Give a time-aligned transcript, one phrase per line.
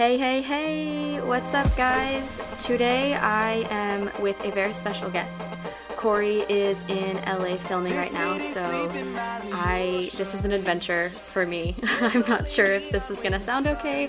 [0.00, 1.20] Hey, hey, hey!
[1.20, 2.40] What's up, guys?
[2.58, 5.52] Today I am with a very special guest.
[5.90, 8.90] Corey is in LA filming right now, so
[9.52, 11.76] I this is an adventure for me.
[12.00, 14.08] I'm not sure if this is gonna sound okay.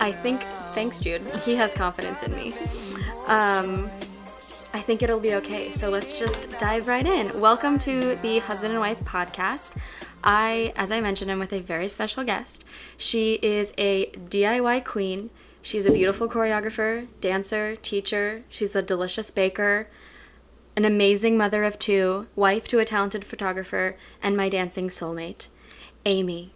[0.00, 0.40] I think
[0.74, 1.20] thanks, Jude.
[1.44, 2.54] He has confidence in me.
[3.26, 3.90] Um,
[4.72, 5.70] I think it'll be okay.
[5.70, 7.38] So let's just dive right in.
[7.38, 9.74] Welcome to the Husband and Wife podcast.
[10.26, 12.64] I, as I mentioned, I'm with a very special guest.
[12.96, 15.30] She is a DIY queen.
[15.62, 18.42] She's a beautiful choreographer, dancer, teacher.
[18.48, 19.88] She's a delicious baker,
[20.74, 25.46] an amazing mother of two, wife to a talented photographer, and my dancing soulmate,
[26.04, 26.52] Amy.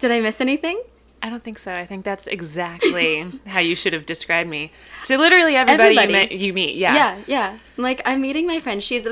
[0.00, 0.82] Did I miss anything?
[1.22, 1.74] I don't think so.
[1.74, 4.70] I think that's exactly how you should have described me.
[5.04, 6.12] To literally everybody, Everybody.
[6.12, 6.76] You, met, you meet.
[6.76, 6.94] Yeah.
[6.94, 7.58] Yeah, yeah.
[7.76, 8.82] Like I'm meeting my friend.
[8.82, 9.02] She's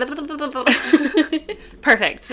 [1.83, 2.33] Perfect.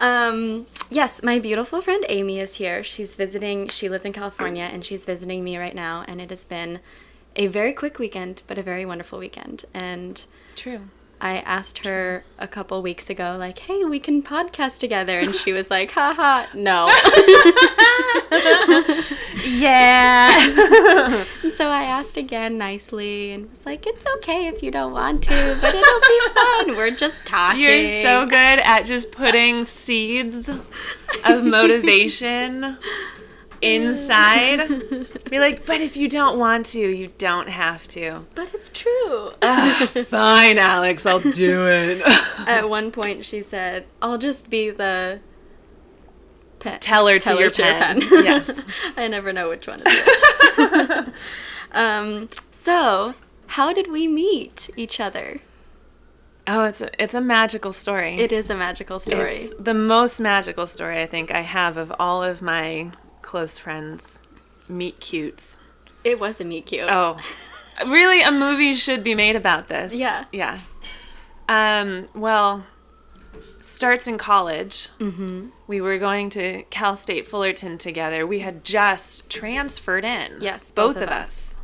[0.00, 2.84] Um, yes, my beautiful friend Amy is here.
[2.84, 6.04] She's visiting, she lives in California and she's visiting me right now.
[6.06, 6.80] And it has been
[7.36, 9.64] a very quick weekend, but a very wonderful weekend.
[9.74, 10.22] And
[10.54, 10.82] True.
[11.20, 15.18] I asked her a couple weeks ago, like, hey, we can podcast together.
[15.18, 16.88] And she was like, haha, no.
[19.44, 21.24] Yeah.
[21.42, 25.22] and so I asked again nicely and was like, it's okay if you don't want
[25.24, 26.76] to, but it'll be fun.
[26.76, 27.60] We're just talking.
[27.60, 32.76] You're so good at just putting seeds of motivation
[33.60, 34.68] inside.
[35.30, 38.24] Be like, but if you don't want to, you don't have to.
[38.34, 39.32] But it's true.
[40.04, 42.02] Fine, Alex, I'll do it.
[42.46, 45.20] At one point, she said, I'll just be the
[46.60, 46.80] Penn.
[46.80, 48.00] Teller to your Penn.
[48.10, 48.50] Yes.
[48.96, 50.24] I never know which one is
[50.56, 51.14] which.
[51.72, 53.14] um, so,
[53.48, 55.40] how did we meet each other?
[56.46, 58.18] Oh, it's a, it's a magical story.
[58.18, 59.36] It is a magical story.
[59.36, 62.90] It's the most magical story I think I have of all of my
[63.28, 64.20] close friends.
[64.68, 65.58] Meet cutes.
[66.02, 66.88] It was a meet cute.
[66.88, 67.18] Oh,
[67.86, 68.22] really?
[68.22, 69.94] A movie should be made about this.
[69.94, 70.24] Yeah.
[70.32, 70.60] Yeah.
[71.46, 72.08] Um.
[72.14, 72.64] Well,
[73.60, 74.88] starts in college.
[74.98, 75.48] Mm-hmm.
[75.66, 78.26] We were going to Cal State Fullerton together.
[78.26, 80.38] We had just transferred in.
[80.40, 81.54] Yes, both, both of of us.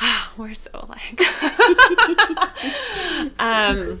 [0.36, 1.20] we're so alike.
[3.40, 4.00] um,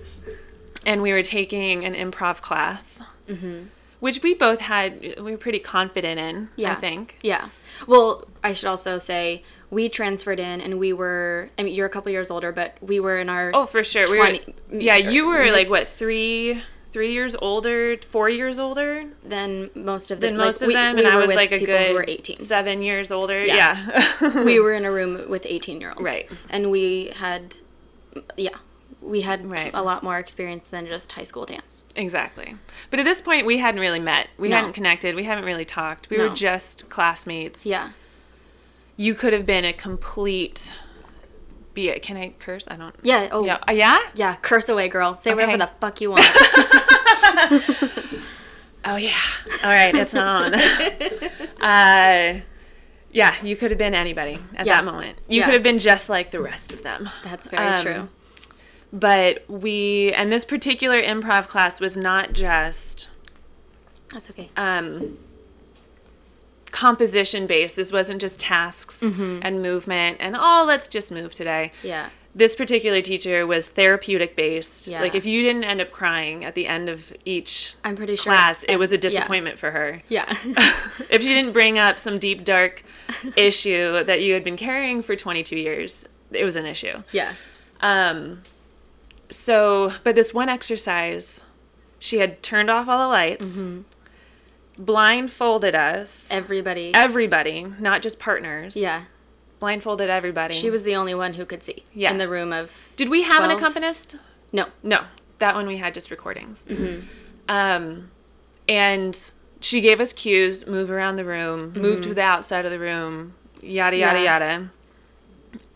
[0.86, 3.64] and we were taking an improv class, Mm-hmm.
[4.04, 5.00] Which we both had.
[5.18, 6.50] We were pretty confident in.
[6.56, 6.72] Yeah.
[6.72, 7.18] I think.
[7.22, 7.48] Yeah.
[7.86, 11.90] Well, I should also say we transferred in and we were, I mean, you're a
[11.90, 13.50] couple years older, but we were in our.
[13.54, 14.04] Oh, for sure.
[14.10, 14.78] We 20 were.
[14.78, 15.54] Yeah, you were mm-hmm.
[15.54, 20.48] like what three, three years older, four years older than most of the than like,
[20.48, 22.36] most of we- them, we and I was with like a good who were 18.
[22.36, 23.42] seven years older.
[23.42, 24.04] Yeah.
[24.20, 24.44] Yeah.
[24.44, 26.02] we were in a room with 18 year olds.
[26.02, 26.28] Right.
[26.50, 27.54] And we had,
[28.36, 28.58] yeah,
[29.04, 29.70] we had Right.
[29.74, 31.84] a lot more experience than just high school dance.
[31.94, 32.56] exactly.
[32.90, 34.28] But at this point, we hadn't really met.
[34.38, 34.56] We No.
[34.56, 35.14] hadn't connected.
[35.14, 36.08] We haven't really talked.
[36.10, 36.28] We No.
[36.28, 37.64] were just classmates.
[37.66, 37.90] Yeah.
[38.96, 40.72] You could have been a complete.
[41.74, 42.02] Be it.
[42.02, 42.66] Can I curse?
[42.68, 42.94] I don't.
[43.02, 43.28] Yeah.
[43.32, 43.58] Oh, Yeah.
[43.72, 43.96] yeah.
[43.96, 44.36] Uh, yeah.
[44.42, 45.16] curse away, girl.
[45.16, 46.24] Say whatever the fuck you want.
[48.86, 49.16] Oh yeah.
[49.62, 50.52] All right, it's on.
[51.62, 52.40] uh,
[53.12, 54.74] yeah, you could have been anybody at Yeah.
[54.76, 55.16] that moment.
[55.26, 55.46] You Yeah.
[55.46, 57.08] could have been just like the rest of them.
[57.24, 58.08] That's very Um, true.
[58.94, 63.08] But we, and this particular improv class was not just
[64.12, 64.48] That's okay.
[64.56, 65.18] um,
[66.70, 67.76] composition based.
[67.76, 69.40] This wasn't just tasks Mm-hmm.
[69.42, 71.72] and movement and oh, let's just move today.
[71.82, 72.10] Yeah.
[72.36, 74.86] This particular teacher was therapeutic based.
[74.88, 75.00] Yeah.
[75.00, 78.32] Like if you didn't end up crying at the end of each I'm pretty sure.
[78.32, 79.00] class, it was a yeah.
[79.00, 80.02] disappointment for her.
[80.08, 80.24] Yeah.
[81.10, 82.84] if you didn't bring up some deep dark
[83.36, 87.02] issue that you had been carrying for 22 years, it was an issue.
[87.12, 87.32] yeah.
[87.80, 88.42] Um,
[89.30, 91.42] so, but this one exercise,
[91.98, 93.60] she had turned off all the lights,
[94.78, 96.92] blindfolded us, Everybody.
[96.94, 98.76] everybody, not just partners.
[98.76, 99.04] yeah.
[99.60, 100.54] blindfolded everybody.
[100.54, 102.70] She was the only one who could see in the room of.
[102.96, 104.16] Did we have an accompanist?
[104.52, 104.66] No.
[104.82, 105.04] No,
[105.38, 106.64] that one we had just recordings.
[106.68, 107.06] Mm-hmm.
[107.48, 108.10] Um,
[108.68, 112.78] and she gave us cues: move around the room, move to the outside of the
[112.78, 114.24] room, yada yada Mm-hmm.
[114.24, 114.38] Yeah.
[114.38, 114.70] yada.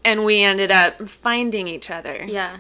[0.04, 2.24] And we ended up finding each other.
[2.26, 2.58] Yeah.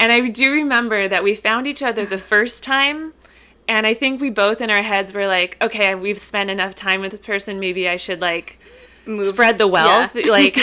[0.00, 3.12] And I do remember that we found each other the first time.
[3.68, 7.02] And I think we both in our heads were like, okay, we've spent enough time
[7.02, 7.60] with this person.
[7.60, 8.58] Maybe I should like
[9.04, 9.26] Move.
[9.26, 10.16] spread the wealth.
[10.16, 10.22] Yeah.
[10.30, 10.58] Like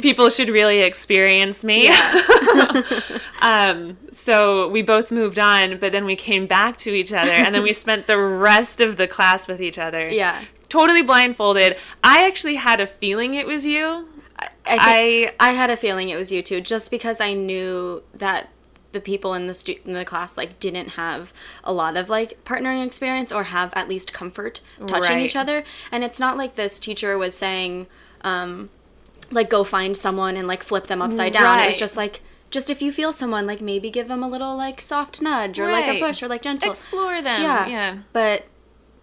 [0.00, 1.84] people should really experience me.
[1.84, 2.82] Yeah.
[3.40, 7.54] um, so we both moved on, but then we came back to each other and
[7.54, 10.08] then we spent the rest of the class with each other.
[10.08, 10.42] Yeah.
[10.68, 11.76] Totally blindfolded.
[12.02, 14.08] I actually had a feeling it was you.
[14.66, 18.48] I, I, I had a feeling it was you too, just because I knew that
[18.92, 21.32] the people in the stu- in the class like didn't have
[21.64, 25.24] a lot of like partnering experience or have at least comfort touching Right.
[25.26, 27.88] each other and it's not like this teacher was saying
[28.22, 28.70] um
[29.32, 32.20] like go find someone and like flip them upside down it was just like
[32.52, 35.66] just if you feel someone like maybe give them a little like soft nudge or
[35.66, 36.00] like a Right.
[36.02, 37.42] push or like gentle Explore them.
[37.42, 37.98] yeah Yeah.
[38.12, 38.44] but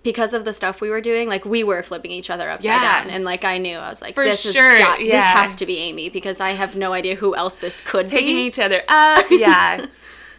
[0.03, 3.01] because of the stuff we were doing like we were flipping each other upside Yeah.
[3.03, 5.53] down and like i knew i was like For this is sure, got- this has
[5.56, 8.45] to be amy because i have no idea who else this could Picking be Picking
[8.45, 9.25] each other up.
[9.31, 9.86] Yeah.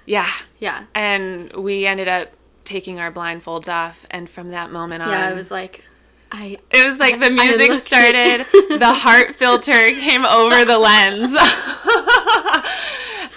[0.06, 0.28] yeah.
[0.58, 2.32] yeah And we ended up
[2.64, 4.04] taking our blindfolds off.
[4.10, 5.84] And from that moment on, yeah i was like
[6.32, 8.46] i It was like the music started,
[8.80, 11.32] the heart filter came over the lens.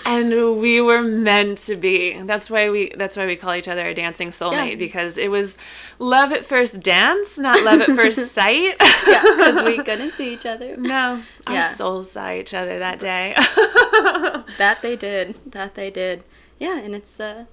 [0.06, 2.22] and we were meant to be.
[2.22, 4.76] That's why we that's why we call each other a dancing soulmate Yeah.
[4.76, 5.58] because it was
[6.00, 8.76] love at first dance, not love at first sight.
[8.80, 13.34] yeah because we couldn't see each other no, our souls saw each other that day.
[14.58, 16.24] that they did that they did
[16.60, 17.46] yeah and it's uh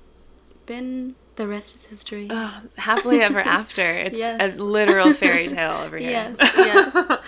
[0.67, 3.83] been the rest is history Oh, happily ever after.
[3.83, 4.59] It's Yes.
[4.59, 6.11] a literal fairy tale over here.
[6.39, 7.19] Yes, yes.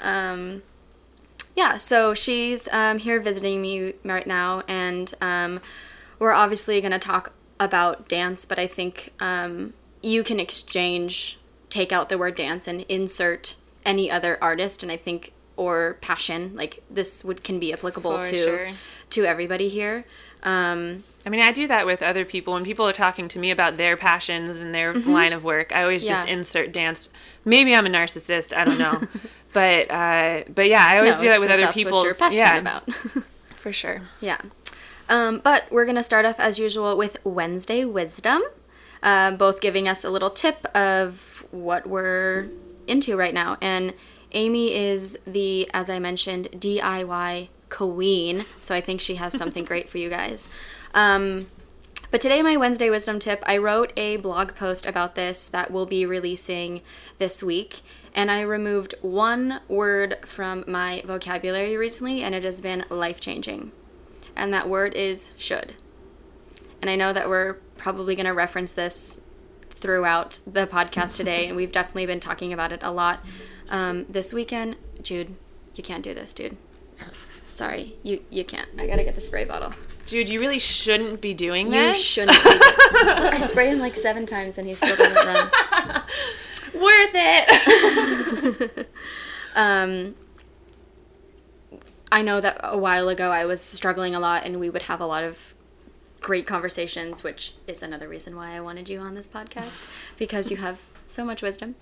[0.00, 0.62] um,
[1.56, 5.60] yeah, so she's um, here visiting me right now, and um,
[6.18, 11.38] we're obviously going to talk about dance, but I think um, you can exchange,
[11.68, 16.56] take out the word dance, and insert any other artist, and I think or passion
[16.56, 18.70] like this would can be applicable For to sure.
[19.10, 20.06] to everybody here.
[20.42, 22.54] Um, I mean, I do that with other people.
[22.54, 25.82] When people are talking to me about their passions and their line of work, I
[25.82, 26.30] always just Mm-hmm.
[26.30, 27.08] Insert dance.
[27.44, 28.56] Maybe I'm a narcissist.
[28.56, 29.06] I don't know.
[29.52, 31.98] but uh, but yeah, I always no, do that with other people.
[31.98, 32.88] What you're passionate yeah, about.
[33.56, 34.02] for sure.
[34.20, 34.40] Yeah.
[35.08, 38.42] Um, but we're going to start off as usual with Wednesday Wisdom,
[39.02, 42.48] uh, both giving us a little tip of what we're
[42.86, 43.58] into right now.
[43.60, 43.92] And
[44.32, 48.44] Amy is the, as I mentioned, DIY queen.
[48.60, 50.48] So I think she has something great for you guys.
[50.94, 51.46] Um,
[52.10, 55.86] but today, my Wednesday wisdom tip, I wrote a blog post about this that we'll
[55.86, 56.80] be releasing
[57.18, 57.82] this week.
[58.14, 63.70] And I removed one word from my vocabulary recently, and it has been life changing.
[64.34, 65.74] And that word is should.
[66.80, 69.20] And I know that we're probably going to reference this
[69.70, 73.24] throughout the podcast today, and we've definitely been talking about it a lot.
[73.68, 75.36] Um, this weekend, Jude,
[75.74, 76.56] you can't do this, dude.
[77.46, 78.68] Sorry, you you can't.
[78.78, 79.72] I gotta get the spray bottle.
[80.10, 81.96] Dude, you really shouldn't be doing You this.
[81.98, 82.42] You shouldn't.
[82.42, 85.50] Be I spray him like seven times and he still doesn't run.
[86.74, 88.88] Worth it.
[89.54, 90.14] Um,
[92.12, 95.00] I know that a while ago I was struggling a lot, and we would have
[95.00, 95.54] a lot of
[96.20, 99.86] great conversations, which is another reason why I wanted you on this podcast
[100.16, 101.74] because you have so much wisdom.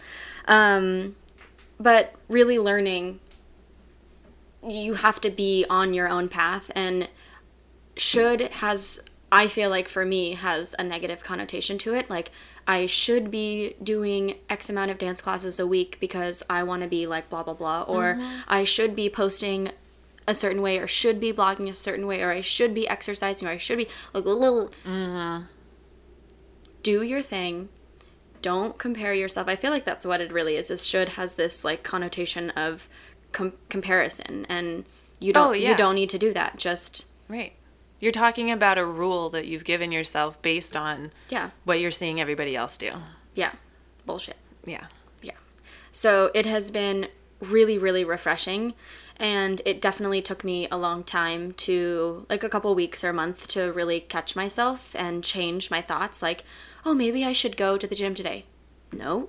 [0.46, 1.16] Um,
[1.78, 3.20] but really learning,
[4.66, 7.08] you have to be on your own path, and
[7.98, 12.08] should has I feel like for me has a negative connotation to it.
[12.08, 12.30] Like
[12.66, 16.88] I should be doing X amount of dance classes a week because I want to
[16.88, 18.40] be like blah blah blah, or mm-hmm.
[18.46, 19.70] I should be posting
[20.26, 23.48] a certain way, or should be blogging a certain way, or I should be exercising,
[23.48, 24.70] or I should be like a little.
[26.82, 27.70] Do your thing.
[28.40, 29.48] Don't compare yourself.
[29.48, 30.70] I feel like that's what it really is.
[30.70, 32.88] Is should has this like connotation of
[33.32, 34.84] com- comparison, and
[35.18, 35.70] you oh, don't Oh, yeah.
[35.70, 36.56] you don't need to do that.
[36.56, 37.52] Just right.
[38.00, 42.20] You're talking about a rule that you've given yourself based on yeah, what you're seeing
[42.20, 42.92] everybody else do.
[43.34, 43.52] yeah,
[44.06, 44.36] bullshit.
[44.64, 44.86] Yeah.
[45.22, 45.32] Yeah.
[45.90, 47.08] So it has been
[47.40, 48.74] really, really refreshing.
[49.20, 53.12] And it definitely took me a long time to, like a couple weeks or a
[53.12, 56.22] month, to really catch myself and change my thoughts.
[56.22, 56.44] Like,
[56.86, 58.44] oh, maybe I should go to the gym today.
[58.92, 59.28] No.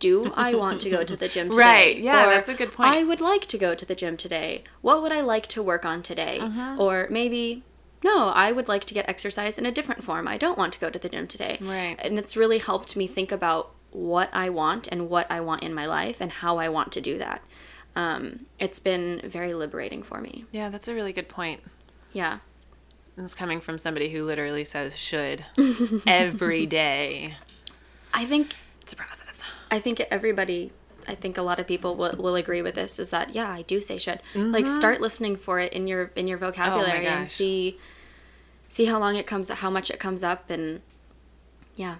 [0.00, 1.58] Do I want to go to the gym today?
[1.62, 2.88] Right, yeah, Or, that's a good point.
[2.88, 4.64] I would like to go to the gym today.
[4.80, 6.38] What would I like to work on today?
[6.40, 6.80] Mm-hmm.
[6.80, 7.62] Or maybe,
[8.02, 10.26] no, I would like to get exercise in a different form.
[10.26, 11.96] I don't want to go to the gym today Right.
[12.00, 15.74] and it's really helped me think about what I want and what I want in
[15.74, 17.42] my life and how I want to do that.
[17.96, 20.44] Um, it's been very liberating for me.
[20.52, 21.60] Yeah, that's a really good point.
[22.12, 22.38] Yeah.
[23.16, 25.44] And It's coming from somebody who literally says should
[26.06, 27.34] every day.
[28.14, 29.39] I think It's a process.
[29.70, 30.72] I think everybody
[31.08, 33.62] I think a lot of people will, will agree with this is that yeah, I
[33.62, 34.20] do say should.
[34.34, 37.78] Like start listening for it in your in your vocabulary and see
[38.68, 40.80] see how long it comes how much it comes up and
[41.74, 41.96] yeah.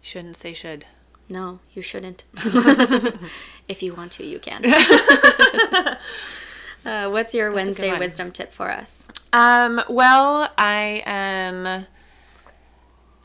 [0.00, 0.86] Shouldn't say should.
[1.28, 2.24] No, you shouldn't.
[3.68, 4.64] if you want to, you can.
[6.84, 9.06] uh, what's your good Wednesday wisdom tip for us?
[9.32, 11.86] Um, well, I am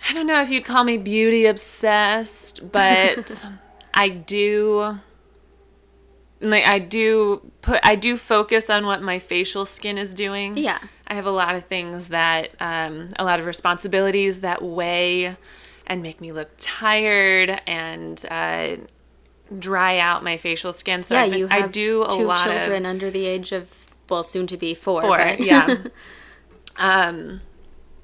[0.07, 3.45] I don't know if you'd call me beauty obsessed, but
[3.93, 4.99] I do
[6.41, 10.57] like I do put I do focus on what my facial skin is doing.
[10.57, 10.79] Yeah.
[11.07, 15.35] I have a lot of things that, um, a lot of responsibilities that weigh
[15.85, 18.77] and make me look tired and uh,
[19.59, 21.03] dry out my facial skin.
[21.03, 23.51] So yeah, been- you have I do a two lot of children under the age
[23.51, 23.69] of
[24.09, 25.01] well, soon to be four.
[25.01, 25.75] Four, yeah.
[26.77, 27.41] um,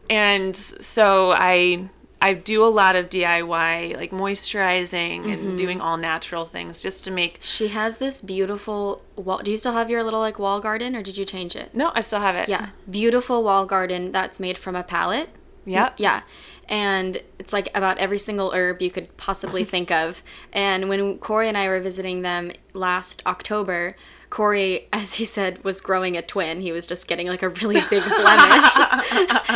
[0.09, 1.89] and so I
[2.21, 5.29] I do a lot of DIY, like moisturizing Mm-hmm.
[5.31, 7.37] and doing all natural things just to make.
[7.41, 9.39] She has this beautiful wall.
[9.39, 11.73] Do you still have your little like wall garden, or did you change it?
[11.73, 12.49] No, I still have it.
[12.49, 15.29] Yeah, beautiful wall garden that's made from a palette.
[15.65, 15.95] Yep.
[15.97, 16.21] Yeah.
[16.67, 20.23] And it's like about every single herb you could possibly think of.
[20.51, 23.95] And when Corey and I were visiting them last October,
[24.29, 26.61] Corey, as he said, was growing a twin.
[26.61, 28.77] He was just getting like a really big blemish.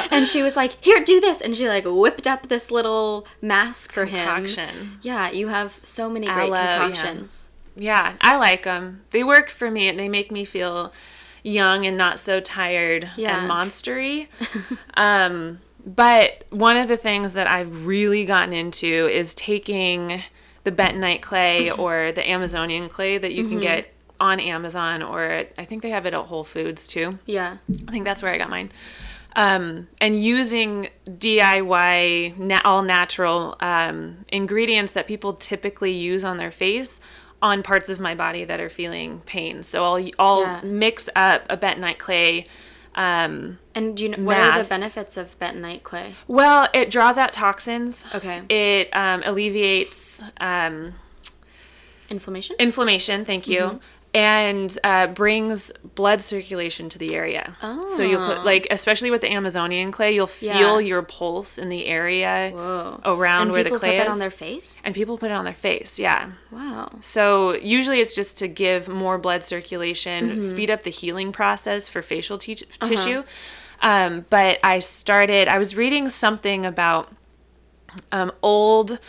[0.11, 1.41] and she was like, Here, do this.
[1.41, 4.99] And she like whipped up this little mask for him.
[5.01, 6.77] Yeah, you have so many great Aloe, yeah.
[6.79, 7.49] concoctions.
[7.75, 9.01] Yeah, I like them.
[9.11, 10.91] They work for me and they make me feel
[11.43, 13.41] young and not so tired Yeah.
[13.41, 14.27] and monstery.
[14.95, 20.23] um, but one of the things that I've really gotten into is taking
[20.63, 25.51] the bentonite clay or the Amazonian clay that you can get on Amazon or at,
[25.57, 27.19] I think they have it at Whole Foods too.
[27.25, 27.57] Yeah.
[27.87, 28.71] I think that's where I got mine.
[29.35, 36.51] Um, and using DIY, na- all natural um, ingredients that people typically use on their
[36.51, 36.99] face
[37.41, 39.63] on parts of my body that are feeling pain.
[39.63, 40.61] So I'll I'll Yeah.
[40.63, 42.47] mix up a bentonite clay.
[42.95, 46.13] Um, And do you know what are the benefits of bentonite clay?
[46.27, 48.03] well, it draws out toxins.
[48.13, 48.43] Okay.
[48.49, 50.93] It um, alleviates um,
[52.09, 52.55] Inflammation?
[52.59, 53.25] inflammation.
[53.25, 53.61] Thank you.
[53.61, 53.77] Mm-hmm.
[54.15, 57.57] And uh, brings blood circulation to the area.
[57.63, 57.89] Oh.
[57.89, 60.87] So you'll put, like, especially with the Amazonian clay, you'll feel Yeah.
[60.87, 63.01] your pulse in the area Whoa.
[63.05, 64.13] around and where the people clay put that is.
[64.13, 64.83] on their face?
[64.85, 65.97] and people put it on their face.
[65.97, 66.33] Yeah.
[66.51, 66.91] Wow.
[67.01, 70.41] So usually it's just to give more blood circulation, Mm-hmm.
[70.41, 72.87] speed up the healing process for facial te- Uh-huh.
[72.87, 73.23] tissue.
[73.81, 77.11] Um, but I started, I was reading something about
[78.11, 78.99] um, old,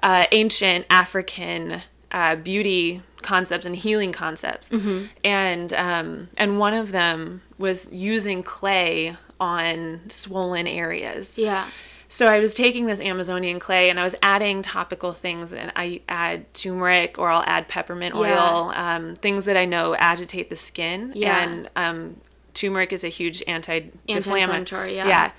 [0.00, 1.82] uh, ancient African
[2.12, 5.06] uh, beauty concepts and healing concepts, Mm-hmm.
[5.24, 11.36] and um, and one of them was using clay on swollen areas.
[11.36, 11.66] Yeah.
[12.08, 16.02] So I was taking this Amazonian clay and I was adding topical things, and I
[16.08, 21.12] add turmeric or I'll add peppermint oil, um, things that I know agitate the skin.
[21.16, 21.42] Yeah.
[21.42, 22.20] And um,
[22.52, 24.16] turmeric is a huge anti-deflammatory.
[24.16, 25.08] Anti-inflammatory, yeah.
[25.08, 25.30] Yeah.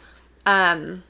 [0.45, 1.03] Um,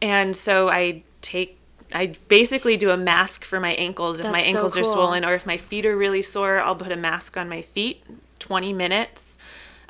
[0.00, 1.57] and so I take.
[1.92, 5.24] I basically do a mask for my ankles if my That's so ankles are swollen,
[5.24, 8.02] or if my feet are really sore, I'll put a mask on my feet,
[8.38, 9.38] 20 minutes.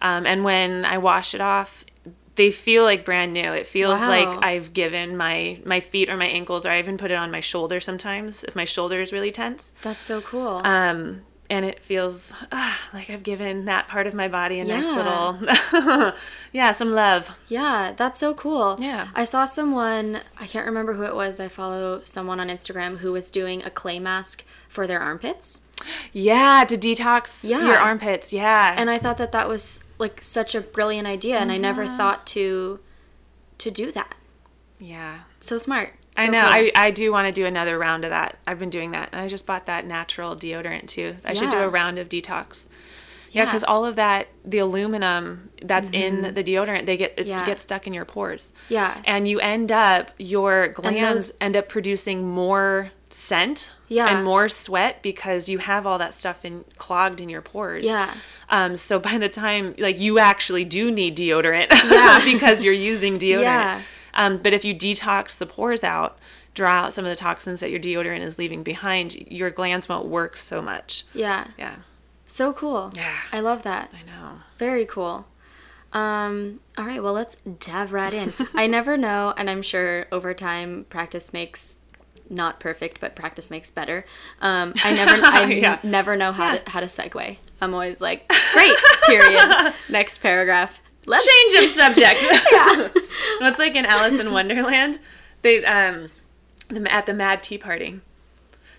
[0.00, 1.84] Um, and when I wash it off,
[2.36, 3.52] they feel like brand new.
[3.52, 4.08] It feels Wow.
[4.08, 7.32] like I've given my my feet or my ankles, or I even put it on
[7.32, 9.74] my shoulder sometimes if my shoulder is really tense.
[9.82, 10.62] That's so cool.
[10.64, 14.86] Um, and it feels ah, like I've given that part of my body a nice
[14.86, 15.38] little,
[16.52, 17.30] yeah, some love.
[17.48, 18.76] yeah, that's so cool.
[18.78, 19.08] Yeah.
[19.14, 21.40] I saw someone, I can't remember who it was.
[21.40, 25.62] I follow someone on Instagram who was doing a clay mask for their armpits.
[26.12, 27.64] Yeah, to detox Yeah.
[27.64, 28.32] your armpits.
[28.32, 31.84] Yeah, And I thought that that was like such a brilliant idea and I never
[31.84, 31.96] Mm-hmm.
[31.96, 32.80] thought to
[33.58, 34.14] to do that.
[34.78, 35.20] yeah.
[35.40, 35.94] So smart.
[36.18, 36.40] I know.
[36.40, 36.48] cool.
[36.50, 38.38] I, I do want to do another round of that.
[38.46, 39.10] I've been doing that.
[39.12, 41.16] And I just bought that natural deodorant too.
[41.24, 42.66] I should do a round of detox.
[43.30, 43.44] Yeah, Yeah.
[43.46, 47.38] because all of that, the aluminum that's in the deodorant, they get it's Mm-hmm.
[47.40, 47.46] Yeah.
[47.46, 48.52] get stuck in your pores.
[48.68, 49.02] Yeah.
[49.04, 54.06] And you end up your glands those- end up producing more scent Yeah.
[54.14, 57.84] and more sweat because you have all that stuff in clogged in your pores.
[57.84, 58.12] Yeah.
[58.50, 62.22] Um, so by the time like you actually do need deodorant Yeah.
[62.32, 63.42] because you're using deodorant.
[63.42, 63.82] Yeah.
[64.18, 66.18] Um, but if you detox the pores out,
[66.52, 70.06] draw out some of the toxins that your deodorant is leaving behind, your glands won't
[70.08, 71.04] work so much.
[71.14, 71.46] Yeah.
[71.56, 71.76] Yeah,
[72.26, 72.92] So cool.
[72.96, 73.14] Yeah.
[73.32, 73.90] I love that.
[73.94, 74.40] I know.
[74.58, 75.26] Very cool.
[75.92, 78.34] Um, all right, well, let's dive right in.
[78.54, 81.78] I never know, and I'm sure over time practice makes
[82.28, 84.04] not perfect, but practice makes better.
[84.42, 85.78] Um, I never, I n- Yeah.
[85.82, 86.58] never know how Yeah.
[86.58, 87.36] to how to segue.
[87.60, 88.74] I'm always like, great,
[89.06, 89.72] period.
[89.88, 90.80] Next paragraph.
[91.08, 92.20] Let's Change of subject.
[92.52, 92.88] yeah.
[93.48, 94.98] It's like in Alice in Wonderland.
[95.42, 96.08] They um,
[96.68, 98.00] the, at the Mad Tea Party.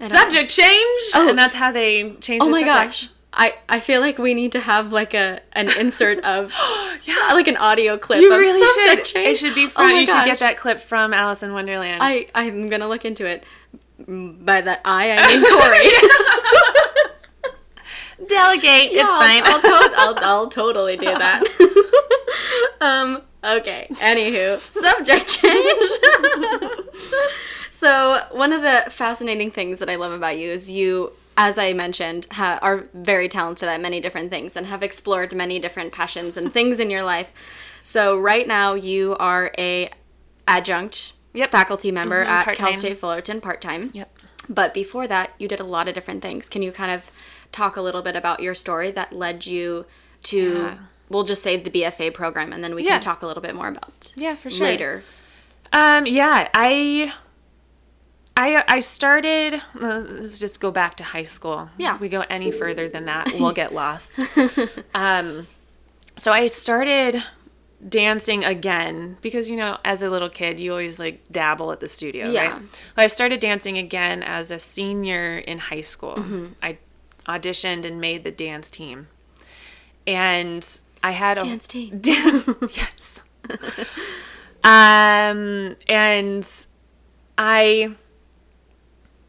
[0.02, 1.28] Subject change, Oh.
[1.30, 2.42] and that's how they change.
[2.42, 2.68] Oh my subject.
[2.68, 3.10] gosh.
[3.34, 6.52] I, I feel like we need to have like a an insert of
[7.06, 7.30] yeah.
[7.34, 9.16] like an audio clip You of really subject should.
[9.16, 9.28] change.
[9.28, 9.92] It should be Oh fun.
[9.92, 12.02] my you should get that clip from Alice in Wonderland.
[12.02, 13.44] I I'm gonna look into it.
[14.08, 16.59] By that I I mean Corey.
[18.28, 18.92] Delegate.
[18.92, 19.42] Yeah, it's fine.
[19.46, 21.44] I'll, to- I'll, I'll totally do that.
[22.82, 23.22] um.
[23.42, 23.88] Okay.
[23.92, 25.90] Anywho, subject change.
[27.72, 31.72] so one of the fascinating things that I love about you is you as I
[31.72, 36.36] mentioned, ha- are very talented at many different things and have explored many different passions
[36.36, 37.32] and things in your life.
[37.82, 39.90] So right now you are a
[40.50, 41.50] adjunct Yep.
[41.52, 42.66] faculty member Mhm, at part-time.
[42.74, 43.90] Cal State Fullerton part time.
[43.94, 44.20] Yep.
[44.50, 46.50] But before that, you did a lot of different things.
[46.50, 47.10] Can you kind of
[47.52, 49.86] talk a little bit about your story that led you
[50.24, 50.78] to, Yeah.
[51.10, 52.94] we'll just say the BFA program, and then we Yeah.
[52.94, 54.66] can talk a little bit more about Yeah, for sure.
[54.66, 55.04] later.
[55.74, 57.14] Um, yeah, I,
[58.36, 59.62] I, I started.
[59.76, 61.70] Let's just go back to high school.
[61.78, 61.96] Yeah.
[61.96, 64.20] If we go any further than that, we'll get lost.
[64.94, 65.48] um,
[66.16, 67.22] so I started
[67.88, 71.88] dancing again because you know, as a little kid, you always like dabble at the
[71.88, 72.54] studio, Yeah.
[72.54, 72.62] right?
[72.62, 76.16] Well, I started dancing again as a senior in high school.
[76.16, 76.46] Mm-hmm.
[76.64, 76.78] I
[77.30, 79.08] auditioned and made the dance team,
[80.08, 80.68] and
[81.04, 82.02] I had a Dance team.
[82.06, 83.20] yes.
[84.64, 86.66] um, and
[87.38, 87.96] I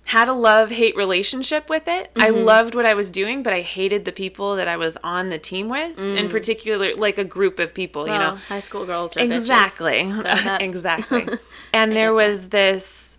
[0.06, 2.10] had a love hate relationship with it.
[2.16, 2.44] I Mm-hmm.
[2.44, 5.38] loved what I was doing, but I hated the people that I was on the
[5.38, 8.18] team with, in particular, like a group of people, you Mm.
[8.18, 8.34] Know.
[8.48, 9.36] high school girls are bitches.
[9.38, 10.12] Exactly.
[10.12, 11.28] So that- exactly.
[11.72, 13.18] And there was this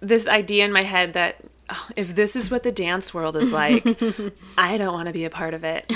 [0.00, 1.36] this idea in my head that
[1.70, 3.84] oh, if this is what the dance world is like,
[4.58, 5.90] I don't want to be a part of it.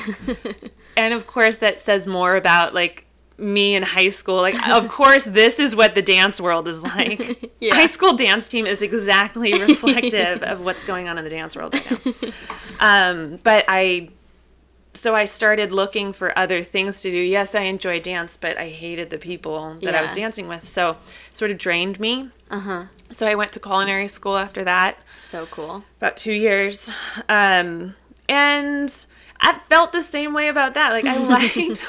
[0.97, 3.05] and of course that says more about like
[3.39, 4.37] me in high school.
[4.37, 7.53] Like of course this is what the dance world is like.
[7.61, 7.75] Yeah.
[7.75, 11.75] High school dance team is exactly reflective of what's going on in the dance world
[11.75, 12.33] right now.
[12.81, 14.11] Um, but I
[14.99, 17.17] so I started looking for other things to do.
[17.17, 20.67] Yes, I enjoy dance, but I hated the people that I was dancing with.
[20.67, 20.97] So
[21.33, 22.31] sort of drained me.
[22.51, 22.85] Uh huh.
[23.11, 25.85] So I went to culinary school after that, So cool.
[25.99, 26.91] about two years.
[27.29, 27.95] Um,
[28.29, 28.93] and
[29.41, 30.91] I felt the same way about that.
[30.93, 31.85] Like I liked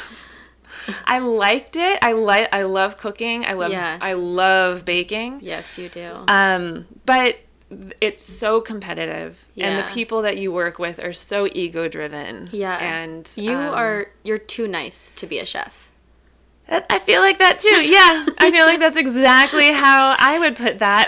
[1.06, 2.00] I liked it.
[2.02, 3.46] I like I love cooking.
[3.46, 3.98] I love Yeah.
[4.02, 5.40] I love baking.
[5.42, 6.24] Yes, you do.
[6.28, 7.38] Um, but
[8.02, 12.50] it's so competitive and the people that you work with are so ego driven.
[12.52, 12.78] yeah.
[12.78, 15.90] And you um, are you're too nice to be a chef.
[16.68, 17.82] That- I feel like that too.
[17.84, 21.08] Yeah, I feel like that's exactly how I would put that.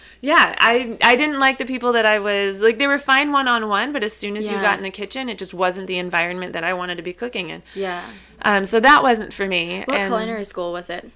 [0.20, 2.78] yeah, I I didn't like the people that I was like.
[2.78, 5.28] They were fine one on one, but as soon as you got in the kitchen,
[5.28, 7.62] it just wasn't the environment that I wanted to be cooking in.
[7.74, 8.04] Yeah.
[8.42, 9.82] Um, so that wasn't for me.
[9.86, 11.10] What and culinary school was it?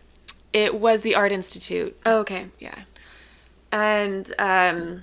[0.53, 1.97] It was the Art Institute.
[2.05, 2.47] Oh, okay.
[2.59, 2.75] Yeah,
[3.73, 5.03] and um,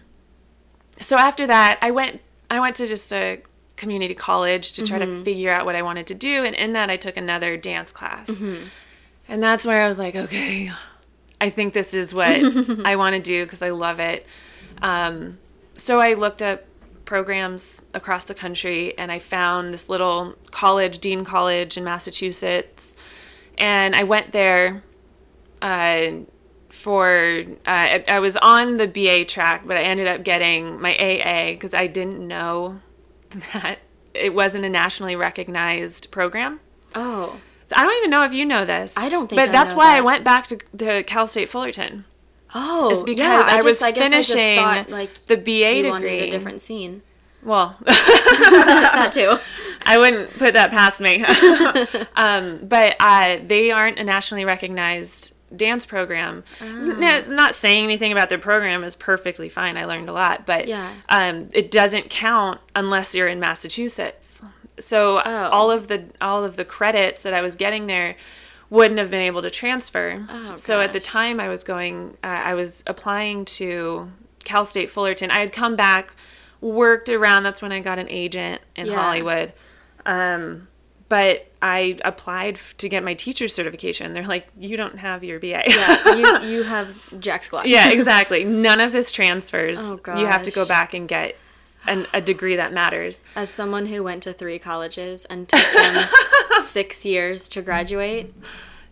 [0.99, 2.21] so after that, I went.
[2.49, 3.41] I went to just a
[3.75, 6.89] community college to try to figure out what I wanted to do, and in that,
[6.89, 8.29] I took another dance class.
[9.29, 10.71] And that's where I was like, okay,
[11.41, 12.27] I think this is what
[12.85, 14.25] I want to do because I love it.
[14.81, 15.37] Um,
[15.75, 16.63] so I looked up
[17.05, 22.95] programs across the country and I found this little college, Dean College in Massachusetts.
[23.57, 24.83] And I went there
[25.61, 26.11] uh,
[26.77, 30.95] for, uh, I, I was on the BA track, but I ended up getting my
[30.95, 32.79] AA because I didn't know
[33.53, 33.79] that
[34.13, 36.59] it wasn't a nationally recognized program.
[36.95, 37.39] Oh.
[37.65, 38.93] So I don't even know if you know this.
[38.95, 42.05] I don't think But I that's why I went back to the Cal State Fullerton.
[42.55, 42.89] Oh.
[42.89, 45.89] It's because yeah, I, just- was I I finishing thought, like the BA degree.
[45.89, 47.01] wanted a different scene.
[47.43, 49.37] Well, that too.
[49.85, 51.23] I wouldn't put that past me.
[52.15, 56.43] um, but uh, they aren't a nationally recognized dance program.
[56.61, 57.23] Ah.
[57.27, 59.77] Not saying anything about their program is perfectly fine.
[59.77, 60.91] I learned a lot, but Yeah.
[61.09, 64.41] um, it doesn't count unless you're in Massachusetts.
[64.79, 65.49] So Oh.
[65.49, 68.15] all of the all of the credits that I was getting there
[68.69, 70.25] wouldn't have been able to transfer.
[70.29, 74.11] Oh, so at the time I was going, uh, I was applying to
[74.43, 75.31] Cal State Fullerton.
[75.31, 76.13] I had come back,
[76.59, 77.43] worked around.
[77.43, 78.95] That's when I got an agent in Yeah.
[78.95, 79.53] Hollywood.
[80.05, 80.67] Um,
[81.09, 84.13] but I applied to get my teacher's certification.
[84.13, 85.63] They're like, you don't have your BA.
[85.67, 87.67] Yeah, you you have Jack Squat.
[87.67, 88.43] yeah, exactly.
[88.43, 89.79] None of this transfers.
[89.81, 91.35] Oh, You have to go back and get
[91.87, 93.23] an, a degree that matters.
[93.35, 96.07] As someone who went to three colleges and took them
[96.61, 98.33] six years to graduate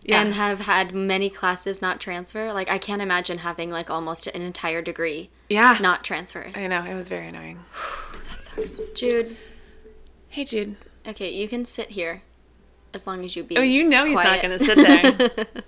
[0.03, 0.21] Yeah.
[0.21, 4.41] and have had many classes not transfer, like I can't imagine having like almost an
[4.41, 5.77] entire degree yeah.
[5.81, 6.47] not transfer.
[6.55, 6.83] I know.
[6.83, 7.59] It was very annoying.
[8.31, 8.81] That sucks.
[8.95, 9.37] Jude,
[10.29, 10.75] Hey, Jude.
[11.07, 12.23] okay, you can sit here
[12.95, 13.57] as long as you be.
[13.57, 15.29] Oh, you know he's not going to sit there.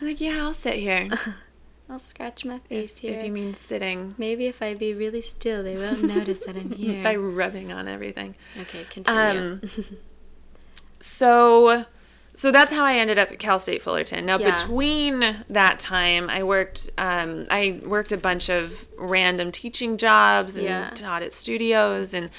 [0.00, 1.08] Like, yeah, I'll sit here.
[1.90, 3.18] I'll scratch my face here.
[3.18, 6.70] If you mean sitting Maybe if I be really still, they won't notice that I'm
[6.70, 7.02] here.
[7.02, 8.36] by rubbing on everything.
[8.60, 9.40] Okay, continue.
[9.40, 9.60] Um,
[11.00, 11.84] so
[12.34, 14.24] so that's how I ended up at Cal State Fullerton.
[14.24, 14.54] Now Yeah.
[14.56, 20.64] between that time, I worked um, I worked a bunch of random teaching jobs and
[20.64, 20.90] Yeah.
[20.94, 22.30] taught at studios, and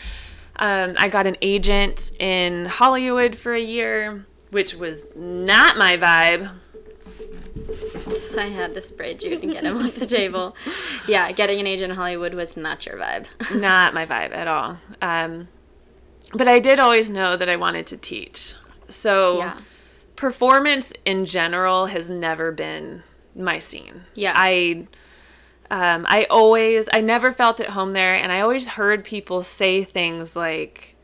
[0.59, 6.51] um, I got an agent in Hollywood for a year, which was not my vibe.
[8.37, 10.55] I had to spray Jude and get him off the table.
[11.07, 13.25] Yeah, getting an agent in Hollywood was not your vibe.
[13.59, 14.77] not my vibe at all.
[15.01, 15.47] Um,
[16.33, 18.53] but I did always know that I wanted to teach.
[18.87, 19.57] So Yeah.
[20.15, 23.03] performance in general has never been
[23.35, 24.03] my scene.
[24.13, 24.33] Yeah.
[24.35, 24.87] I
[25.71, 29.83] um, I always I never felt at home there and I always heard people say
[29.83, 30.95] things like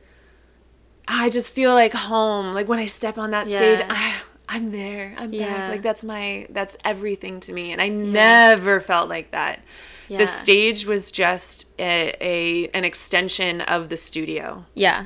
[1.07, 2.53] I just feel like home.
[2.53, 4.15] Like when I step on that stage, I,
[4.49, 5.13] I'm there.
[5.17, 5.45] I'm Yeah.
[5.55, 5.69] back.
[5.69, 7.71] Like that's my that's everything to me.
[7.71, 9.63] And I never felt like that.
[10.07, 10.19] Yeah.
[10.19, 14.65] The stage was just a, a an extension of the studio.
[14.73, 15.05] Yeah.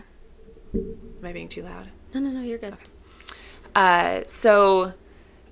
[0.73, 1.89] Am I being too loud?
[2.13, 2.73] No, no, no, you're good.
[2.73, 2.83] Okay.
[3.75, 4.93] Uh, so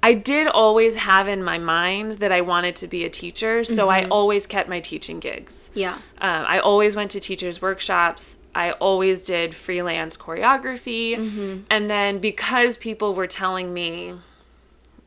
[0.08, 3.66] I did always have in my mind that I wanted to be a teacher.
[3.66, 5.70] So I always kept my teaching gigs.
[5.74, 5.96] Yeah.
[6.20, 8.38] Um, I always went to teachers' workshops.
[8.56, 11.66] I always did freelance choreography.
[11.70, 14.14] And then because people were telling me,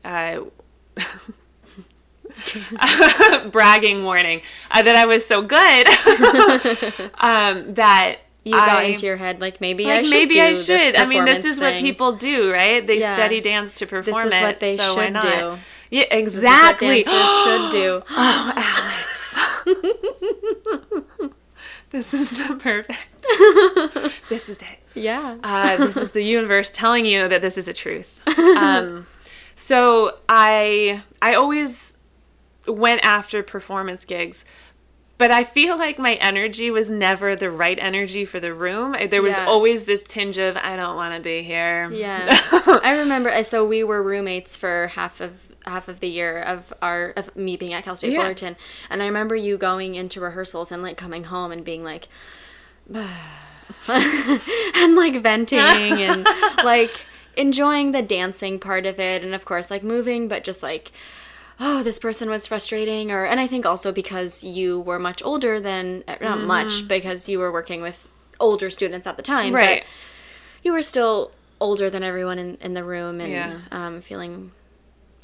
[0.05, 0.41] uh,
[3.51, 5.87] bragging warning, uh, that I was so good,
[7.15, 10.41] um, that You got I- into your head like maybe like I should maybe do
[10.41, 10.95] I this should.
[10.95, 12.85] I mean, this is what people do, right?
[12.85, 13.13] They Yeah.
[13.13, 15.57] study dance to perform this is what they so should do.
[15.91, 17.03] Yeah, This is what exactly.
[17.03, 18.01] dancers should do.
[18.09, 19.07] Oh, Alex.
[21.91, 22.99] this is the perfect.
[24.29, 24.79] this is it.
[24.93, 25.37] Yeah.
[25.43, 28.11] Uh, this is the universe telling you that this is a truth.
[28.37, 29.07] Um,
[29.55, 31.93] so I I always
[32.67, 34.45] went after performance gigs,
[35.21, 38.95] but I feel like my energy was never the right energy for the room.
[39.13, 39.45] There was Yeah.
[39.45, 41.89] always this tinge of I don't want to be here.
[41.91, 42.25] Yeah,
[42.89, 43.29] I remember.
[43.29, 45.31] uh, So we were roommates for half of
[45.65, 48.21] half of the year of our of me being at Cal State Yeah.
[48.21, 48.55] Fullerton,
[48.89, 52.07] and I remember you going into rehearsals and like coming home and being like,
[53.87, 56.25] and like venting and
[56.63, 57.05] like
[57.37, 60.91] enjoying the dancing part of it, and of course like moving, but just like.
[61.63, 65.59] Oh, this person was frustrating, or and I think also because you were much older
[65.59, 67.99] than uh, not much because you were working with
[68.39, 69.83] older students at the time, but Right.
[70.63, 73.59] you were still older than everyone in, in the room and Yeah.
[73.71, 74.51] um, feeling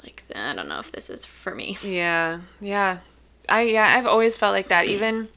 [0.04, 1.76] like I don't know if this is for me.
[1.82, 2.98] Yeah, yeah.
[3.48, 4.84] I yeah, I've always felt like that.
[4.86, 5.28] Even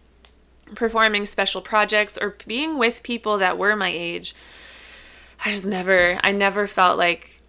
[0.75, 4.35] performing special projects or being with people that were my age,
[5.43, 7.41] I just never I never felt like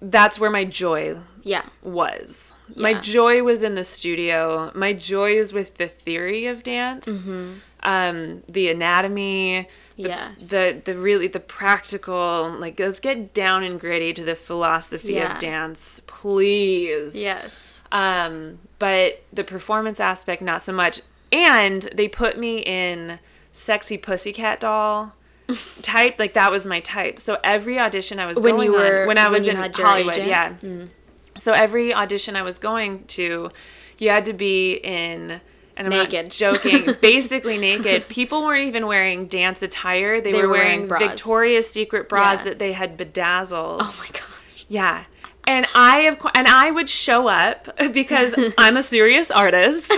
[0.00, 1.64] that's where my joy Yeah.
[1.82, 2.54] was.
[2.76, 4.70] My joy was in the studio.
[4.74, 7.52] My joy is with the theory of dance, Mm-hmm.
[7.82, 10.48] um, the anatomy, the, Yes.
[10.48, 12.54] the the really the practical.
[12.58, 15.34] Like, let's get down and gritty to the philosophy Yeah.
[15.34, 17.14] of dance, please.
[17.14, 17.82] Yes.
[17.92, 21.02] Um, but the performance aspect, not so much.
[21.32, 23.18] And they put me in
[23.52, 25.14] sexy pussycat doll
[25.82, 26.16] type.
[26.18, 27.18] Like that was my type.
[27.20, 29.56] So every audition I was When going you were- on, when I was you in
[29.56, 30.28] Hollywood, agent?
[30.28, 30.52] yeah.
[30.62, 30.88] Mm.
[31.40, 33.50] So every audition I was going to,
[33.98, 35.40] you had to be in.
[35.76, 36.26] And I'm Naked.
[36.26, 36.94] not joking.
[37.00, 38.06] basically naked.
[38.08, 40.20] People weren't even wearing dance attire.
[40.20, 41.08] They, They were, were wearing, wearing.
[41.08, 42.44] Victoria's Secret bras Yeah.
[42.44, 43.80] that they had bedazzled.
[43.82, 44.66] Oh my gosh.
[44.68, 45.04] Yeah.
[45.46, 49.90] And I of and I would show up because I'm a serious artist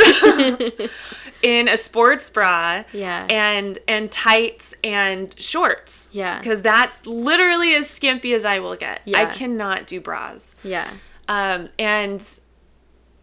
[1.43, 3.27] in a sports bra Yeah.
[3.29, 6.09] and and tights and shorts.
[6.13, 6.41] Yeah.
[6.43, 9.01] Cuz that's literally as skimpy as I will get.
[9.15, 10.55] I cannot do bras.
[10.63, 10.91] Yeah.
[11.33, 12.39] Um and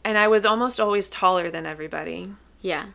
[0.03, 2.31] and I was almost always taller than everybody.
[2.61, 2.85] Yeah.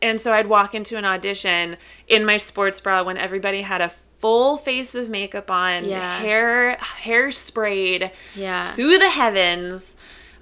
[0.00, 1.76] And so I'd walk into an audition
[2.08, 6.18] in my sports bra when everybody had a full face of makeup on, Yeah.
[6.20, 8.72] hair hair sprayed Yeah.
[8.76, 9.96] to the heavens,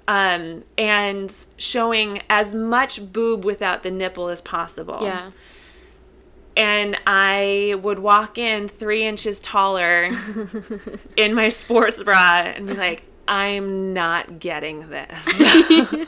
[0.07, 4.99] um, and showing as much boob without the nipple as possible.
[5.01, 5.31] Yeah.
[6.57, 10.09] And I would walk in three inches taller
[11.15, 16.07] in my sports bra and be like, I'm not getting this.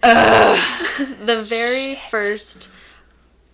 [0.00, 2.70] The very first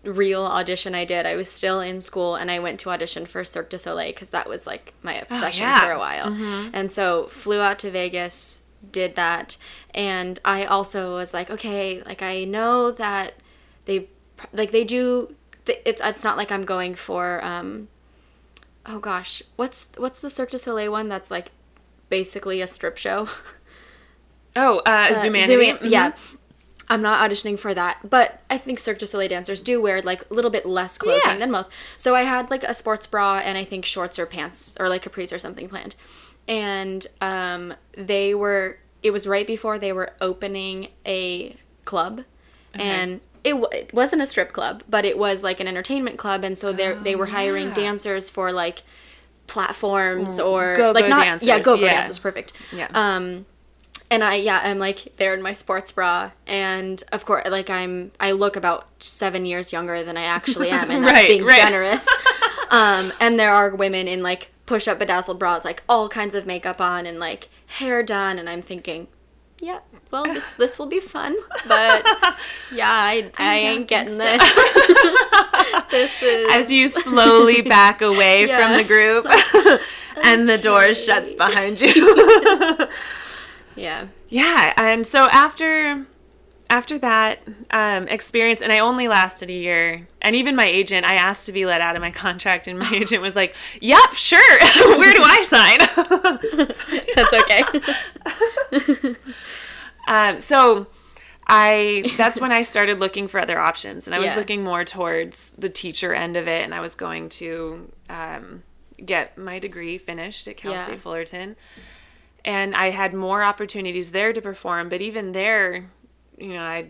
[0.04, 3.44] real audition I did, I was still in school and I went to audition for
[3.44, 5.80] Cirque du Soleil because that was like my obsession yeah.
[5.80, 6.28] for a while.
[6.72, 8.62] And so flew out to Vegas,
[8.92, 9.56] did that,
[9.94, 13.34] and I also was like, okay, like I know that
[13.86, 14.08] they
[14.52, 15.34] like they do.
[15.66, 17.88] It's it's not like I'm going for um.
[18.88, 21.50] Oh gosh, what's what's the Cirque du Soleil one that's like
[22.08, 23.28] basically a strip show?
[24.56, 25.46] oh, uh, Uh, Zumanity?
[25.46, 26.12] Zuma- Yeah.
[26.88, 30.22] I'm not auditioning for that, but I think Cirque du Soleil dancers do wear like
[30.30, 31.36] a little bit less clothing Yeah.
[31.38, 31.68] than most.
[31.96, 35.02] So I had like a sports bra and I think shorts or pants or like
[35.02, 35.96] capris or something planned.
[36.46, 42.22] And um, they were, it was right before they were opening a club.
[42.72, 46.44] And it, w- it wasn't a strip club, but it was like an entertainment club.
[46.44, 47.74] And so they they were hiring yeah.
[47.74, 48.82] dancers for like
[49.46, 51.92] platforms or Go-go like not, dancers, yeah, go-go yeah.
[51.94, 52.52] dancers, perfect.
[52.72, 52.88] Yeah.
[52.94, 53.46] Um,
[54.10, 58.12] and I yeah I'm like there in my sports bra and of course like I'm
[58.20, 61.60] I look about seven years younger than I actually am and that's Right, being right.
[61.60, 62.06] generous
[62.70, 66.46] um and there are women in like push up bedazzled bras like all kinds of
[66.46, 69.08] makeup on and like hair done and I'm thinking
[69.60, 72.04] yeah well this this will be fun but
[72.72, 74.42] yeah I I ain't getting this
[75.90, 78.68] this is As you slowly back away Yeah.
[78.68, 79.26] from the group
[80.22, 82.88] and the door shuts behind you.
[83.74, 86.04] yeah yeah, and so after
[86.68, 87.38] after that
[87.70, 91.52] um, experience, and I only lasted a year, and even my agent, I asked to
[91.52, 94.58] be let out of my contract, and my agent was like, "Yep, sure.
[94.98, 95.78] Where do I sign?"
[97.14, 99.14] that's okay
[100.06, 100.86] Um, so
[101.46, 104.38] I that's when I started looking for other options, and I was Yeah.
[104.38, 108.62] looking more towards the teacher end of it, and I was going to um,
[109.04, 110.84] get my degree finished at Cal Yeah.
[110.84, 111.56] State Fullerton,
[112.44, 114.88] and I had more opportunities there to perform.
[114.88, 115.90] But even there,
[116.38, 116.88] you know, I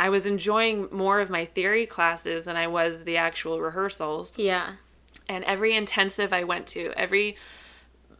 [0.00, 4.74] I was enjoying more of my theory classes than I was the actual rehearsals yeah
[5.28, 7.36] and every intensive I went to, every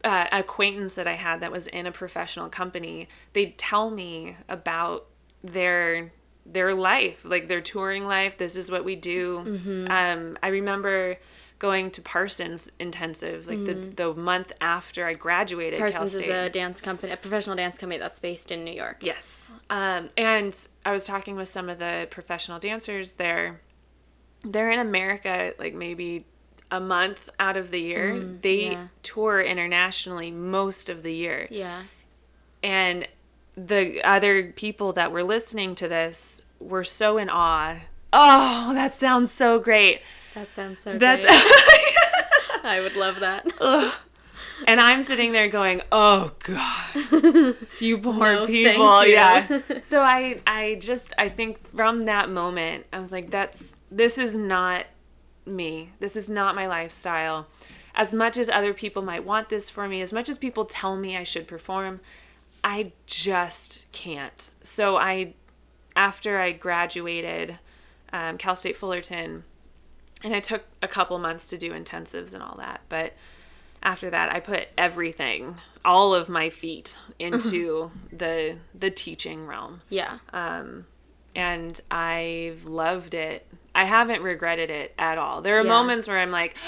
[0.05, 5.07] uh, acquaintance that I had that was in a professional company, they'd tell me about
[5.43, 6.13] their
[6.47, 8.39] their life, like their touring life.
[8.39, 9.45] This is what we do.
[9.45, 9.91] Mm-hmm.
[9.91, 11.17] Um, I remember
[11.59, 15.81] going to Parsons intensive, like the the month after I graduated.
[15.81, 15.99] Mm-hmm.
[15.99, 18.99] Parsons is a dance company, a professional dance company that's based in New York.
[19.01, 19.45] Yes.
[19.71, 20.57] Um, and
[20.87, 23.61] I was talking with some of the professional dancers there.
[24.43, 26.27] They're in America like maybe
[26.71, 28.19] a month out of the year.
[28.19, 28.87] they Mm, yeah.
[29.03, 31.47] tour internationally most of the year.
[31.51, 31.83] Yeah.
[32.63, 33.07] And
[33.57, 37.77] the other people that were listening to this were so in awe.
[38.13, 40.01] Oh, that sounds so great.
[40.35, 42.65] That sounds so That's great.
[42.65, 43.47] I would love that.
[44.67, 49.13] and I'm sitting there going, "Oh God, you poor No, people." you.
[49.15, 49.61] Yeah.
[49.83, 54.35] So I, I just, I think from that moment, I was like, "That's this is
[54.37, 54.87] not
[55.49, 55.91] me.
[56.01, 57.47] This is not my lifestyle."
[57.95, 60.97] As much as other people might want this for me, as much as people tell
[60.97, 62.01] me I should perform,
[62.63, 64.51] I just can't.
[64.63, 65.35] So I,
[65.97, 67.59] after I graduated,
[68.13, 69.43] um, Cal State Fullerton,
[70.23, 73.15] and I took a couple months to do intensives and all that, but
[73.81, 80.19] after that i put everything all of my feet into the the teaching realm Yeah.
[80.33, 80.85] um
[81.37, 83.47] and i've loved it
[83.83, 85.69] i haven't regretted it at all there are Yeah.
[85.77, 86.55] moments where i'm like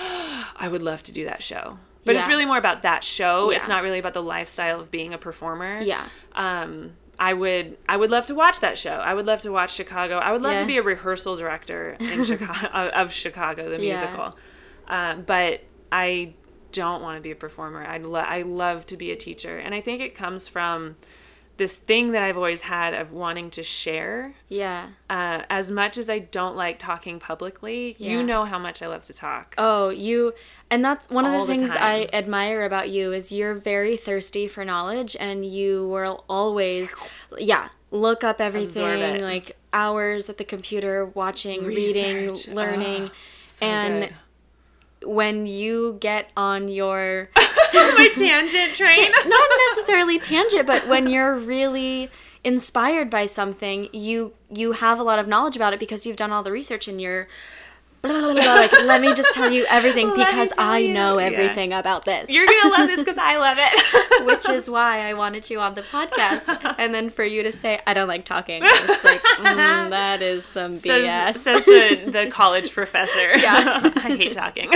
[0.64, 3.68] i would love to do that show but it's really more about that show it's
[3.68, 6.07] not really about the lifestyle of being a performer Yeah.
[6.35, 6.92] um
[7.23, 8.92] I would I would love to watch that show.
[9.11, 10.16] I would love to watch Chicago.
[10.16, 10.61] I would love Yeah.
[10.62, 12.66] to be a rehearsal director in Chicago
[13.03, 13.92] of Chicago the Yeah.
[13.92, 14.38] musical.
[14.88, 15.61] Um, but
[15.92, 16.33] I
[16.73, 17.85] don't want to be a performer.
[17.85, 20.96] I lo- I love to be a teacher, and I think it comes from
[21.61, 24.33] this thing that I've always had of wanting to share.
[24.49, 24.88] Yeah.
[25.11, 28.12] Uh, as much as I don't like talking publicly, Yeah.
[28.12, 29.55] you know how much I love to talk.
[29.59, 30.33] Oh, you
[30.70, 34.49] and that's one of the the things I admire about you is you're very thirsty
[34.49, 36.94] for knowledge and you will always
[37.37, 43.03] yeah, look up everything like hours at the computer watching, reading, learning.
[43.11, 43.14] Oh,
[43.49, 44.09] So and
[45.01, 45.09] good.
[45.09, 47.29] when you get on your
[47.97, 49.11] my tangent train.
[49.27, 52.11] not necessarily tangent, but when you're really
[52.45, 56.33] inspired by something, you you have a lot of knowledge about it because you've done
[56.33, 57.29] all the research and you're
[58.03, 60.93] blah, blah, blah, like let me just tell you everything because I you.
[60.95, 61.27] know Yeah.
[61.27, 62.31] everything about this.
[62.31, 64.25] You're gonna love this because I love it.
[64.27, 67.79] which is why I wanted you on the podcast, and then for you to say
[67.87, 71.35] I don't like talking, it's like mm, that is some BS.
[71.37, 73.39] says, says the the college professor.
[73.39, 73.91] Yeah.
[73.97, 74.73] I hate talking.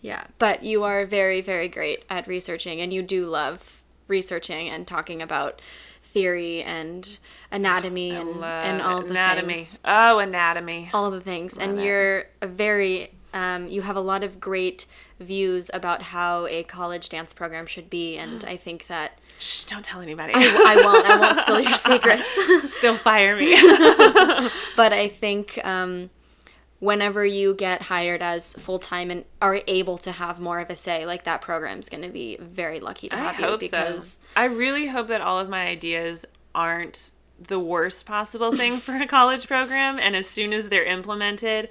[0.00, 4.86] Yeah, but you are very, very great at researching, and you do love researching and
[4.86, 5.60] talking about
[6.02, 7.18] theory and
[7.50, 9.54] anatomy and, and all the anatomy.
[9.54, 9.78] things.
[9.84, 10.90] Oh, anatomy.
[10.92, 11.56] All the things.
[11.56, 11.84] and it.
[11.84, 14.86] you're a very, um, you have a lot of great
[15.20, 19.84] views about how a college dance program should be, and I think that Shh, don't
[19.84, 20.32] tell anybody.
[20.34, 22.38] I, I won't, I won't spill your secrets.
[22.82, 23.54] They'll fire me.
[24.76, 26.10] but I think um,
[26.80, 30.76] whenever you get hired as full time and are able to have more of a
[30.76, 34.12] say, like that program's going to be very lucky to I have you hope because
[34.12, 34.20] so.
[34.36, 37.10] I really hope that all of my ideas aren't
[37.40, 41.68] the worst possible thing for a college program, and as soon as they're implemented,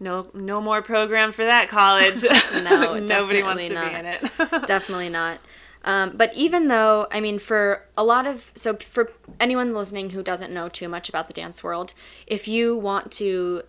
[0.00, 2.24] no, no more program for that college.
[2.62, 3.90] No, nobody wants to not.
[3.90, 4.22] be in it.
[4.66, 5.40] definitely not.
[5.84, 10.22] Um, but even though, I mean, for a lot of, so for anyone listening who
[10.22, 11.94] doesn't know too much about the dance world,
[12.26, 13.62] if you want to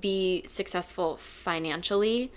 [0.00, 2.32] be successful financially,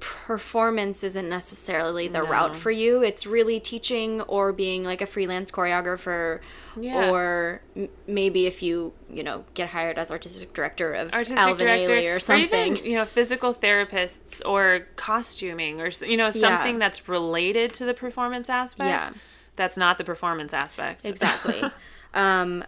[0.00, 2.26] performance isn't necessarily the No.
[2.26, 3.02] route for you.
[3.02, 6.40] It's really teaching or being like a freelance choreographer
[6.78, 7.10] Yeah.
[7.10, 11.66] or m- maybe if you, you know, get hired as artistic director of artistic Alvin
[11.66, 12.76] director Ailey or something.
[12.76, 17.94] even you know physical therapists or costuming or you know something that's related to the
[17.94, 19.10] performance aspect Yeah.
[19.56, 21.62] that's not the performance aspect exactly.
[22.14, 22.62] um,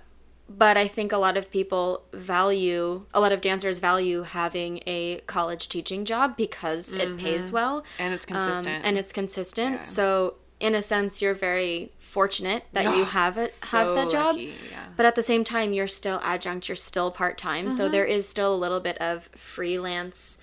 [0.48, 5.20] but I think a lot of people value, a lot of dancers value having a
[5.26, 7.84] college teaching job because it pays well.
[7.98, 9.74] and it's um, consistent and it's consistent.
[9.76, 9.82] Yeah.
[9.82, 14.36] So, in a sense, you're very fortunate that you have it, have that job.
[14.36, 14.86] lucky, yeah.
[14.96, 17.66] But at the same time, you're still adjunct, you're still part time.
[17.66, 17.76] Mm-hmm.
[17.76, 20.38] So, there is still a little bit of freelance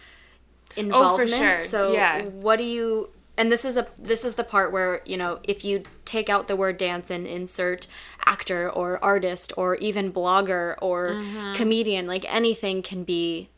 [0.76, 1.30] involvement.
[1.32, 1.60] Oh, for sure.
[1.60, 2.26] So, Yeah.
[2.26, 5.64] what do you and this is a this is the part where you know if
[5.66, 7.88] you take out the word dance and insert
[8.26, 11.54] actor or artist or even blogger or Mm-hmm.
[11.54, 13.50] comedian like anything can be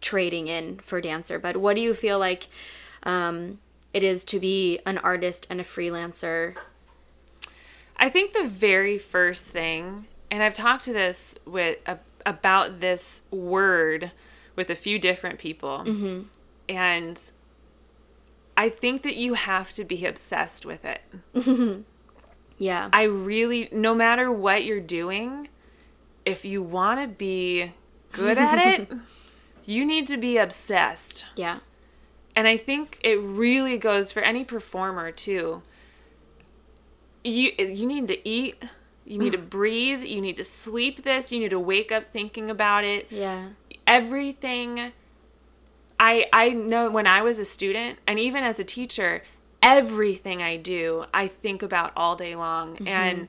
[0.00, 2.48] trading in for dancer but what do you feel like
[3.04, 3.58] um,
[3.92, 6.54] it is to be an artist and a freelancer
[7.96, 13.22] I think the very first thing, and I've talked to this with a, about this
[13.30, 14.10] word
[14.56, 16.22] with a few different people, Mm-hmm.
[16.68, 17.20] and
[18.56, 21.02] I think that you have to be obsessed with it.
[22.58, 25.48] yeah I really, no matter what you're doing,
[26.24, 27.72] if you want to be
[28.12, 28.92] good at it,
[29.64, 31.24] you need to be obsessed.
[31.36, 31.58] yeah
[32.36, 35.62] And I think it really goes for any performer too.
[37.24, 38.62] You you need to eat,
[39.04, 42.50] you need to breathe, you need to sleep this, you need to wake up thinking
[42.50, 43.06] about it.
[43.10, 43.48] yeah
[43.86, 44.92] Everything
[46.04, 49.22] I I know when I was a student and even as a teacher,
[49.62, 52.86] everything I do, I think about all day long mm-hmm.
[52.86, 53.28] and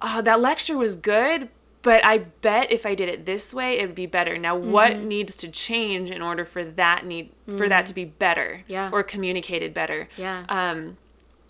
[0.00, 1.48] oh, that lecture was good,
[1.82, 4.36] but I bet if I did it this way, it would be better.
[4.36, 5.06] Now, what mm-hmm.
[5.06, 7.86] needs to change in order for that need for that mm-hmm.
[7.86, 8.90] to be better, Yeah.
[8.92, 10.08] or communicated better?
[10.16, 10.44] Yeah.
[10.48, 10.96] Um,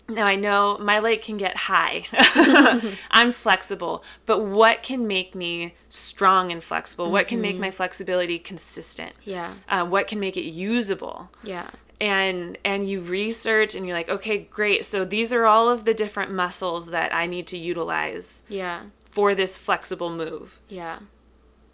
[0.09, 2.05] now I know my leg can get high.
[3.11, 7.11] I'm flexible, but what can make me strong and flexible?
[7.11, 9.15] What can make my flexibility consistent?
[9.23, 11.29] yeah Uh, what can make it usable?
[11.43, 11.69] yeah
[12.01, 15.93] and and you research and you're like okay great so these are all of the
[15.93, 20.97] different muscles that i need to utilize yeah for this flexible move yeah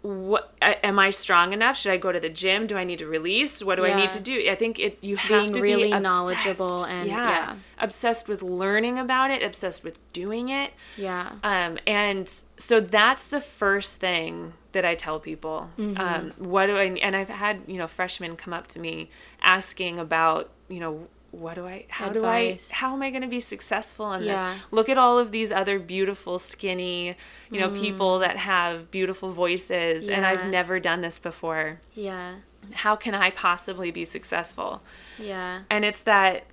[0.02, 3.06] what am i strong enough should i go to the gym do i need to
[3.06, 5.82] release what do i need to do i think it you have Being to really
[5.84, 6.02] be obsessed.
[6.02, 7.56] knowledgeable and- yeah.
[7.78, 13.40] obsessed with learning about it obsessed with doing it yeah um, and so that's the
[13.40, 15.70] first thing that I tell people.
[15.78, 16.00] Mm-hmm.
[16.00, 16.84] Um, what do I?
[16.84, 19.10] And I've had you know freshmen come up to me
[19.42, 21.86] asking about you know what do I?
[21.88, 22.68] How Advice.
[22.68, 22.76] do I?
[22.78, 24.54] How am I going to be successful in Yeah.
[24.54, 24.62] this?
[24.70, 27.16] Look at all of these other beautiful, skinny,
[27.50, 30.50] you know, people that have beautiful voices, and I've Mm.
[30.50, 31.80] Never done this before.
[31.94, 32.36] yeah
[32.72, 34.82] How can I possibly be successful?
[35.18, 36.44] yeah and it's that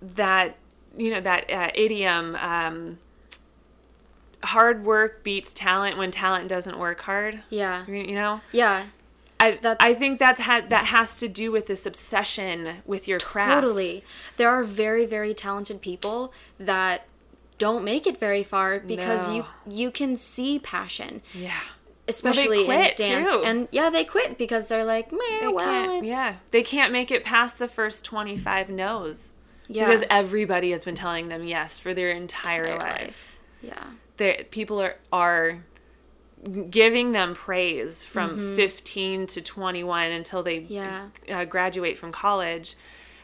[0.00, 0.56] that
[0.96, 2.98] you know that uh, idiom um,
[4.42, 8.86] hard work beats talent when talent doesn't work hard yeah you know yeah
[9.40, 13.18] i That's- i think that's had that has to do with this obsession with your
[13.18, 14.04] craft Totally.
[14.36, 17.06] There are very, very talented people that
[17.58, 19.46] don't make it very far because you No.
[19.66, 21.60] you can see passion, yeah
[22.06, 23.30] especially quit, in dance.
[23.30, 23.42] too.
[23.44, 27.22] And yeah, they quit because they're like, Meh, they well, yeah they can't make it
[27.24, 29.32] past the first 25 no's
[29.68, 33.38] yeah, because everybody has been telling them yes for their entire, entire life.
[33.60, 33.84] Yeah,
[34.16, 35.64] They're- people are are
[36.70, 40.72] giving them praise from 15 to 21 until they Mm-hmm.
[40.72, 41.40] Yeah.
[41.40, 42.76] uh, graduate from college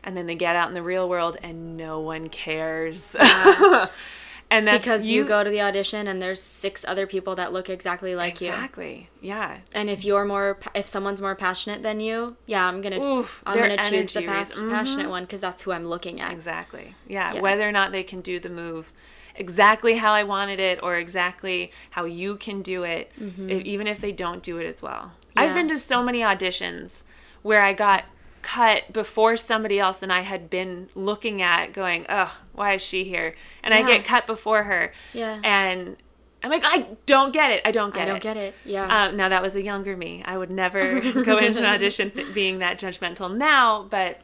[0.03, 3.14] and then they get out in the real world and no one cares
[4.50, 7.70] and that's because you, go to the audition and there's six other people that look
[7.70, 8.48] exactly like you.
[8.48, 13.00] exactly yeah And if you're more, if someone's more passionate than you, yeah, I'm gonna,
[13.00, 14.70] Oof, I'm gonna choose the pas- mhm.
[14.70, 16.33] passionate one because that's who I'm looking at.
[16.33, 17.35] exactly yeah.
[17.35, 17.40] Yeah.
[17.40, 18.92] whether or not they can do the move
[19.36, 23.98] exactly how i wanted it or exactly how you can do it e- even if
[24.00, 25.56] they don't do it as well i've Mm-hmm.
[25.56, 27.02] Been to so many auditions
[27.42, 28.04] where i got
[28.42, 33.02] cut before somebody else and i had been looking at going ugh why is she
[33.04, 35.40] here and i get cut before her Yeah.
[35.42, 35.96] and
[36.42, 38.10] i'm like i don't get it i don't get it.
[38.10, 38.54] I don't get it.
[38.64, 39.04] Yeah.
[39.06, 40.22] um, now that was a younger me.
[40.26, 44.20] I would never go into an audition th- being that judgmental now, but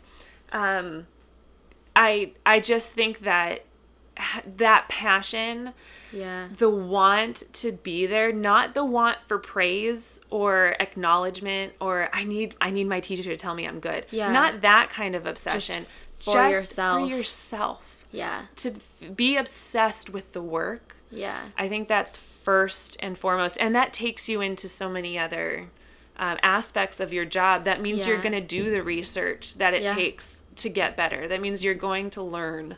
[0.52, 1.06] um,
[1.96, 3.64] I I just think that
[4.56, 5.72] that passion,
[6.12, 6.48] yeah.
[6.58, 12.54] the want to be there, not the want for praise or acknowledgement or I need
[12.61, 14.06] I need my teacher to tell me I'm good.
[14.11, 14.32] Yeah.
[14.32, 15.86] Not that kind of obsession.
[16.18, 17.00] for just yourself.
[17.00, 17.82] For yourself.
[18.12, 18.42] Yeah.
[18.56, 18.74] To
[19.14, 20.96] be obsessed with the work.
[21.11, 21.46] Yeah.
[21.56, 25.68] I think that's first and foremost, and that takes you into so many other
[26.16, 29.82] um, aspects of your job, that means you're going to do the research that it
[29.82, 29.94] Yeah.
[29.94, 31.26] takes to get better.
[31.26, 32.76] That means you're going to learn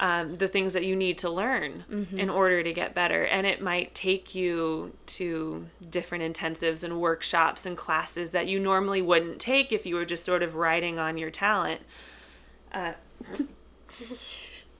[0.00, 2.18] um, the things that you need to learn Mm-hmm.
[2.18, 3.22] in order to get better.
[3.24, 9.02] And it might take you to different intensives and workshops and classes that you normally
[9.02, 11.82] wouldn't take if you were just sort of riding on your talent.
[12.72, 12.94] Uh,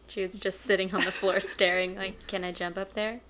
[0.09, 3.21] Jude's just sitting on the floor staring like, "Can I jump up there?"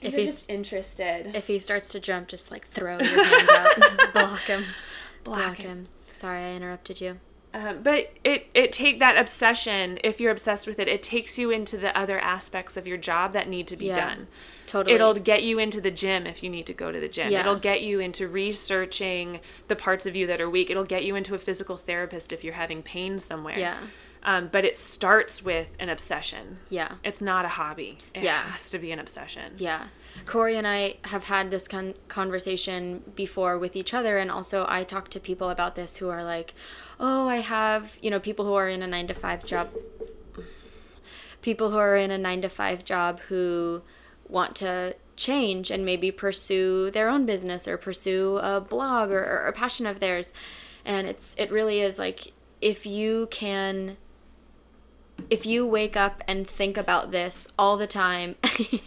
[0.00, 3.48] If if he's just interested, if he starts to jump, just like throw your hand
[3.50, 4.64] out, block him,
[5.24, 5.66] Block block him.
[5.68, 5.88] him.
[6.10, 7.18] Sorry, I interrupted you.
[7.54, 11.50] Um, but it it take that obsession if you're obsessed with it it takes you
[11.50, 14.26] into the other aspects of your job that need to be Yeah, done
[14.66, 14.94] Totally.
[14.94, 17.40] it'll get you into the gym if you need to go to the gym Yeah.
[17.40, 21.16] it'll get you into researching the parts of you that are weak it'll get you
[21.16, 23.78] into a physical therapist if you're having pain somewhere Yeah.
[24.24, 26.96] um, but it starts with an obsession Yeah.
[27.02, 28.42] it's not a hobby it Yeah.
[28.52, 29.86] has to be an obsession Yeah.
[30.26, 34.82] Corey and I have had this con- conversation before with each other, and also I
[34.82, 36.54] talk to people about this who are like,
[37.00, 39.70] oh, I have, you know, people who are in a nine to five job,
[41.42, 43.82] people who are in a nine to five job who
[44.28, 49.46] want to change and maybe pursue their own business or pursue a blog or, or
[49.46, 50.32] a passion of theirs.
[50.84, 53.96] And it's, it really is like, if you can
[55.30, 58.36] if you wake up and think about this all the time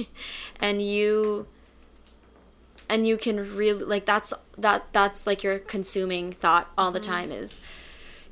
[0.60, 1.46] and you
[2.90, 7.12] and you can really like that's that that's like your consuming thought all the mm-hmm.
[7.12, 7.60] time is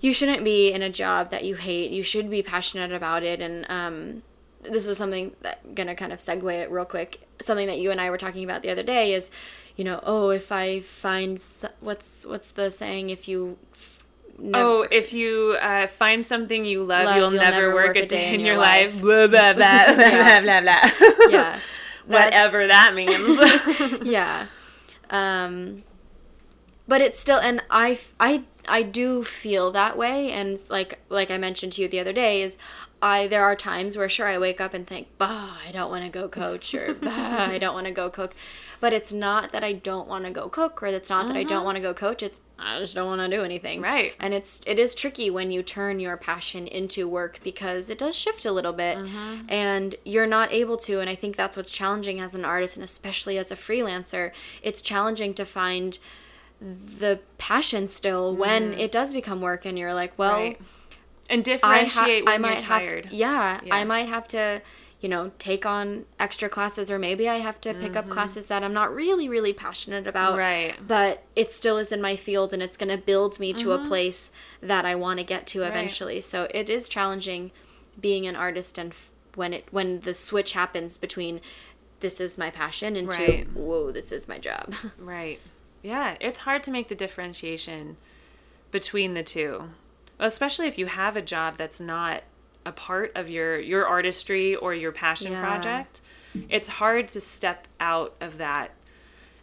[0.01, 3.41] you shouldn't be in a job that you hate you should be passionate about it
[3.41, 4.21] and um
[4.63, 7.99] this is something that gonna kind of segue it real quick something that you and
[8.01, 9.29] i were talking about the other day is
[9.75, 11.41] you know oh if i find
[11.79, 13.57] what's what's the saying if you
[14.37, 18.33] never, Oh, if you uh, find something you love, Love, you'll, never, work, a day
[18.33, 18.93] in your life.
[18.93, 19.01] life.
[19.01, 20.41] Blah blah blah blah Yeah.
[20.41, 21.27] blah blah.
[21.29, 21.59] yeah
[22.07, 24.05] Whatever that means.
[24.07, 24.45] yeah
[25.09, 25.83] um
[26.87, 31.37] but it's still and I, I i do feel that way and like like i
[31.37, 32.57] mentioned to you the other day is
[33.01, 36.03] i there are times where sure i wake up and think bah i don't want
[36.03, 38.35] to go coach or bah i don't want to go cook
[38.79, 41.43] but it's not that i don't want to go cook or it's not that i
[41.43, 41.65] don't uh-huh.
[41.65, 43.81] want to go coach it's i just don't want to do anything.
[43.81, 44.13] Right.
[44.19, 48.15] and it's it is tricky when you turn your passion into work because it does
[48.15, 49.43] shift a little bit uh-huh.
[49.47, 52.83] and you're not able to and i think that's what's challenging as an artist and
[52.83, 55.99] especially as a freelancer it's challenging to find
[56.61, 60.61] the passion still when it does become work and you're like well Right.
[61.29, 63.05] and I, ha- differentiate I when might you're tired.
[63.05, 63.75] have yeah, Yeah.
[63.75, 64.61] I might have to
[64.99, 68.63] you know take on extra classes or maybe I have to pick up classes that
[68.63, 70.39] I'm not really really passionate about Mm-hmm.
[70.39, 70.75] Right.
[70.85, 73.85] but it still is in my field and it's going to build me to a
[73.85, 74.31] place
[74.61, 77.51] that I want to get to eventually so it is challenging
[78.01, 78.93] being an artist and
[79.35, 81.39] when it when the switch happens between
[82.01, 83.53] this is my passion into Right.
[83.53, 85.39] whoa this is my job Right.
[85.81, 87.97] Yeah, it's hard to make the differentiation
[88.71, 89.69] between the two.
[90.19, 92.23] Especially if you have a job that's not
[92.65, 95.41] a part of your your artistry or your passion Yeah.
[95.41, 96.01] project.
[96.47, 98.71] It's hard to step out of that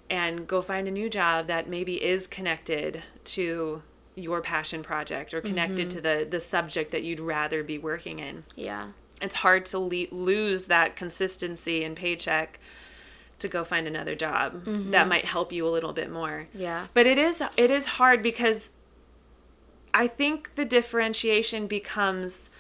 [0.09, 3.83] and go find a new job that maybe is connected to
[4.15, 5.97] your passion project or connected mm-hmm.
[5.97, 8.89] to the the subject that you'd rather be working in yeah
[9.21, 12.59] it's hard to le- lose that consistency and paycheck
[13.39, 14.91] to go find another job mm-hmm.
[14.91, 16.49] that might help you a little bit more.
[16.55, 16.87] Yeah.
[16.95, 18.71] But it is it is hard because
[19.93, 22.51] I think the differentiation becomes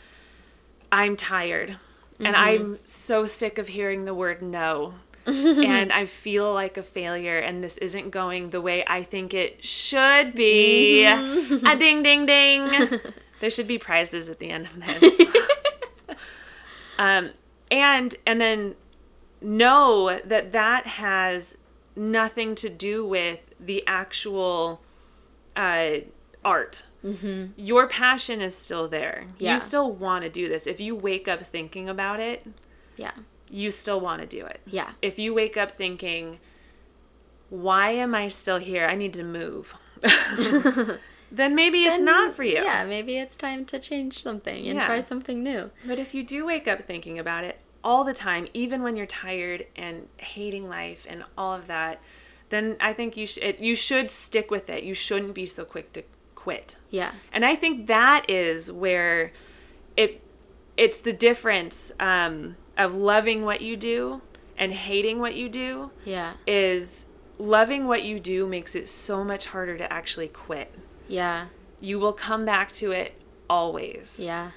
[0.92, 1.76] I'm tired
[2.18, 2.44] and mm-hmm.
[2.44, 4.94] I'm so sick of hearing the word no.
[5.26, 9.64] and I feel like a failure and this isn't going the way I think it
[9.64, 11.04] should be.
[11.04, 11.66] Mm-hmm.
[11.66, 13.00] a ding ding ding.
[13.40, 15.26] there should be prizes at the end of this.
[16.98, 17.30] um
[17.70, 18.74] and and then
[19.46, 21.56] know that that has
[21.94, 24.82] nothing to do with the actual
[25.54, 25.98] uh,
[26.44, 26.84] art.
[27.04, 27.52] Mm-hmm.
[27.56, 29.26] Your passion is still there.
[29.38, 29.54] Yeah.
[29.54, 30.66] You still want to do this.
[30.66, 32.46] If you wake up thinking about it,
[32.96, 33.12] yeah
[33.48, 34.60] you still want to do it.
[34.66, 36.38] yeah If you wake up thinking,
[37.48, 38.86] why am I still here?
[38.86, 39.72] I need to move.
[41.30, 42.62] then maybe it's Then, not for you.
[42.64, 44.86] Yeah, maybe it's time to change something and Yeah.
[44.86, 45.70] try something new.
[45.86, 49.06] But if you do wake up thinking about it all the time, even when you're
[49.06, 52.00] tired and hating life and all of that,
[52.48, 54.82] then I think you should it, you should stick with it.
[54.82, 56.02] You shouldn't be so quick to
[56.34, 56.76] quit.
[56.90, 57.12] Yeah.
[57.32, 59.32] And I think that is where
[59.96, 60.20] it
[60.76, 64.20] it's the difference um, of loving what you do
[64.58, 66.32] and hating what you do Yeah.
[66.46, 67.06] is
[67.38, 70.74] loving what you do makes it so much harder to actually quit.
[71.08, 71.46] Yeah.
[71.80, 73.12] You will come back to it
[73.48, 74.50] always Yeah.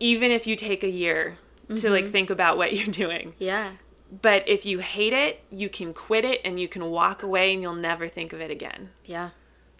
[0.00, 1.38] even if you take a year
[1.76, 2.12] to like mm-hmm.
[2.12, 3.34] think about what you're doing.
[3.38, 3.72] Yeah.
[4.22, 7.62] But if you hate it, you can quit it and you can walk away and
[7.62, 8.90] you'll never think of it again.
[9.04, 9.30] Yeah.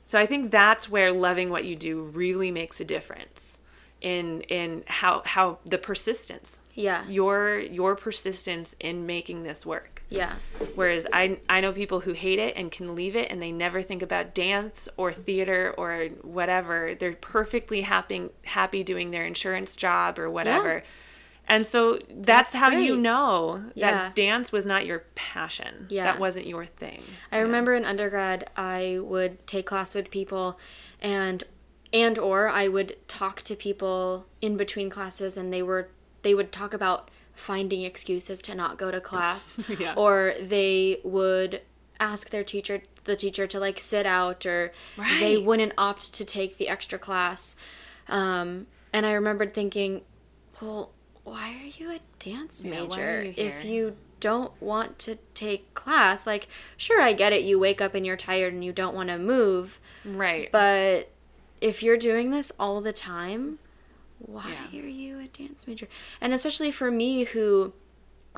[0.07, 3.59] So I think that's where loving what you do really makes a difference
[4.01, 7.07] in in how how the persistence Yeah.
[7.07, 10.03] your your persistence in making this work.
[10.09, 10.35] Yeah.
[10.75, 13.83] Whereas I I know people who hate it and can leave it and they never
[13.83, 16.95] think about dance or theater or whatever.
[16.95, 20.83] They're perfectly happy happy doing their insurance job or whatever.
[21.51, 23.03] And so that's, That's how you great.
[23.03, 23.91] know Yeah.
[24.05, 25.87] that dance was not your passion.
[25.91, 26.05] Yeah.
[26.05, 27.03] That wasn't your thing.
[27.33, 30.59] I remember in undergrad I would take class with people
[31.01, 31.45] and
[31.93, 35.89] and or I would talk to people in between classes and they were
[36.23, 39.95] they would talk about finding excuses to not go to class Yeah.
[39.97, 41.63] or they would
[41.99, 44.73] ask their teacher the teacher to like sit out or
[45.19, 47.57] they wouldn't opt to take the extra class
[48.09, 50.03] um, and I remembered thinking
[50.61, 50.93] well
[51.25, 56.27] why are you a dance major are you if you don't want to take class
[56.27, 56.47] like
[56.77, 59.19] sure i get it you wake up and you're tired and you don't want to
[59.19, 60.51] move Right.
[60.53, 61.11] but
[61.61, 63.59] if you're doing this all the time
[64.19, 64.81] why Yeah.
[64.81, 65.89] are you a dance major
[66.21, 67.73] and especially for me who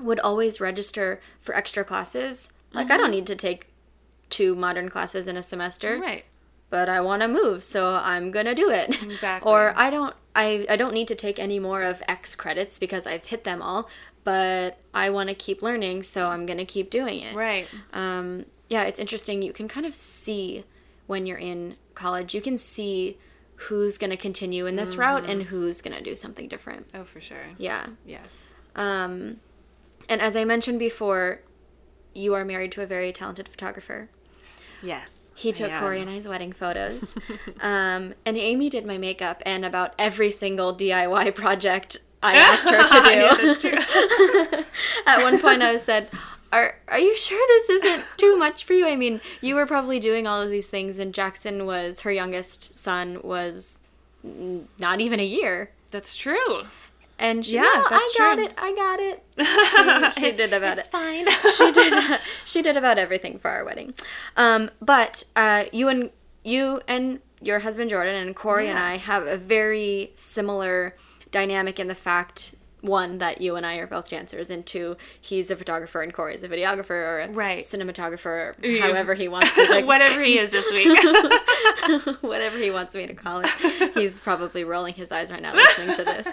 [0.00, 3.66] would always register for extra classes like i don't need to take
[4.30, 6.24] two modern classes in a semester right.
[6.72, 8.96] But I want to move, so I'm gonna do it.
[9.02, 9.52] Exactly.
[9.52, 13.06] or I don't I I don't need to take any more of X credits because
[13.06, 13.90] I've hit them all,
[14.24, 17.36] but I want to keep learning, so I'm gonna keep doing it.
[17.36, 17.66] Right.
[17.92, 19.42] Um, yeah, it's interesting.
[19.42, 20.64] You can kind of see
[21.06, 22.34] when you're in college.
[22.34, 23.18] You can see
[23.68, 26.86] who's gonna continue in this route and who's gonna do something different.
[26.94, 27.48] Oh, for sure.
[27.58, 27.86] Yeah.
[28.06, 28.26] Yes.
[28.74, 29.40] Um,
[30.08, 31.42] and as I mentioned before,
[32.14, 34.08] you are married to a very talented photographer.
[34.82, 35.21] Yes.
[35.42, 35.72] He took.
[35.72, 37.14] Corey and I's wedding photos.
[37.60, 42.82] um, and Amy did my makeup and about every single DIY project I asked her
[42.82, 43.10] to do.
[43.10, 44.64] Yeah, that's true.
[45.06, 46.10] At one point, I said,
[46.52, 48.86] are, are you sure this isn't too much for you?
[48.86, 52.76] I mean, you were probably doing all of these things, and Jackson was, her youngest
[52.76, 53.80] son was
[54.78, 55.70] not even a year.
[55.90, 56.64] That's true.
[57.18, 59.22] And she, Yeah, "No, I got true." it, I got it.
[60.14, 60.80] She, she did about it.
[60.80, 60.90] it's it.
[60.90, 61.26] fine.
[61.56, 63.94] she did she did about everything for our wedding
[64.36, 66.10] um, but uh, you and
[66.44, 70.94] you and your husband jordan and corey and i have a very similar
[71.30, 75.50] dynamic in the fact one that you and i are both dancers and two he's
[75.50, 77.62] a photographer and corey's a videographer or a Right.
[77.64, 78.82] cinematographer or Yeah.
[78.88, 80.88] however he wants to like, Whatever he is this week.
[82.22, 83.94] whatever he wants me to call it.
[83.94, 86.28] He's probably rolling his eyes right now listening to this.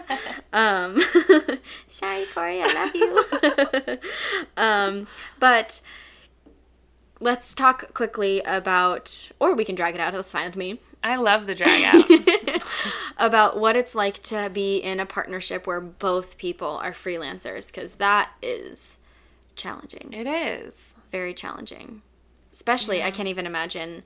[0.51, 0.99] Um,
[1.87, 3.97] sorry, Corey, I love you.
[4.57, 5.07] um,
[5.39, 5.81] but
[7.19, 10.13] let's talk quickly about, or we can drag it out.
[10.13, 10.79] That's fine with me.
[11.03, 12.05] I love the drag out.
[13.19, 17.95] About what it's like to be in a partnership where both people are freelancers, because
[17.95, 18.97] that is
[19.55, 20.95] challenging it is.
[21.11, 22.01] very challenging.
[22.51, 24.03] Especially, I can't even imagine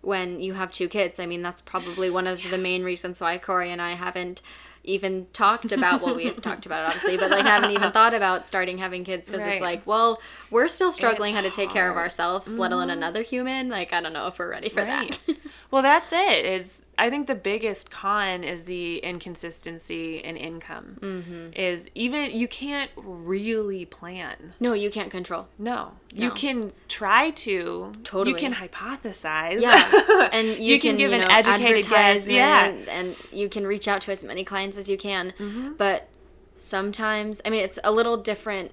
[0.00, 1.20] when you have two kids.
[1.20, 4.40] I mean, that's probably one of the main reasons why Corey and I haven't
[4.86, 8.12] even talked about well we have talked about it obviously but like haven't even thought
[8.12, 9.52] about starting having kids because Right.
[9.54, 12.10] it's like well we're still struggling It's how to take care of hard.
[12.10, 12.20] Mm-hmm.
[12.20, 15.18] ourselves let alone another human like i don't know if we're ready for Right.
[15.26, 15.36] that
[15.70, 16.44] Well, that's it.
[16.44, 20.98] Is I think the biggest con is the inconsistency in income.
[21.00, 21.52] Mm-hmm.
[21.54, 24.54] Is even you can't really plan.
[24.60, 27.92] no you can't control No, you can try to.
[28.04, 28.30] Totally.
[28.30, 29.60] You can hypothesize.
[29.60, 32.66] yeah and you, You can give you an educated guess, yeah.
[32.88, 35.72] and you can reach out to as many clients as you can Mm-hmm.
[35.74, 36.08] but
[36.56, 38.70] sometimes i mean it's a little different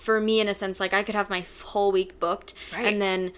[0.00, 2.86] for me in a sense like i could have my whole week booked Right.
[2.86, 3.32] and then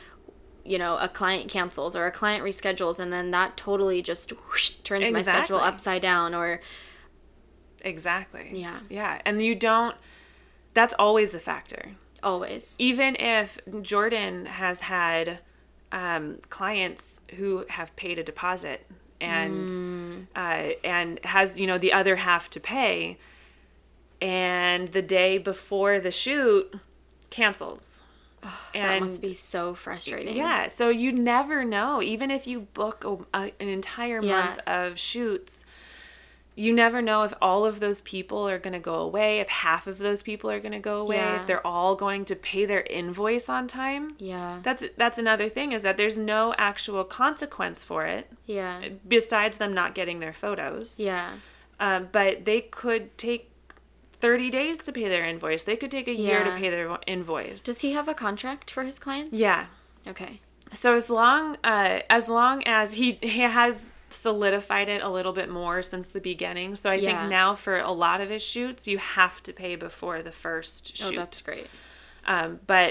[0.64, 4.70] you know a client cancels or a client reschedules and then that totally just whoosh,
[4.70, 6.60] turns my schedule upside down or
[7.82, 8.50] exactly.
[8.52, 8.80] Yeah.
[8.88, 9.96] Yeah, and you don't.
[10.72, 11.90] That's always a factor.
[12.22, 15.38] always even if Jordan has had
[15.92, 18.86] um, clients who have paid a deposit
[19.20, 23.18] and uh, and has you know the other half to pay,
[24.20, 26.74] and the day before the shoot
[27.30, 27.93] cancels.
[28.72, 32.02] That must be so frustrating Yeah, so you never know.
[32.02, 34.30] Even if you book a, a, an entire Yeah.
[34.44, 35.64] month of shoots,
[36.56, 39.88] you never know if all of those people are going to go away, if half
[39.88, 41.40] of those people are going to go away, Yeah.
[41.40, 44.14] if they're all going to pay their invoice on time.
[44.18, 49.58] yeah That's that's another thing is that there's no actual consequence for it yeah besides
[49.58, 51.00] them not getting their photos.
[51.00, 51.32] yeah
[51.80, 53.50] Um, but they could take
[54.24, 55.62] 30 days to pay their invoice.
[55.64, 57.62] They could take a year to pay their invoice.
[57.62, 59.66] does he have a contract for his clients yeah.
[60.12, 60.32] okay
[60.72, 63.74] So as long uh, as long as he he has
[64.08, 66.70] solidified it a little bit more since the beginning.
[66.76, 67.06] So I Yeah.
[67.08, 70.96] think now for a lot of his shoots, you have to pay before the first
[70.96, 71.04] shoot.
[71.06, 71.16] oh shoot.
[71.22, 71.66] that's great
[72.34, 72.90] Um, but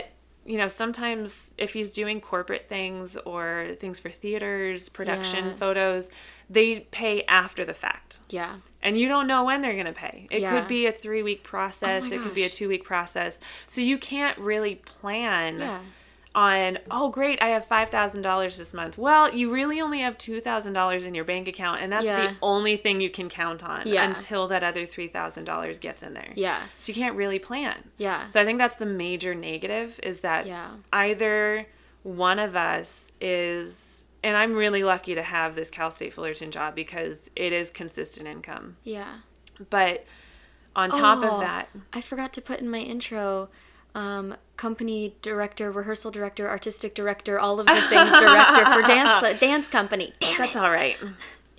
[0.51, 3.45] you know, sometimes if he's doing corporate things or
[3.83, 5.55] things for theaters, production, Yeah.
[5.63, 6.03] photos,
[6.49, 6.67] they
[7.01, 8.09] pay after the fact.
[8.39, 8.53] Yeah.
[8.83, 10.27] And you don't know when they're going to pay.
[10.29, 10.51] It Yeah.
[10.59, 13.39] could be a three week process, Oh it could be a two week process.
[13.67, 15.79] So you can't really plan Yeah.
[16.35, 18.97] on, oh, great, I have $5,000 this month.
[18.97, 22.27] Well, you really only have $2,000 in your bank account, and that's Yeah.
[22.27, 26.31] the only thing you can count on until that other $3,000 gets in there.
[26.35, 26.63] Yeah.
[26.79, 27.91] So you can't really plan.
[27.97, 28.27] Yeah.
[28.29, 30.47] So I think that's the major negative is that
[30.91, 31.67] either
[32.01, 33.92] one of us is,
[34.23, 38.27] and I'm really lucky to have this Cal State Fullerton job because it is consistent
[38.27, 38.77] income.
[38.83, 39.17] Yeah.
[39.69, 40.05] But
[40.75, 43.49] on top Oh, of that, I forgot to put in my intro
[43.95, 49.67] um, company director, rehearsal director, artistic director, all of the things director for dance dance
[49.67, 50.13] company.
[50.19, 50.59] Damn that's it.
[50.59, 50.97] all right.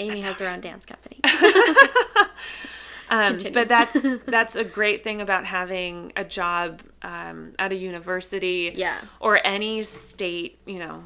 [0.01, 1.21] Amy has her own dance company.
[3.11, 3.95] Um, but that's
[4.27, 8.99] that's a great thing about having a job um, at a university, Yeah.
[9.21, 11.05] or any state, you know,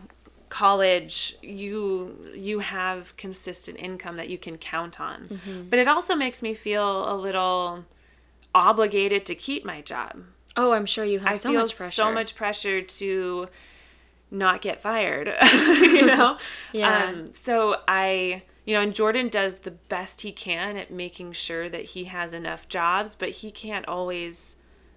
[0.49, 1.37] college.
[1.43, 5.29] You you have consistent income that you can count on.
[5.29, 5.63] Mm-hmm.
[5.71, 7.85] But it also makes me feel a little
[8.55, 10.23] obligated to keep my job.
[10.57, 11.93] Oh, I'm sure you have I so feel much pressure.
[11.93, 13.49] so much pressure to
[14.31, 16.37] not get fired, you know?
[16.73, 17.05] Yeah.
[17.05, 21.69] Um, so I, you know, and Jordan does the best he can at making sure
[21.69, 24.57] that he has enough jobs, but he can't always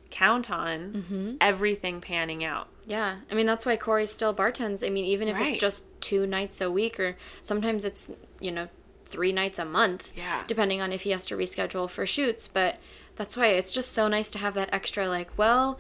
[0.10, 1.32] count on Mm-hmm.
[1.40, 2.68] everything panning out.
[2.92, 4.86] Yeah, I mean that's why Corey still bartends.
[4.86, 8.12] I mean, even if it's just two nights a week, or sometimes it's
[8.42, 8.68] you know
[9.06, 10.12] three nights a month.
[10.14, 10.44] Yeah.
[10.46, 12.80] Depending on if he has to reschedule for shoots, but
[13.16, 15.08] that's why it's just so nice to have that extra.
[15.08, 15.80] Like, well,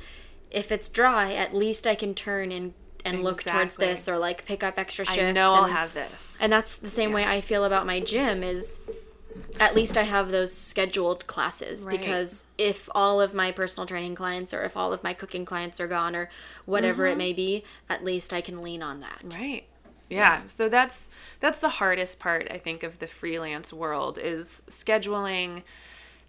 [0.51, 4.45] if it's dry, at least I can turn and and look towards this, or like
[4.45, 5.19] pick up extra shifts.
[5.21, 6.37] I know I'll have this.
[6.39, 8.79] And that's the same way I feel about my gym is
[9.59, 11.99] at least I have those scheduled classes Right.
[11.99, 15.79] because if all of my personal training clients or if all of my cooking clients
[15.79, 16.29] are gone or
[16.65, 17.11] whatever Mm-hmm.
[17.13, 19.21] it may be, at least I can lean on that.
[19.33, 19.65] Right.
[20.09, 20.41] Yeah.
[20.47, 21.07] So that's
[21.39, 25.63] that's the hardest part I think of the freelance world is scheduling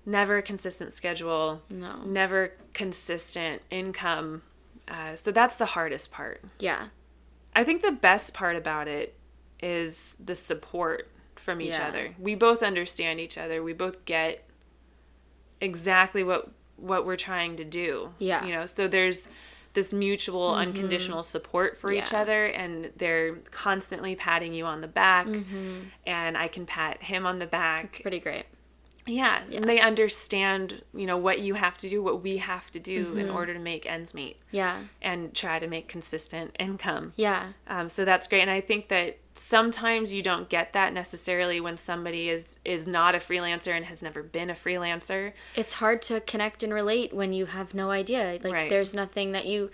[0.07, 1.63] never consistent schedule.
[1.71, 2.03] No.
[2.05, 4.43] Never consistent income.
[4.89, 6.43] Uh, so that's the hardest part.
[6.59, 6.87] Yeah.
[7.55, 9.15] I think the best part about it
[9.61, 11.09] is the support
[11.43, 11.89] from each Yeah.
[11.89, 12.15] other.
[12.19, 13.63] We both understand each other.
[13.63, 14.45] We both get
[15.61, 18.11] exactly what what we're trying to do.
[18.19, 18.45] Yeah.
[18.45, 19.29] You know, so there's
[19.75, 25.27] this mutual unconditional support for each other and they're constantly patting you on the back
[25.27, 25.79] Mm-hmm.
[26.07, 27.85] and I can pat him on the back.
[27.85, 28.47] It's pretty great.
[29.07, 32.79] Yeah, and they understand, you know, what you have to do, what we have to
[32.79, 34.83] do in order to make ends meet Yeah.
[35.01, 37.13] and try to make consistent income.
[37.17, 37.53] Yeah.
[37.67, 41.77] Um, so that's great, and I think that sometimes you don't get that necessarily when
[41.77, 45.33] somebody is is not a freelancer and has never been a freelancer.
[45.57, 48.39] It's hard to connect and relate when you have no idea.
[48.43, 48.71] Like Right.
[48.71, 49.71] there's nothing that you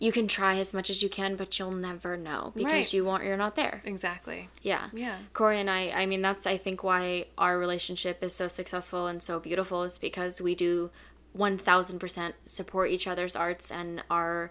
[0.00, 2.92] you can try as much as you can, but you'll never know because Right.
[2.92, 3.82] you won't you're not there.
[3.84, 4.48] Exactly.
[4.62, 4.90] Yeah.
[4.92, 5.16] Yeah.
[5.34, 9.20] Corey and I, I mean, that's, I think, why our relationship is so successful and
[9.22, 10.90] so beautiful is because we do
[11.36, 14.50] 1000% support each other's arts and our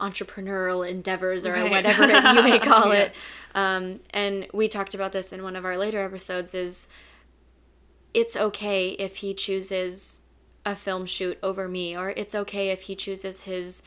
[0.00, 1.70] entrepreneurial endeavors or Right.
[1.70, 3.00] whatever you may call Yeah.
[3.00, 3.12] it.
[3.54, 6.88] Um, and we talked about this in one of our later episodes is
[8.12, 10.22] it's okay if he chooses
[10.66, 13.82] a film shoot over me or it's okay if he chooses his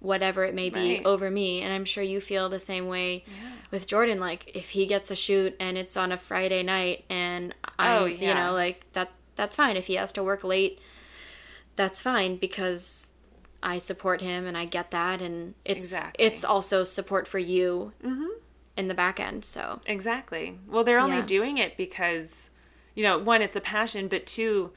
[0.00, 1.02] whatever it may be Right.
[1.06, 3.24] over me and i'm sure you feel the same way
[3.72, 7.54] with jordan like if he gets a shoot and it's on a friday night and
[7.78, 10.78] i'm Oh, you know like that that's fine if he has to work late
[11.76, 13.10] that's fine because
[13.62, 16.24] i support him and i get that and it's Exactly.
[16.24, 18.26] it's also support for you mm-hmm.
[18.76, 20.58] in the back end so Exactly.
[20.68, 21.24] Well, they're only Yeah.
[21.26, 22.50] doing it because,
[22.94, 24.72] you know, one, it's a passion, but two,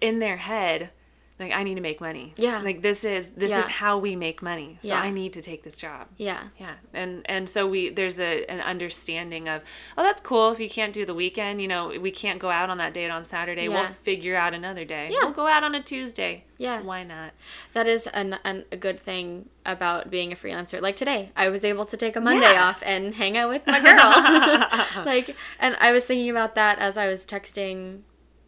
[0.00, 0.90] in their head,
[1.38, 2.32] like I need to make money.
[2.36, 2.60] Yeah.
[2.62, 4.78] Like this is this is how we make money.
[4.82, 5.00] So Yeah.
[5.00, 6.08] I need to take this job.
[6.16, 9.62] yeah Yeah, and and so we there's a an understanding of
[9.98, 12.70] oh that's cool if you can't do the weekend you know we can't go out
[12.70, 15.24] on that date on Saturday we'll figure out another day Yeah.
[15.24, 16.80] we'll go out on a Tuesday Yeah.
[16.82, 17.32] why not
[17.74, 20.80] That is an, an, a good thing about being a freelancer.
[20.80, 22.68] Like today, I was able to take a Monday Yeah.
[22.68, 25.04] off and hang out with my girl.
[25.04, 28.02] like, and I was thinking about that as I was texting,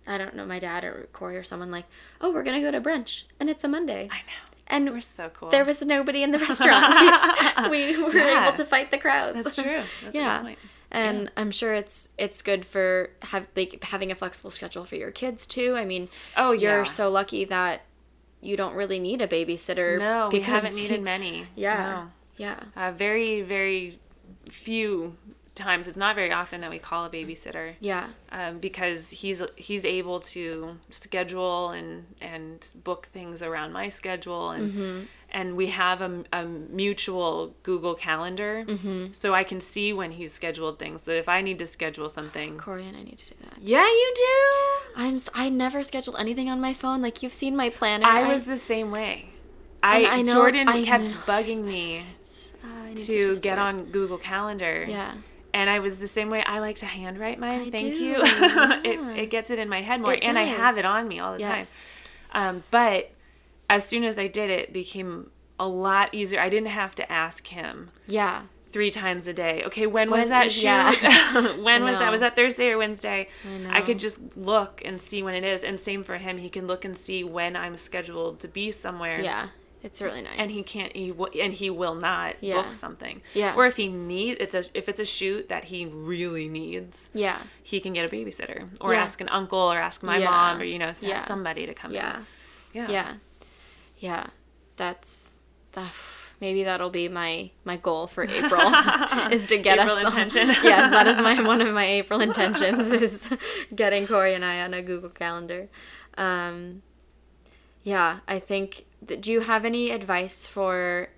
[0.09, 1.84] I don't know, my dad or Corey or someone like,
[2.20, 3.24] oh, we're going to go to brunch.
[3.38, 4.09] And it's a Monday.
[4.11, 6.94] I know And we're so cool there was nobody in the restaurant.
[7.70, 8.44] we were Yeah.
[8.48, 9.44] able to fight the crowds.
[9.44, 10.54] that's true that's yeah.
[10.90, 15.11] And I'm sure it's it's good for have like, having a flexible schedule for your
[15.11, 15.74] kids too.
[15.76, 16.84] I mean, Oh, you're yeah.
[16.84, 17.82] so lucky that
[18.40, 19.98] you don't really need a babysitter.
[19.98, 22.11] no we haven't needed many Yeah, no.
[22.38, 23.98] yeah, uh, very very
[24.48, 25.16] few
[25.59, 28.06] times it's not very often that we call a babysitter Yeah.
[28.32, 34.72] um, because he's he's able to schedule and and book things around my schedule and
[34.72, 35.00] Mm-hmm.
[35.30, 39.12] and we have a, a mutual Google Calendar Mm-hmm.
[39.12, 41.02] so I can see when he's scheduled things.
[41.02, 43.59] So if I need to schedule something, Corey and I need to do that.
[43.61, 45.02] yeah, you do.
[45.02, 47.02] I'm I never schedule anything on my phone.
[47.02, 48.06] Like you've seen my planner.
[48.06, 49.26] I was the same way.
[49.82, 51.16] I, I know- Jordan I kept know.
[51.26, 52.02] bugging me
[52.64, 54.84] I to get on Google Calendar.
[54.88, 55.12] Yeah.
[55.55, 56.42] And I was the same way.
[56.44, 57.61] I like to handwrite mine.
[57.61, 58.16] I Thank do, you.
[58.24, 58.80] yeah.
[58.84, 60.12] it, it gets it in my head more.
[60.12, 61.76] It and I have it on me all the Yes.
[62.32, 62.49] time.
[62.57, 63.11] Um, but
[63.70, 66.38] as soon as I did it, it became a lot easier.
[66.40, 68.42] I didn't have to ask him Yeah.
[68.72, 69.62] three times a day.
[69.64, 70.64] Okay, when was When that is- shoot?
[70.64, 71.57] yeah.
[71.62, 72.12] when was that?
[72.12, 73.28] Was that Thursday or Wednesday?
[73.70, 75.64] I I could just look and see when it is.
[75.64, 76.38] And same for him.
[76.38, 79.49] He can look and see when I'm scheduled to be somewhere Yeah.
[79.83, 80.33] It's really nice.
[80.39, 82.55] and he can't he and he will not Yeah.
[82.62, 83.55] book something Yeah.
[83.55, 87.39] or if he need it's a if it's a shoot that he really needs Yeah.
[87.62, 89.03] he can get a babysitter or Yeah.
[89.03, 90.31] ask an uncle or ask my Yeah.
[90.31, 92.16] mom or you know somebody to come Yeah.
[92.18, 92.26] in
[92.74, 93.12] yeah Yeah.
[93.99, 94.26] Yeah.
[94.76, 95.37] That's
[95.72, 95.93] that
[96.41, 98.72] maybe that'll be my my goal for April
[99.33, 100.49] is to get April us on- intention.
[100.64, 103.29] yes, that is my one of my April intentions is
[103.74, 105.68] getting Corey and I on a Google Calendar.
[106.16, 106.83] Um
[107.85, 111.09] yeah, I think do you have any advice for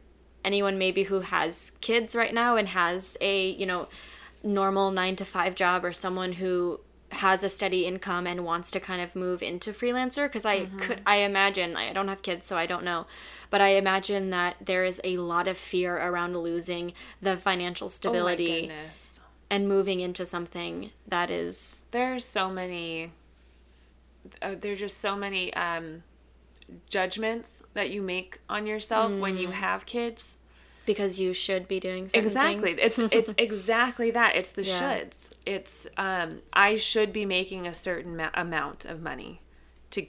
[0.44, 3.88] anyone maybe who has kids right now and has a, you know,
[4.42, 6.80] normal 9 to 5 job or someone who
[7.12, 10.26] has a steady income and wants to kind of move into freelancer?
[10.26, 13.06] Because I could I imagine I don't have kids so I don't know
[13.50, 17.88] but I imagine that there is a lot of fear around losing the financial oh
[17.88, 19.20] stability goodness.
[19.50, 23.12] and moving into something that is there's so many
[24.40, 26.04] uh, there's just so many um
[26.88, 29.40] judgments that you make on yourself when Mm.
[29.42, 30.38] you have kids.
[30.86, 32.70] Because you should be doing certain exactly.
[32.72, 34.34] it's it's exactly that.
[34.34, 34.80] It's the Yeah.
[34.80, 35.16] shoulds.
[35.46, 39.40] It's um i should be making a certain ma- amount of money
[39.90, 40.06] to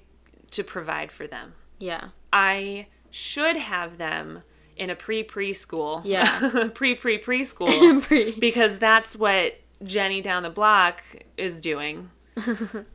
[0.52, 1.54] to provide for them.
[1.78, 2.10] Yeah.
[2.34, 4.44] I should have them
[4.78, 6.02] in a pre preschool.
[6.04, 6.70] Yeah.
[6.74, 8.02] pre pre preschool.
[8.08, 11.04] Pre- because that's what jenny down the block
[11.38, 12.10] is doing.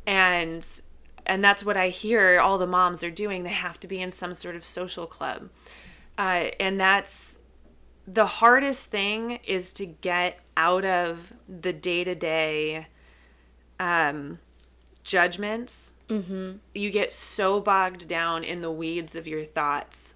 [0.06, 0.66] And
[1.26, 3.42] and that's what i hear all the moms are doing.
[3.42, 5.50] They have to be in some sort of social club.
[6.16, 7.36] Uh, and that's
[8.06, 12.86] the hardest thing is to get out of the day-to-day
[13.78, 14.38] um,
[15.04, 15.92] judgments.
[16.08, 16.58] Mm-hmm.
[16.72, 20.14] you get so bogged down in the weeds of your thoughts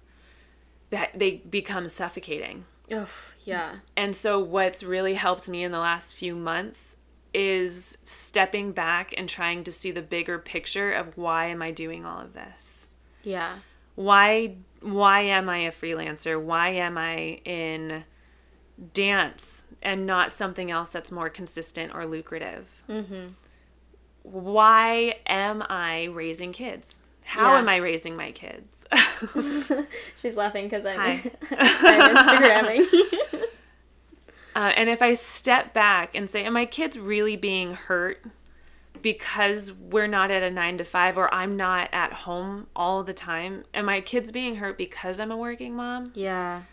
[0.89, 2.63] that they become suffocating.
[2.89, 3.09] Ugh,
[3.43, 3.79] yeah.
[3.97, 6.95] And so, what's really helped me in the last few months
[7.33, 12.05] is stepping back and trying to see the bigger picture of why am I doing
[12.05, 12.87] all of this?
[13.23, 13.57] yeah
[13.95, 16.41] Why why am I a freelancer?
[16.41, 18.03] Why am I in
[18.93, 22.67] dance and not something else that's more consistent or lucrative?
[22.89, 23.27] Mm-hmm.
[24.23, 26.87] Why am I raising kids?
[27.23, 27.59] How Yeah.
[27.59, 28.75] am I raising my kids?
[30.17, 30.99] she's laughing because I'm,
[31.51, 32.85] I'm Instagramming
[34.55, 38.23] Uh, and if I step back and say, Am my kids really being hurt
[39.01, 43.13] because we're not at a nine to five or I'm not at home all the
[43.13, 43.63] time?
[43.73, 46.11] Am my kids being hurt because I'm a working mom?
[46.15, 46.63] yeah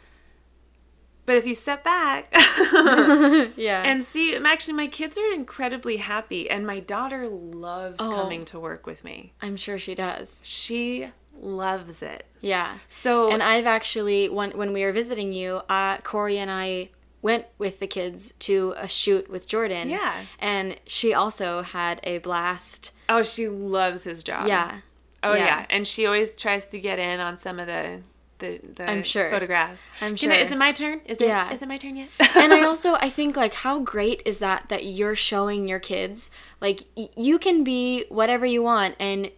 [1.24, 2.28] But if you step back
[3.56, 8.10] yeah and see, actually, my kids are incredibly happy, and my daughter loves Oh.
[8.10, 9.32] coming to work with me.
[9.40, 11.10] I'm sure she does She
[11.40, 12.26] loves it.
[12.40, 16.90] yeah So, and I've actually when when we were visiting you, uh, Corey and I
[17.22, 19.90] went with the kids to a shoot with Jordan.
[19.90, 20.24] Yeah.
[20.38, 22.92] and she also had a blast.
[23.08, 24.46] oh, she loves his job.
[24.46, 24.80] Yeah,
[25.22, 25.44] Oh Yeah.
[25.46, 25.66] yeah.
[25.70, 28.00] and she always tries to get in on some of the
[28.38, 29.28] the, the I'm sure.
[29.32, 29.82] photographs.
[30.00, 30.44] I'm Can I- sure.
[30.46, 31.00] is it my turn?
[31.06, 31.26] Is it?
[31.26, 31.52] Yeah.
[31.52, 32.08] Is it my turn yet?
[32.36, 36.30] and I also I think like how great is that that you're showing your kids
[36.60, 39.32] like y- you can be whatever you want and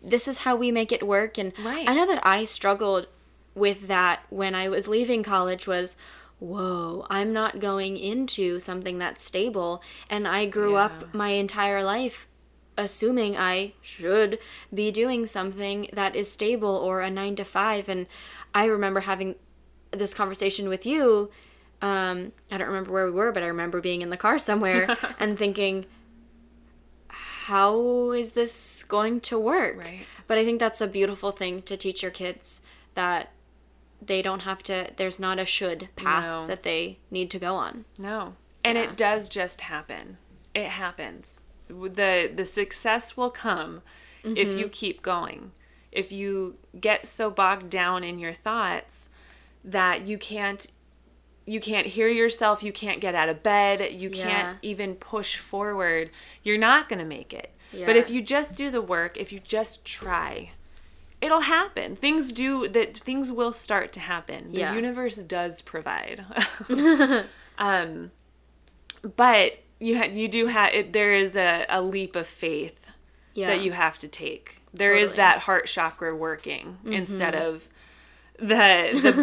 [0.00, 1.88] this is how we make it work and Right.
[1.88, 3.08] I know that I struggled
[3.56, 5.96] with that when I was leaving college was
[6.44, 10.84] whoa I'm not going into something that's stable and I grew Yeah.
[10.86, 12.26] up my entire life
[12.76, 14.38] assuming I should
[14.72, 18.06] be doing something that is stable or a 9 to 5 and
[18.54, 19.36] I remember having
[19.90, 21.30] this conversation with you
[21.82, 24.96] um, I don't remember where we were, but I remember being in the car somewhere
[25.18, 25.84] and thinking,
[27.08, 29.76] how is this going to work?
[29.78, 30.06] Right.
[30.26, 32.62] But I think that's a beautiful thing to teach your kids
[32.94, 33.30] that
[34.02, 36.46] they don't have to, there's not a should path No.
[36.46, 37.84] that they need to go on.
[37.98, 38.34] No.
[38.62, 38.84] And Yeah.
[38.84, 40.18] it does just happen.
[40.54, 41.40] It happens.
[41.68, 43.82] The the success will come
[44.22, 44.58] if Mm-hmm.
[44.58, 45.52] you keep going.
[45.92, 49.08] If you get so bogged down in your thoughts
[49.64, 50.66] that you can't
[51.46, 54.24] you can't hear yourself, you can't get out of bed, you Yeah.
[54.24, 56.10] can't even push forward,
[56.42, 57.50] you're not going to make it.
[57.84, 60.52] But if you just do the work, if you just try,
[61.24, 61.96] it'll happen.
[61.96, 64.52] Things do that things will start to happen.
[64.52, 64.74] The Yeah.
[64.74, 66.18] universe does provide.
[67.58, 68.10] um
[69.16, 72.86] but you ha- you do have it, there is a, a leap of faith
[73.34, 73.48] Yeah.
[73.48, 74.60] that you have to take.
[74.72, 75.16] There is Totally.
[75.24, 77.68] that heart chakra working instead of
[78.38, 78.74] the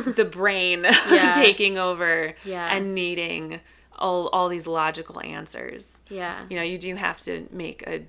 [0.05, 1.33] the the brain Yeah.
[1.35, 2.73] taking over Yeah.
[2.75, 3.59] and needing
[3.97, 5.97] all all these logical answers.
[6.09, 6.45] yeah.
[6.49, 8.03] You know, you do have to make a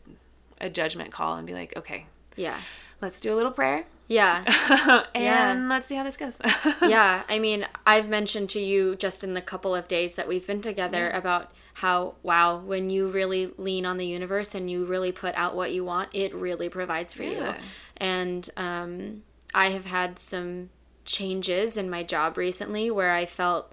[0.60, 2.58] a judgment call and be like, okay, Yeah.
[3.02, 4.44] Let's do a little prayer Yeah.
[5.14, 5.66] and Yeah.
[5.68, 6.38] let's see how this goes.
[6.82, 10.46] yeah, I mean, I've mentioned to you just in the couple of days that we've
[10.46, 15.10] been together about how, wow, when you really lean on the universe and you really
[15.12, 17.54] put out what you want, it really provides for you.
[17.96, 19.22] And um,
[19.54, 20.68] I have had some
[21.04, 23.72] changes in my job recently where I felt,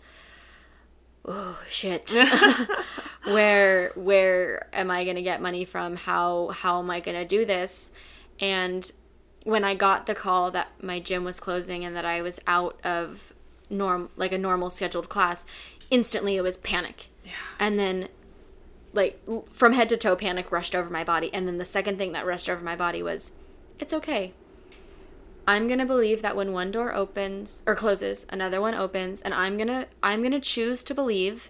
[1.26, 2.10] oh shit,
[3.26, 5.96] where where am I gonna get money from?
[5.98, 7.92] How how am I gonna do this?
[8.40, 8.90] And
[9.44, 12.80] when I got the call that my gym was closing and that I was out
[12.84, 13.34] of
[13.70, 15.46] norm like a normal scheduled class,
[15.90, 17.08] instantly it was panic.
[17.24, 17.32] Yeah.
[17.60, 18.10] And then
[18.94, 19.22] like
[19.54, 22.26] from head to toe panic rushed over my body and then the second thing that
[22.26, 23.34] rushed over my body was
[23.78, 24.34] it's okay.
[25.48, 29.34] I'm going to believe that when one door opens or closes, another one opens and
[29.34, 31.50] I'm going to I'm going to choose to believe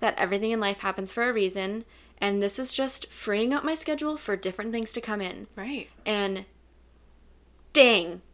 [0.00, 1.84] that everything in life happens for a reason
[2.20, 5.46] and this is just freeing up my schedule for different things to come in.
[5.56, 5.88] right.
[6.04, 6.44] And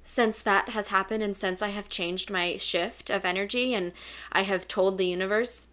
[0.05, 3.93] since that has happened and since I have changed my shift of energy and
[4.33, 5.67] I have told the universe,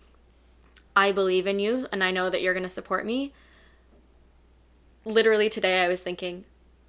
[0.95, 3.33] I believe in you and I know that you're going to support me.
[5.05, 6.43] Literally today I was thinking,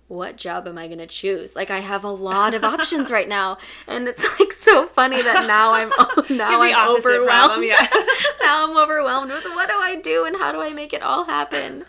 [0.09, 1.55] what job am I going to choose?
[1.55, 5.47] Like I have a lot of options right now and it's like so funny that
[5.47, 5.89] now I'm
[6.37, 7.29] now I'm have the opposite overwhelmed.
[7.29, 7.87] problem, yeah.
[8.43, 11.25] now I'm overwhelmed with what do I do and how do I make it all
[11.27, 11.85] happen?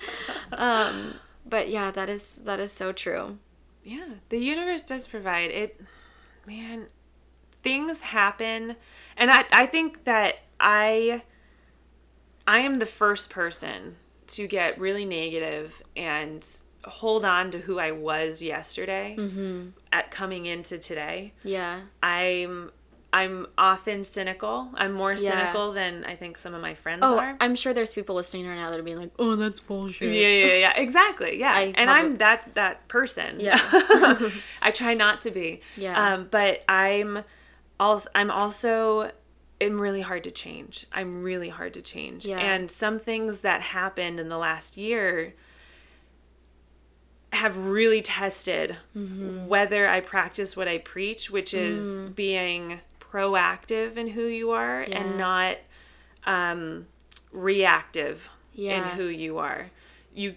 [0.51, 1.15] Um
[1.45, 3.39] but yeah, that is that is so true.
[3.83, 5.81] Yeah, the universe does provide it.
[6.45, 6.87] Man,
[7.61, 8.75] things happen,
[9.17, 11.23] and I I think that I
[12.47, 13.95] I am the first person
[14.27, 16.45] to get really negative and
[16.85, 19.69] hold on to who I was yesterday mm-hmm.
[19.91, 21.33] at coming into today.
[21.43, 21.81] Yeah.
[22.01, 22.71] I'm
[23.13, 24.69] I'm often cynical.
[24.73, 25.29] I'm more Yeah.
[25.39, 27.37] cynical than I think some of my friends Oh, are.
[27.39, 30.27] I'm sure there's people listening right now that are being like, "Oh, that's bullshit." Yeah,
[30.27, 31.39] yeah, yeah, exactly.
[31.39, 33.39] Yeah, I and I'm a- that that person.
[33.39, 33.59] Yeah.
[34.61, 35.61] I try not to be.
[35.77, 36.13] Yeah.
[36.13, 37.23] Um, but I'm
[37.79, 39.11] also I'm also
[39.61, 40.87] am really hard to change.
[40.91, 42.25] I'm really hard to change.
[42.25, 42.39] Yeah.
[42.39, 45.35] And some things that happened in the last year
[47.31, 49.47] have really tested Mm-hmm.
[49.47, 52.79] whether I practice what I preach, which is being
[53.13, 54.99] proactive in who you are Yeah.
[54.99, 55.57] and not
[56.25, 56.87] um,
[57.31, 58.77] reactive Yeah.
[58.91, 59.69] in who you are.
[60.13, 60.35] You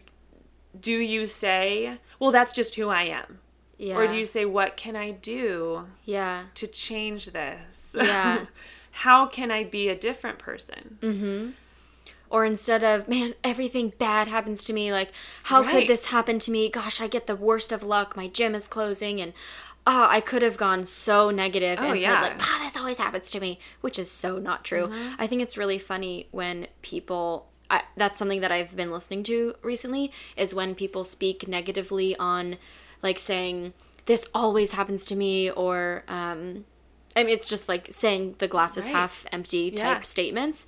[0.78, 3.38] do you say, "Well, that's just who I am,"
[3.78, 3.96] Yeah.
[3.96, 6.44] or do you say, "What can I do Yeah.
[6.54, 7.92] to change this?
[7.94, 8.46] Yeah.
[9.06, 11.50] How can I be a different person?" Mm-hmm.
[12.28, 14.92] Or instead of, "Man, everything bad happens to me.
[14.92, 15.12] Like,
[15.44, 15.70] how Right.
[15.72, 16.68] could this happen to me?
[16.68, 18.16] Gosh, I get the worst of luck.
[18.16, 19.32] My gym is closing and
[19.86, 22.14] oh, I could have gone so negative Oh, and yeah.
[22.14, 24.88] said like, "Ah, this always happens to me," which is so not true.
[24.88, 25.14] Mm-hmm.
[25.18, 29.54] I think it's really funny when people I, that's something that I've been listening to
[29.62, 32.58] recently is when people speak negatively on
[33.02, 33.72] like saying
[34.06, 36.64] this always happens to me or um
[37.16, 38.94] I mean it's just like saying the glass is Right.
[38.94, 40.02] half empty type Yeah.
[40.02, 40.66] statements.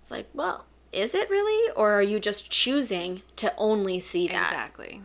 [0.00, 4.48] It's like, well, is it really or are you just choosing to only see that?
[4.50, 5.02] Exactly.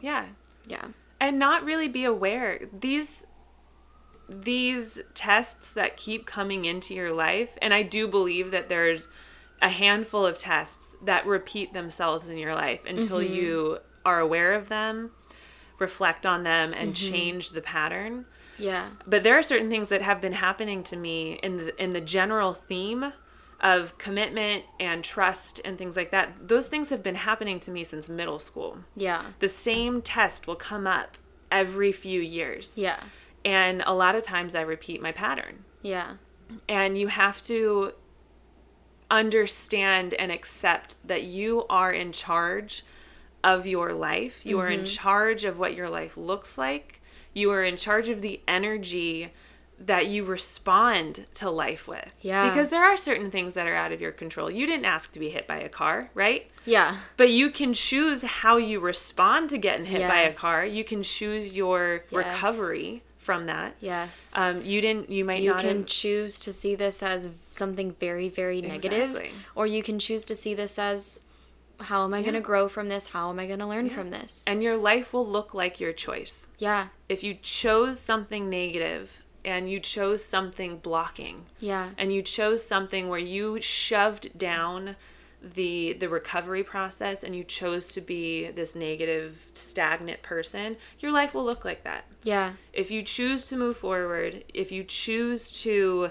[0.00, 0.26] Yeah.
[0.66, 0.88] Yeah.
[1.20, 2.60] And not really be aware.
[2.78, 3.24] These
[4.28, 9.06] these tests that keep coming into your life and i do believe that there's
[9.62, 13.32] a handful of tests that repeat themselves in your life until mm-hmm.
[13.32, 15.12] you are aware of them
[15.78, 17.12] reflect on them and mm-hmm.
[17.12, 18.26] change the pattern.
[18.58, 18.88] Yeah.
[19.06, 22.00] but there are certain things that have been happening to me in the in the
[22.00, 23.12] general theme
[23.60, 27.82] of commitment and trust and things like that those things have been happening to me
[27.82, 29.22] since middle school Yeah.
[29.38, 31.16] the same test will come up
[31.50, 32.72] every few years.
[32.76, 33.00] Yeah.
[33.44, 35.64] And a lot of times I repeat my pattern.
[35.82, 36.14] Yeah.
[36.68, 37.92] And you have to
[39.10, 42.84] understand and accept that you are in charge
[43.44, 44.44] of your life.
[44.44, 44.86] You are in mm-hmm.
[44.86, 47.00] charge of what your life looks like.
[47.32, 49.32] You are in charge of the energy
[49.78, 52.12] that you respond to life with.
[52.20, 52.48] Yeah.
[52.48, 54.50] Because there are certain things that are out of your control.
[54.50, 56.50] You didn't ask to be hit by a car, right?
[56.64, 56.96] Yeah.
[57.16, 60.64] But you can choose how you respond to getting hit by a car.
[60.64, 62.12] You can choose your Yes.
[62.12, 63.74] recovery from that.
[63.80, 64.30] Yes.
[64.34, 65.10] Um, you didn't.
[65.10, 65.60] You might you not.
[65.60, 69.30] can have, choose to see this as something very, very negative, Exactly.
[69.54, 71.20] or you can choose to see this as
[71.80, 73.08] how am I going to grow from this?
[73.08, 74.42] How am I going to learn from this?
[74.46, 76.46] and your life will look like your choice.
[76.58, 76.88] Yeah.
[77.08, 81.90] If you chose something negative and you chose something blocking, Yeah.
[81.96, 84.96] and you chose something where you shoved down
[85.42, 91.34] the the recovery process and you chose to be this negative stagnant person your life
[91.34, 92.54] will look like that Yeah.
[92.72, 96.10] if you choose to move forward if you choose to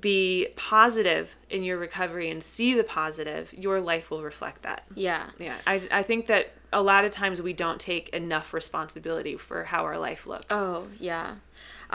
[0.00, 5.30] be positive in your recovery and see the positive your life will reflect that Yeah.
[5.38, 9.64] yeah i, I think that a lot of times we don't take enough responsibility for
[9.64, 11.34] how our life looks Oh, yeah.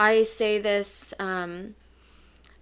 [0.08, 1.74] I say this um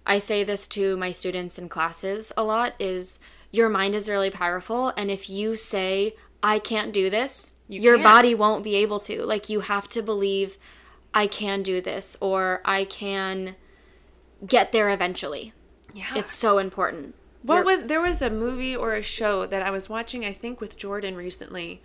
[0.05, 3.19] I say this to my students in classes a lot is
[3.51, 7.97] your mind is really powerful and if you say I can't do this, You your
[7.97, 8.03] can't.
[8.13, 9.23] body won't be able to.
[9.33, 10.57] Like you have to believe
[11.13, 13.55] I can do this or I can
[14.55, 15.45] get there eventually.
[15.93, 17.15] yeah It's so important.
[17.41, 20.33] What You're- was there was a movie or a show that I was watching I
[20.33, 21.81] think with Jordan recently.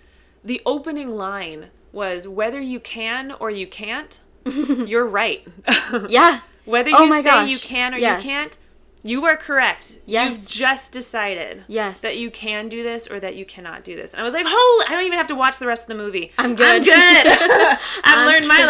[0.50, 4.20] The opening line was whether you can or you can't,
[4.86, 5.47] you're right.
[6.09, 6.40] Yeah.
[6.64, 7.51] whether Oh you my say gosh.
[7.51, 8.22] you can or Yes.
[8.24, 8.59] you can't,
[9.03, 9.99] you are correct.
[10.07, 10.30] Yes.
[10.30, 12.01] You've just decided Yes.
[12.01, 14.12] that you can do this or that you cannot do this.
[14.12, 16.03] And I was like, "Holy, I don't even have to watch the rest of the
[16.03, 16.32] movie.
[16.38, 16.66] I'm good.
[16.66, 17.26] I'm good.
[17.78, 18.66] I've I'm learned my good.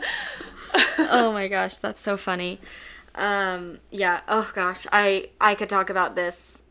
[1.10, 2.60] oh my gosh, that's so funny.
[3.14, 4.20] Um, yeah.
[4.26, 6.62] Oh gosh, I I could talk about this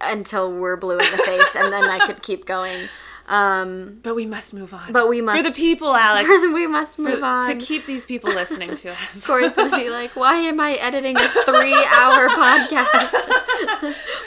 [0.00, 2.88] until we're blue in the face, and then I could keep going.
[3.26, 4.92] Um, but we must move on.
[4.92, 6.28] But we must For the people, Alex.
[6.52, 7.58] we must move to on.
[7.58, 9.24] To keep these people listening to us.
[9.24, 13.12] Corey's gonna be like, "Why am I editing a three-hour podcast?"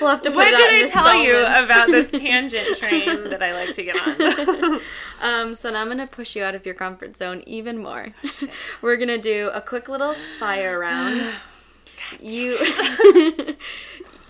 [0.01, 3.25] we'll have to put What it out did I tell you about this tangent train
[3.29, 4.79] that I like to get on?
[5.21, 8.13] Um, so now I'm gonna push you out of your comfort zone even more.
[8.23, 8.47] Oh,
[8.81, 11.27] We're gonna do a quick little fire round.
[12.19, 12.57] you.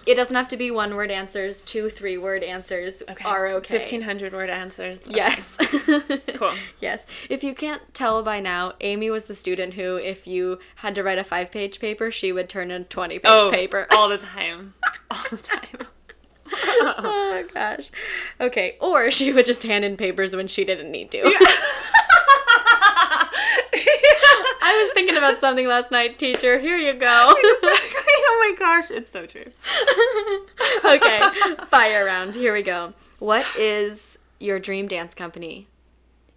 [0.07, 1.61] It doesn't have to be one word answers.
[1.61, 3.77] Two, three word answers are okay.
[3.79, 4.99] Fifteen hundred word answers.
[5.01, 5.15] Okay.
[5.15, 5.57] Yes.
[6.37, 6.53] Cool.
[6.79, 7.05] Yes.
[7.29, 11.01] If you can't tell by now, Amy was the student who, if you had to
[11.03, 13.87] write a five page paper, she would turn a 20 page Oh, paper.
[13.89, 14.75] all the time.
[15.09, 15.87] All the time.
[16.53, 17.89] oh, gosh.
[18.39, 18.77] Okay.
[18.79, 21.23] Or she would just hand in papers when she didn't need to.
[23.73, 26.59] I was thinking about something last night, teacher.
[26.59, 27.29] Here you go.
[27.37, 28.13] exactly.
[28.29, 29.45] Oh my gosh, it's so true.
[30.85, 31.21] okay.
[31.67, 32.35] Fire round.
[32.35, 32.93] Here we go.
[33.19, 35.67] What is your dream dance company?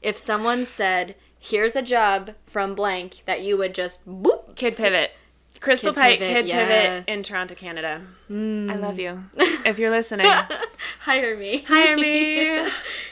[0.03, 4.55] If someone said, here's a job from blank that you would just boop.
[4.57, 5.13] Kid Pivot.
[5.61, 6.69] Crystal Kid Pite Pivot, Kid yes.
[6.69, 8.01] Pivot in Toronto, Canada.
[8.31, 9.25] I love you.
[9.39, 9.67] Hmm.
[9.67, 10.27] If you're listening,
[11.01, 11.63] Hire me.
[11.63, 12.71] hire me.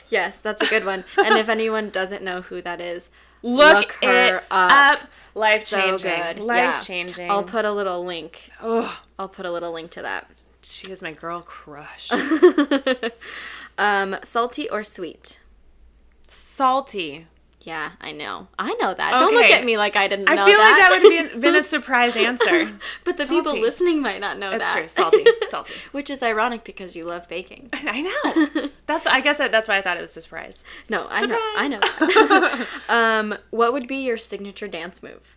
[0.09, 1.05] Yes, that's a good one.
[1.19, 3.11] And if anyone doesn't know who that is,
[3.43, 5.01] Look, her it up.
[5.03, 5.09] up.
[5.35, 6.45] Life So changing.
[6.47, 6.79] Life Yeah.
[6.81, 7.31] changing.
[7.31, 8.51] I'll put a little link.
[8.63, 10.29] Oh, I'll put a little link to that.
[10.63, 12.11] she is my girl crush.
[13.81, 15.39] Um, salty or sweet?
[16.27, 17.29] Salty.
[17.69, 18.49] Yeah, I know.
[18.59, 19.11] I know that.
[19.19, 20.71] Don't look at me like I didn't I know feel that.
[20.73, 22.73] like that would have been, been a surprise answer.
[23.05, 24.79] but the people listening might not know That's that.
[24.79, 24.89] true.
[24.89, 25.27] Salty.
[25.51, 25.75] Salty.
[25.93, 27.69] Which is ironic because you love baking.
[27.75, 28.69] I know.
[28.87, 29.07] That's.
[29.07, 30.57] I guess that, that's why I thought it was a surprise.
[30.89, 31.39] No, I know.
[31.57, 32.65] I know.
[32.89, 35.37] um, what would be your signature dance move?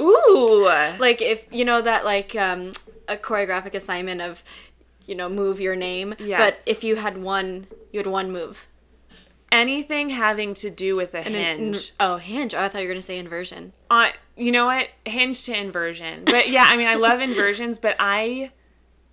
[0.00, 0.66] Ooh.
[1.00, 2.72] Like if you know that like um
[3.08, 4.44] a choreographic assignment of
[5.06, 6.38] you know move your name, Yes.
[6.38, 8.68] but if you had one, you had one move.
[9.52, 11.92] Anything having to do with a And an- hinge.
[12.00, 12.52] oh, hinge.
[12.54, 13.72] Oh, I thought you were gonna say inversion.
[13.90, 17.96] on you know what hinge to inversion but yeah i mean i love inversions but
[17.98, 18.50] i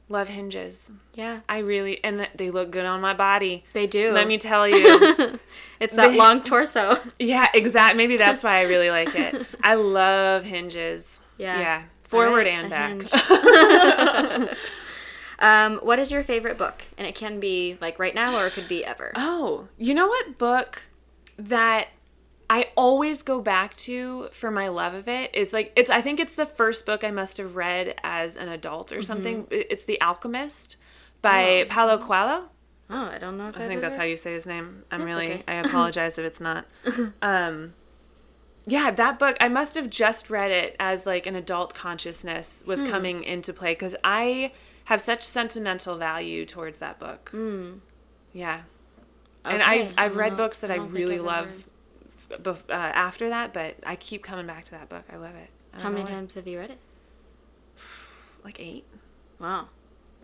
[0.09, 4.11] love hinges Yeah, i really and they look good on my body they do.
[4.11, 5.39] let me tell you
[5.79, 6.99] it's that long torso.
[7.19, 7.97] yeah exactly.
[7.97, 11.59] maybe that's why i really like it i love hinges Yeah.
[11.59, 12.91] yeah forward Alright, and back
[14.41, 14.49] hinge.
[15.43, 16.83] Um, what is your favorite book?
[16.97, 19.11] And it can be like right now, or it could be ever.
[19.15, 20.85] oh you know what book
[21.37, 21.87] that
[22.49, 26.19] i always go back to for my love of it is like it's i think
[26.19, 29.85] it's the first book i must have read as an adult or something It- it's
[29.85, 30.75] the alchemist
[31.21, 31.65] by Oh.
[31.69, 32.49] paulo coelho
[32.89, 34.83] Oh, I don't know if I think that's how you say his name.
[34.91, 35.43] I'm That's really okay.
[35.47, 36.65] I apologize if it's not.
[37.21, 37.73] Um
[38.65, 42.81] yeah, that book I must have just read it as like an adult consciousness was
[42.81, 42.87] Hmm.
[42.87, 44.51] coming into play cuz I
[44.85, 47.31] have such sentimental value towards that book.
[48.33, 48.61] Yeah.
[49.45, 51.47] And I've I've read books that I I, really love
[52.29, 55.03] bef- uh, after that, but I keep coming back to that book.
[55.11, 55.49] I love it.
[55.73, 56.79] I How many times have you read it?
[58.43, 58.83] Like 8.
[59.39, 59.67] Wow.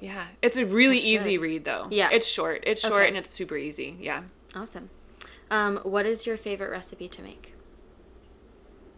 [0.01, 0.27] Yeah.
[0.41, 1.41] It's a really That's easy good.
[1.41, 1.87] read though.
[1.89, 2.09] Yeah.
[2.11, 2.63] It's short.
[2.67, 3.07] It's short Okay.
[3.07, 3.95] and it's super easy.
[3.99, 4.23] Yeah.
[4.55, 4.89] Awesome.
[5.49, 7.53] Um, what is your favorite recipe to make?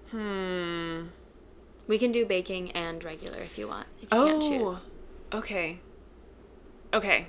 [0.10, 1.04] Hmm.
[1.88, 3.88] We can do baking and regular if you want.
[3.98, 4.86] If you can't choose.
[5.34, 5.80] Okay.
[6.94, 7.28] Okay.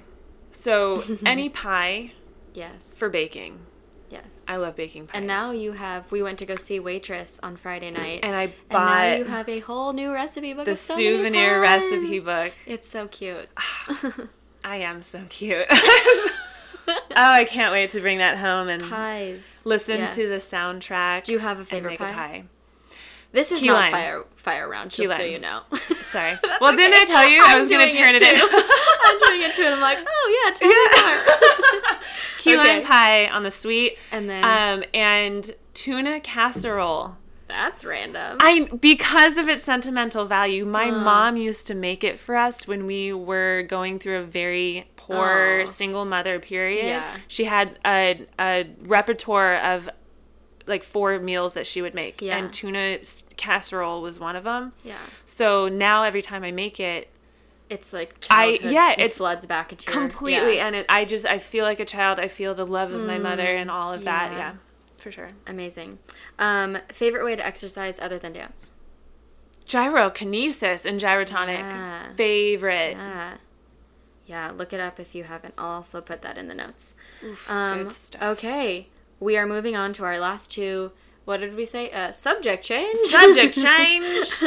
[0.50, 2.12] So any pie
[2.54, 2.96] Yes.
[2.98, 3.60] for baking.
[4.10, 4.42] yes.
[4.46, 5.14] I love baking pies.
[5.16, 6.10] and now you have.
[6.12, 8.20] We went to go see Waitress on Friday night.
[8.22, 8.90] and I bought.
[9.04, 10.66] And now you have a whole new recipe book.
[10.66, 12.52] the so souvenir recipe book.
[12.66, 13.48] It's so cute.
[14.64, 15.66] I am so cute.
[15.70, 19.62] oh, I can't wait to bring that home and Pies.
[19.64, 20.14] listen Yes.
[20.16, 21.24] to the soundtrack.
[21.24, 22.10] Do you have a and favorite make pie?
[22.10, 22.44] a pie.
[23.32, 23.92] This is Key not lime.
[23.92, 25.60] fire fire round, just so you know.
[26.10, 26.38] Sorry.
[26.60, 28.36] Well, didn't I tell you I I'm was going to turn it, in?
[28.36, 28.48] too.
[29.04, 31.98] I'm doing it too, and I'm like, oh yeah, totally.
[32.38, 32.76] Key Okay.
[32.78, 37.16] lime pie on the sweet, And then um, and tuna casserole.
[37.48, 38.38] that's random.
[38.40, 40.98] I because of its sentimental value, my Uh.
[40.98, 45.62] mom used to make it for us when we were going through a very poor
[45.62, 45.66] Aw.
[45.66, 46.86] single mother period.
[46.86, 47.16] Yeah.
[47.28, 49.88] She had a a repertoire of
[50.66, 52.36] like four meals that she would make, Yeah.
[52.38, 52.98] and tuna
[53.36, 54.72] casserole was one of them.
[54.84, 57.08] yeah, So now every time I make it,
[57.70, 60.66] it's like I- yeah, it floods back into your- completely, yeah.
[60.66, 62.18] and it, I just I feel like a child.
[62.20, 64.32] I feel the love of my mother and all of that.
[64.32, 64.38] yeah.
[64.38, 64.52] Yeah,
[64.98, 65.28] for sure.
[65.46, 65.98] amazing.
[66.38, 68.70] Um, favorite way to exercise other than dance?
[69.66, 72.12] Gyrokinesis and gyrotonic Yeah.
[72.14, 72.92] favorite.
[72.96, 73.34] Yeah.
[74.26, 75.54] Yeah, look it up if you haven't.
[75.58, 76.94] I'll also put that in the notes.
[77.24, 78.22] Oof, Um, good stuff.
[78.22, 78.88] Okay,
[79.22, 80.90] we are moving on to our last two.
[81.24, 81.90] What did we say?
[81.90, 82.98] Uh, subject change.
[83.08, 84.42] Subject change.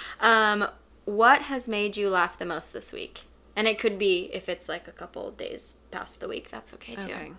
[0.20, 0.68] um,
[1.04, 3.22] what has made you laugh the most this week?
[3.56, 6.48] And it could be if it's like a couple days past the week.
[6.48, 7.12] That's okay too.
[7.12, 7.32] Okay.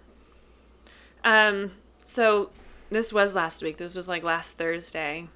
[1.24, 1.72] Um.
[2.06, 2.52] So
[2.90, 3.78] this was last week.
[3.78, 5.30] This was like last Thursday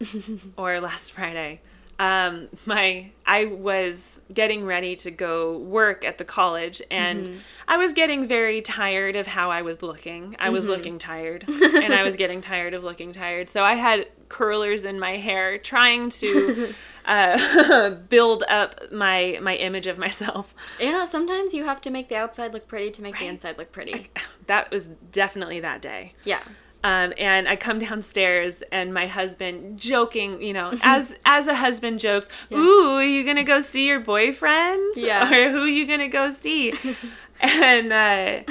[0.56, 1.60] or last Friday.
[1.98, 7.38] Um, my I was getting ready to go work at the college, and Mm-hmm.
[7.66, 10.36] I was getting very tired of how I was looking.
[10.38, 13.48] I was looking tired, and I was getting tired of looking tired.
[13.48, 16.72] So I had curlers in my hair, trying to
[17.04, 20.54] uh, build up my my image of myself.
[20.80, 23.58] You know, sometimes you have to make the outside look pretty to make the inside
[23.58, 24.10] look pretty.
[24.46, 26.14] That was definitely that day.
[26.24, 26.42] Yeah.
[26.84, 32.00] Um, and I come downstairs, and my husband, joking, you know, as as a husband
[32.00, 34.94] jokes, "Ooh, are you gonna go see your boyfriend?
[34.96, 35.28] Yeah.
[35.34, 36.72] Or who you gonna go see?"
[37.40, 38.42] and uh,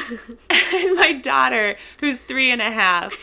[0.49, 3.15] and my daughter, who's three and a half,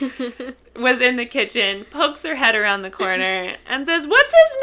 [0.77, 4.59] was in the kitchen, pokes her head around the corner, and says, "What's his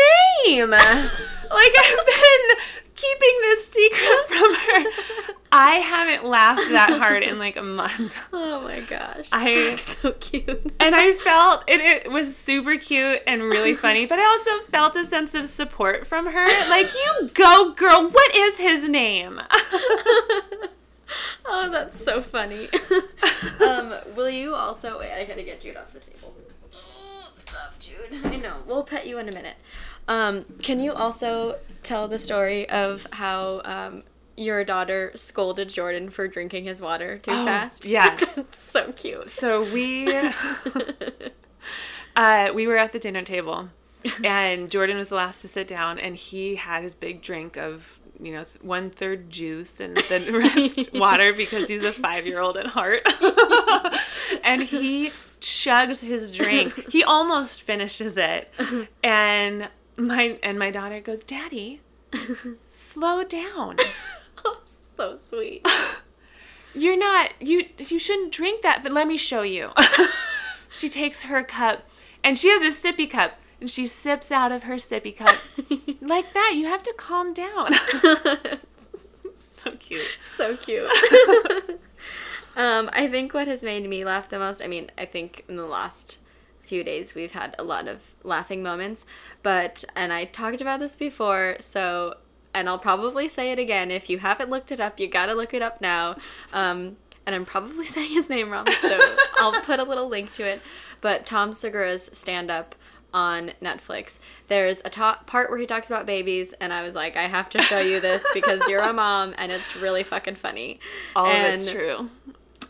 [0.47, 2.57] name?" like I've been
[3.01, 5.35] keeping this secret from her.
[5.53, 8.15] I haven't laughed that hard in like a month.
[8.33, 9.27] Oh my gosh.
[9.31, 10.73] I- That's so cute.
[10.79, 14.95] And I felt it, it was super cute and really funny, but I also felt
[14.95, 16.45] a sense of support from her.
[16.69, 18.09] Like, you go, girl.
[18.09, 19.41] What is his name?
[21.45, 22.69] oh, that's so funny.
[23.65, 25.11] um, will you also wait?
[25.11, 26.33] I gotta get Jude off the table.
[26.73, 28.25] Oh, Stop, Jude.
[28.25, 28.57] I know.
[28.65, 29.55] We'll pet you in a minute.
[30.07, 34.03] Um, can you also tell the story of how um,
[34.35, 37.85] your daughter scolded Jordan for drinking his water too Oh, fast?
[37.85, 38.17] Yeah,
[38.55, 39.29] so cute.
[39.29, 40.13] so we
[42.15, 43.69] uh, we were at the dinner table,
[44.23, 47.99] and Jordan was the last to sit down, and he had his big drink of
[48.19, 52.57] you know one third juice and the rest water because he's a five year old
[52.57, 53.01] at heart,
[54.43, 56.91] and he chugs his drink.
[56.91, 58.51] He almost finishes it,
[59.03, 59.69] and
[60.07, 61.81] my and my daughter goes, "Daddy,
[62.69, 63.77] slow down."
[64.45, 65.65] oh, so sweet.
[66.73, 69.71] You're not you you shouldn't drink that, but let me show you.
[70.69, 71.83] she takes her cup
[72.23, 75.37] and she has a sippy cup and she sips out of her sippy cup.
[76.01, 77.73] like that, you have to calm down.
[79.55, 80.07] so cute.
[80.35, 80.89] so cute.
[82.55, 85.57] um, I think what has made me laugh the most, I mean, I think in
[85.57, 86.17] the last
[86.63, 89.05] few days we've had a lot of laughing moments,
[89.43, 92.15] but, and I talked about this before, so,
[92.53, 93.91] and I'll probably say it again.
[93.91, 96.17] If you haven't looked it up, you gotta look it up now.
[96.53, 100.43] Um, and I'm probably saying his name wrong, so I'll put a little link to
[100.43, 100.61] it.
[101.01, 102.75] But Tom Segura's stand up
[103.13, 104.19] on Netflix.
[104.47, 107.49] There's a top part where he talks about babies, and I was like, I have
[107.49, 110.79] to show you this because you're a mom, and it's really fucking funny.
[111.15, 112.09] All and of it's true.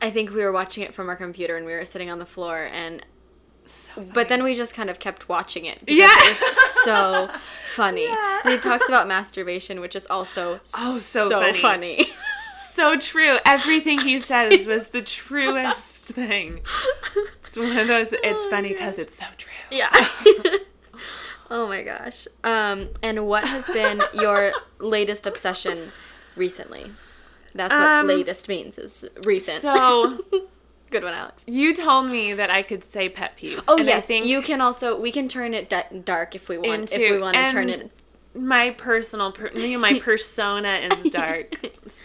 [0.01, 2.25] I think we were watching it from our computer, and we were sitting on the
[2.25, 3.05] floor, and
[3.65, 6.15] So but then we just kind of kept watching it because Yeah.
[6.25, 6.39] it was
[6.83, 7.29] so
[7.75, 8.05] funny.
[8.05, 8.39] Yeah.
[8.43, 11.59] And he talks about masturbation, which is also Oh, so so, funny.
[11.59, 12.09] funny.
[12.71, 13.37] so true.
[13.45, 16.61] Everything he says was the truest thing.
[17.47, 19.51] It's one of those it's Oh funny because it's so true.
[19.69, 19.89] Yeah.
[21.49, 22.27] oh my gosh.
[22.43, 25.91] Um, and what has been your latest obsession
[26.35, 26.91] recently?
[27.53, 29.61] That's what Um, latest means is recent.
[29.61, 30.23] So
[30.91, 31.41] Good one, Alex.
[31.47, 33.61] You told me that I could say pet peeve.
[33.67, 36.57] Oh and I yes, you can also we can turn it da- dark if we
[36.57, 36.81] want.
[36.91, 37.89] into if we want to turn it.
[38.35, 41.55] My personal, per, my persona is dark,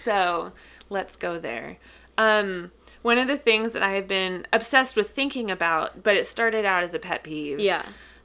[0.05, 0.53] so
[0.89, 1.77] let's go there.
[2.19, 2.73] Um,
[3.03, 6.65] one of the things that I have been obsessed with thinking about, but it started
[6.65, 7.61] out as a pet peeve.
[7.61, 7.85] Yeah.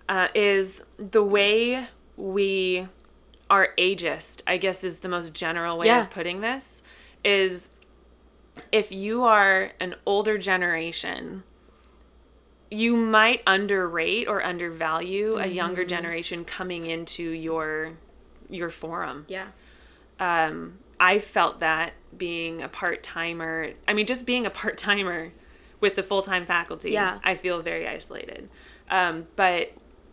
[0.10, 2.88] uh, is the way we
[3.50, 6.02] are ageist, I guess is the most general way Yeah.
[6.04, 6.82] of putting this,
[7.24, 7.70] is
[8.72, 11.44] if you are an older generation,
[12.70, 17.94] you might underrate or undervalue a younger generation coming into your
[18.50, 19.26] your forum.
[19.28, 19.48] Yeah.
[20.20, 23.72] Um, I felt that being a part timer.
[23.88, 25.32] I mean, just being a part timer
[25.80, 26.92] with the full time faculty.
[26.92, 27.20] Yeah.
[27.24, 28.50] I feel very isolated.
[28.90, 29.72] Um, but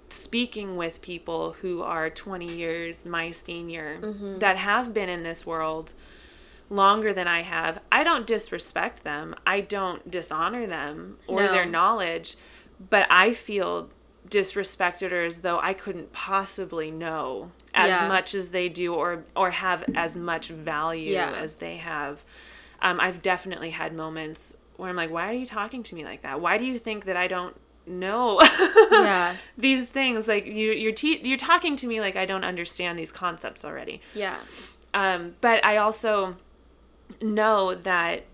[0.09, 4.39] speaking with people who are 20 years my senior Mm-hmm.
[4.39, 5.93] that have been in this world
[6.71, 9.35] longer than I have, I don't disrespect them.
[9.47, 11.53] I don't dishonor them or No.
[11.53, 12.37] their knowledge,
[12.91, 13.91] but I feel
[14.29, 18.09] disrespected or as though I couldn't possibly know as Yeah.
[18.09, 21.33] much as they do or or have as much value Yeah.
[21.33, 22.25] as they have.
[22.83, 26.23] Um, I've definitely had moments where I'm like, why are you talking to me like
[26.23, 26.41] that?
[26.41, 28.39] Why do you think that I don't know
[28.93, 29.37] Yeah.
[29.57, 30.29] these things?
[30.29, 34.03] Like you, you're te- you're talking to me like I don't understand these concepts already.
[34.15, 34.37] Yeah.
[34.93, 36.37] Um, but I also
[37.21, 38.25] know that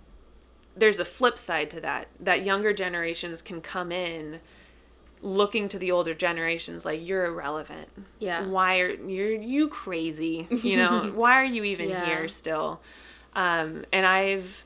[0.76, 2.08] there's a flip side to that.
[2.18, 4.40] That younger generations can come in
[5.22, 7.88] looking to the older generations like you're irrelevant.
[8.18, 8.46] Yeah.
[8.46, 10.46] Why are you're you crazy?
[10.50, 12.04] You know, why are you even Yeah.
[12.04, 12.80] here still?
[13.34, 14.64] Um, and I've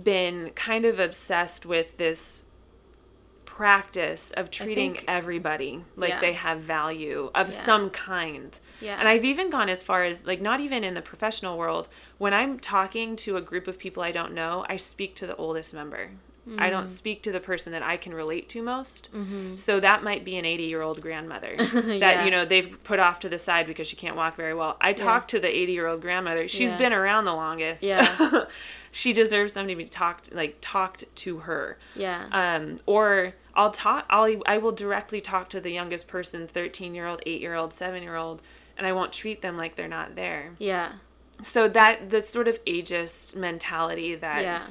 [0.00, 2.43] been kind of obsessed with this
[3.58, 6.20] practice of treating think- everybody like Yeah.
[6.20, 7.62] they have value of Yeah.
[7.64, 8.58] some kind.
[8.80, 8.96] Yeah.
[8.98, 12.34] And I've even gone as far as like not even in the professional world, when
[12.34, 15.72] I'm talking to a group of people I don't know, I speak to the oldest
[15.72, 16.10] member.
[16.58, 16.88] I don't Mm.
[16.90, 19.08] speak to the person that I can relate to most.
[19.56, 21.90] So that might be an 80 year old grandmother that, Mm-hmm.
[22.02, 22.24] Yeah.
[22.26, 24.76] you know, they've put off to the side because she can't walk very well.
[24.80, 26.46] I talk to the 80 year old grandmother.
[26.48, 26.78] She's Yeah.
[26.78, 27.82] been around the longest.
[27.82, 28.44] Yeah.
[28.92, 32.24] she deserves somebody to be talked, like, talked to her Yeah.
[32.32, 34.04] um, or I'll talk.
[34.10, 37.72] I'll I will directly talk to the youngest person, thirteen year old, eight year old,
[37.72, 38.42] seven year old,
[38.76, 40.50] and I won't treat them like they're not there.
[40.58, 40.92] yeah.
[41.42, 44.62] So that the sort of ageist mentality that Yeah.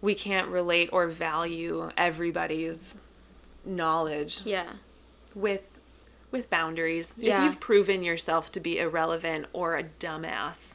[0.00, 2.96] we can't relate or value everybody's
[3.64, 4.66] knowledge Yeah.
[5.34, 5.62] with
[6.30, 7.12] with boundaries.
[7.16, 7.38] Yeah.
[7.38, 10.74] If you've proven yourself to be irrelevant or a dumbass,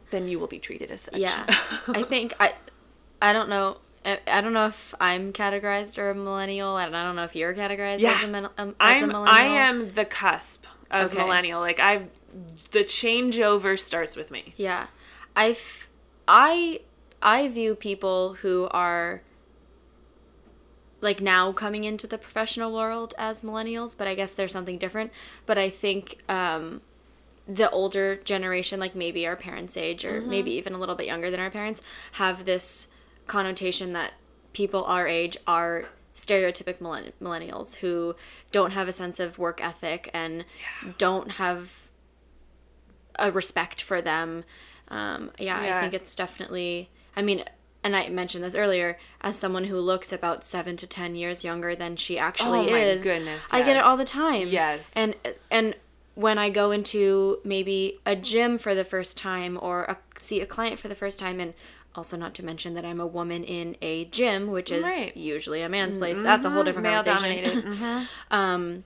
[0.10, 1.16] then you will be treated as such.
[1.16, 1.44] Yeah.
[1.88, 2.54] I think I
[3.20, 7.02] I don't know I, I don't know if I'm categorized or a millennial and I
[7.04, 8.12] don't know if you're categorized Yeah.
[8.12, 9.28] as a, um, as a I'm millennial.
[9.28, 11.18] I am the cusp of Okay.
[11.22, 11.60] millennial.
[11.60, 12.08] Like I've
[12.72, 14.54] the changeover starts with me.
[14.56, 14.86] Yeah.
[15.34, 15.88] I f-
[16.26, 16.80] I
[17.22, 19.22] I view people who are
[21.00, 25.12] like now coming into the professional world as millennials, but I guess there's something different.
[25.46, 26.82] But I think um
[27.46, 31.30] the older generation, like maybe our parents' age or maybe even a little bit younger
[31.30, 31.80] than our parents,
[32.12, 32.88] have this
[33.28, 34.12] connotation that
[34.52, 35.84] people our age are
[36.16, 38.16] stereotypic millenn- millennials who
[38.50, 40.44] don't have a sense of work ethic and
[40.98, 41.70] don't have
[43.18, 44.44] a respect for them.
[44.88, 45.78] Um, yeah, Yeah.
[45.78, 46.90] I think it's definitely.
[47.16, 47.44] I mean,
[47.84, 48.98] and I mentioned this earlier.
[49.20, 52.78] As someone who looks about seven to ten years younger than she actually Oh my
[52.80, 54.48] is, goodness, I get it all the time.
[54.48, 54.90] Yes.
[54.94, 55.14] and
[55.50, 55.74] and
[56.14, 60.46] when I go into maybe a gym for the first time or a, see a
[60.46, 61.54] client for the first time, and
[61.98, 65.14] also not to mention that I'm a woman in a gym, which is Right.
[65.16, 66.18] usually a man's place.
[66.20, 67.62] That's a whole different Male conversation.
[67.74, 68.06] Mhm.
[68.30, 68.84] Um,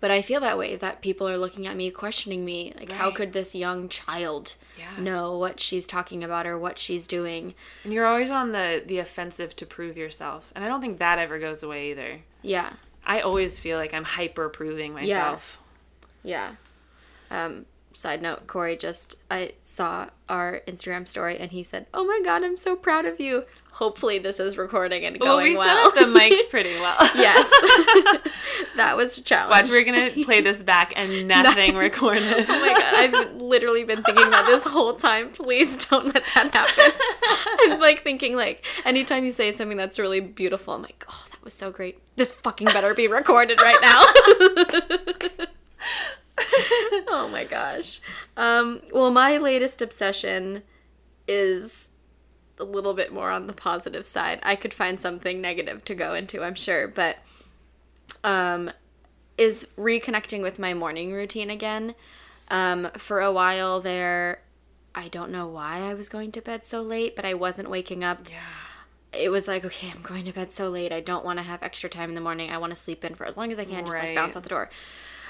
[0.00, 3.10] but I feel that way that people are looking at me, questioning me, like, how
[3.10, 4.98] could this young child Yeah.
[4.98, 7.54] know what she's talking about or what she's doing?
[7.84, 10.50] And you're always on the the offensive to prove yourself.
[10.54, 12.20] And I don't think that ever goes away either.
[12.42, 12.70] Yeah,
[13.06, 15.58] I always feel like I'm hyper proving myself.
[16.22, 16.52] yeah.
[17.30, 17.64] Um,
[17.96, 22.42] side note: Corey just I saw our Instagram story and he said, "Oh my god,
[22.42, 23.44] I'm so proud of you."
[23.76, 25.90] Hopefully, this is recording and Well, going we well.
[25.92, 26.96] set the mics pretty well.
[27.14, 27.48] yes,
[28.76, 29.50] that was a challenge.
[29.66, 32.22] Watch, we're gonna play this back and nothing recorded.
[32.48, 35.30] Oh my god, I've literally been thinking about this whole time.
[35.30, 36.92] Please don't let that happen.
[37.72, 41.42] I'm like thinking like anytime you say something that's really beautiful, I'm like, oh, that
[41.42, 41.98] was so great.
[42.16, 44.04] This fucking better be recorded right now.
[47.08, 48.00] oh my gosh.
[48.36, 50.62] Um, well, my latest obsession
[51.28, 51.92] is
[52.58, 54.38] a little bit more on the positive side.
[54.42, 57.18] I could find something negative to go into, I'm sure, but
[58.24, 58.70] um,
[59.38, 61.94] is reconnecting with my morning routine again.
[62.48, 64.40] Um, for a while there,
[64.94, 68.04] I don't know why I was going to bed so late, but I wasn't waking
[68.04, 69.18] up yeah.
[69.18, 70.92] it was like, okay, I'm going to bed so late.
[70.92, 72.50] I don't want to have extra time in the morning.
[72.50, 74.42] I want to sleep in for as long as I can, just like bounce out
[74.42, 74.70] the door.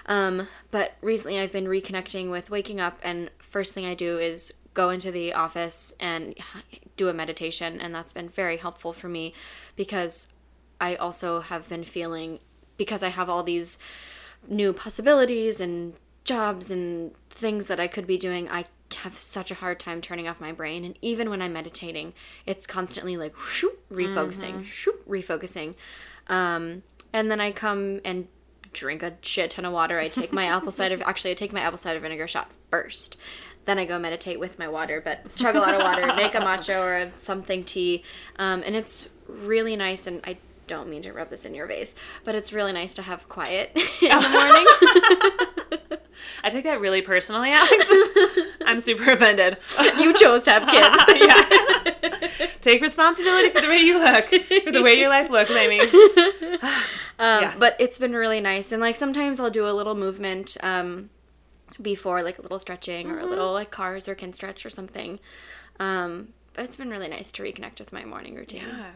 [0.07, 4.53] Um, but recently I've been reconnecting with waking up, and first thing I do is
[4.75, 6.35] go into the office and
[6.97, 9.35] do a meditation, and that's been very helpful for me
[9.77, 10.29] because
[10.81, 12.41] I also have been feeling
[12.77, 13.79] because I have all these
[14.49, 18.65] new possibilities and jobs and things that I could be doing, I
[18.97, 20.85] have such a hard time turning off my brain.
[20.85, 22.13] And even when I'm meditating,
[22.47, 25.75] it's constantly like refocusing, shoop, refocusing.
[26.29, 28.29] Um, and then I come and
[28.73, 29.99] drink a shit ton of water.
[29.99, 30.99] I take my apple cider.
[31.05, 33.17] Actually, I take my apple cider vinegar shot first.
[33.65, 36.39] Then I go meditate with my water, but chug a lot of water, make a
[36.39, 38.03] matcha or something tea,
[38.37, 40.07] um, and it's really nice.
[40.09, 41.95] And I don't mean to rub this in your face,
[42.25, 43.71] but it's really nice to have quiet
[44.03, 45.99] in the morning.
[46.45, 47.87] I take that really personally, Alex.
[48.67, 49.59] I'm super offended.
[49.99, 50.99] you chose to have kids.
[51.21, 52.22] yeah.
[52.63, 54.29] Take responsibility for the way you look,
[54.65, 55.81] for the way your life looks, Amy.
[55.81, 57.55] Um, Yeah.
[57.59, 61.11] But it's been really nice, and like sometimes I'll do a little movement um,
[61.81, 65.19] before, like a little stretching or a little like cars or can stretch or something.
[65.81, 68.87] Um, but it's been really nice to reconnect with my morning routine, Yeah.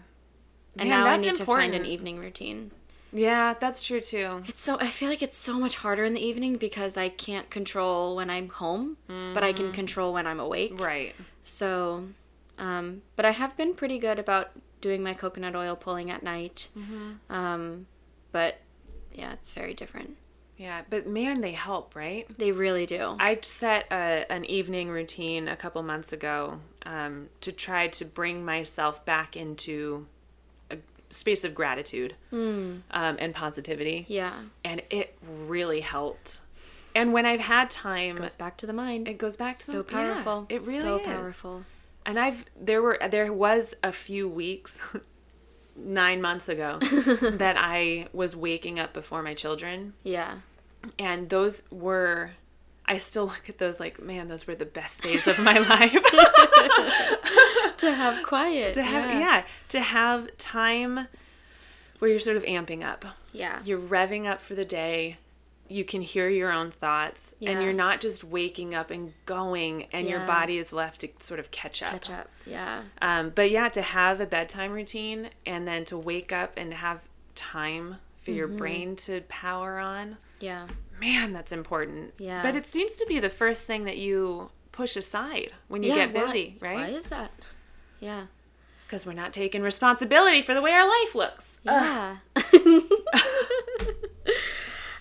[0.78, 2.70] and Man, now I need to find an evening routine.
[3.12, 4.43] Yeah, that's true too.
[4.47, 7.48] It's so I feel like it's so much harder in the evening because I can't
[7.51, 10.78] control when I'm home, but I can control when I'm awake.
[10.80, 11.14] Right.
[11.43, 12.05] So,
[12.58, 14.50] um, but I have been pretty good about
[14.80, 16.68] doing my coconut oil pulling at night.
[17.30, 17.86] Um,
[18.32, 18.58] but
[19.12, 20.16] yeah, it's very different.
[20.58, 22.26] Yeah, but man, they help, right?
[22.38, 23.16] They really do.
[23.20, 28.42] I set a, an evening routine a couple months ago um, to try to bring
[28.44, 30.06] myself back into
[30.70, 30.78] a
[31.10, 34.06] space of gratitude um, and positivity.
[34.08, 34.32] yeah,
[34.64, 36.40] And it really helped.
[36.94, 39.08] And when I've had time, it goes back to the mind.
[39.08, 40.46] it goes back to so the- yeah, powerful.
[40.48, 41.06] it really so is.
[41.06, 41.64] powerful.
[42.06, 44.78] And I've there were there was a few weeks,
[45.76, 50.36] nine months ago, that I was waking up before my children, Yeah,
[50.98, 52.30] and those were.
[52.88, 55.92] I still look at those like, man, those were the best days of my life.
[57.78, 58.74] to have quiet.
[58.74, 59.42] to have yeah.
[59.70, 61.08] to have time
[61.98, 63.04] where you're sort of amping up.
[63.32, 65.16] yeah, You're revving up for the day.
[65.68, 67.51] You can hear your own thoughts, Yeah.
[67.51, 71.40] and you're not just waking up and going, and your body is left to sort
[71.40, 71.90] of catch up.
[71.93, 72.28] catch up.
[72.47, 76.72] Yeah, Um, but yeah, to have a bedtime routine and then to wake up and
[76.74, 77.01] have
[77.34, 78.56] time for your Mm-hmm.
[78.56, 80.66] brain to power on, yeah,
[81.01, 82.14] man, that's important.
[82.18, 82.43] Yeah.
[82.43, 86.06] But it seems to be the first thing that you push aside when you yeah.
[86.06, 86.76] get busy, Why right?
[86.93, 87.30] Why is that?
[88.01, 88.26] Yeah,
[88.86, 91.59] Because we're not taking responsibility for the way our life looks.
[91.64, 92.18] yeah.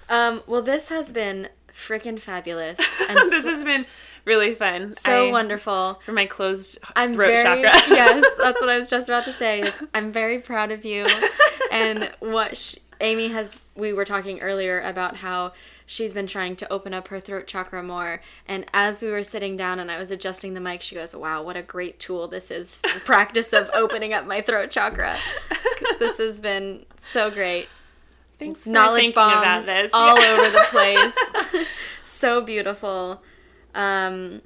[0.10, 0.42] um.
[0.48, 2.80] Well, this has been freaking fabulous
[3.10, 3.86] and this so, has been
[4.24, 4.94] really fun.
[4.94, 6.00] so I- wonderful.
[6.06, 7.82] For my closed I'm throat very chakra.
[7.96, 9.62] yes, that's what I was just about to say.
[9.62, 11.08] Is I'm very proud of you,
[11.72, 13.60] and what sh- Amy has.
[13.76, 15.52] We were talking earlier about how
[15.86, 19.58] she's been trying to open up her throat chakra more, and as we were sitting
[19.58, 22.52] down and I was adjusting the mic, she goes, "Wow, what a great tool this
[22.52, 22.78] is!
[22.78, 25.18] for Practice of opening up my throat chakra.
[26.00, 27.68] This has been so great.
[28.40, 29.90] Thanks for Knowledge bombs this.
[29.94, 30.32] all Yeah.
[30.40, 31.68] over the place.
[32.04, 33.22] so beautiful.
[33.74, 34.42] Um,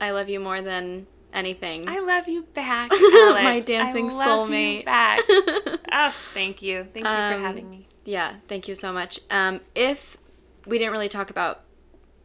[0.00, 1.88] I love you more than anything.
[1.88, 3.44] I love you back, Alex.
[3.44, 4.84] My dancing I love you soulmate.
[4.84, 5.20] back.
[5.92, 6.84] oh, thank you.
[6.92, 7.88] Thank you Um, for having me.
[8.04, 9.18] Yeah, thank you so much.
[9.30, 10.16] Um, if
[10.66, 11.62] we didn't really talk about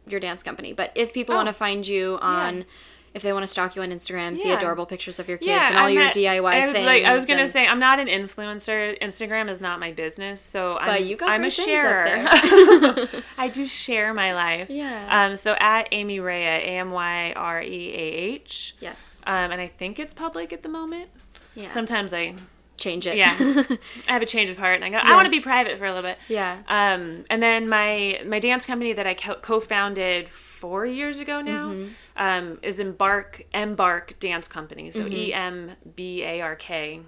[0.06, 1.38] your dance company, but if people Oh.
[1.38, 2.64] want to find you on,
[3.12, 5.76] if they want to stalk you on Instagram, see adorable pictures of your kids and
[5.76, 6.86] all I'm your not- DIY I was things.
[6.86, 8.96] Like, I was gonna and- say I'm not an influencer.
[9.00, 12.04] Instagram is not my business, so I'm, But you got I'm a sharer.
[13.38, 14.70] I do share my life.
[14.70, 15.24] Yeah.
[15.26, 15.36] Um.
[15.36, 17.98] So at Amy Reah, A M Y R E A
[18.34, 18.76] H.
[18.80, 19.22] yes.
[19.26, 19.50] Um.
[19.50, 21.08] And I think it's public at the moment.
[21.54, 21.68] Yeah.
[21.68, 22.34] Sometimes I
[22.76, 23.16] Change it.
[23.18, 23.36] yeah
[24.08, 25.84] I have a change of heart and I go I want to be private for
[25.84, 26.16] a little bit.
[26.28, 26.60] yeah.
[26.66, 30.30] Um, and then my my dance company that I co-founded
[30.60, 31.88] four years ago now Mm-hmm.
[32.16, 34.90] um, is Embark Embark Dance Company.
[34.90, 35.12] So Mm-hmm.
[35.12, 37.00] E M B A R K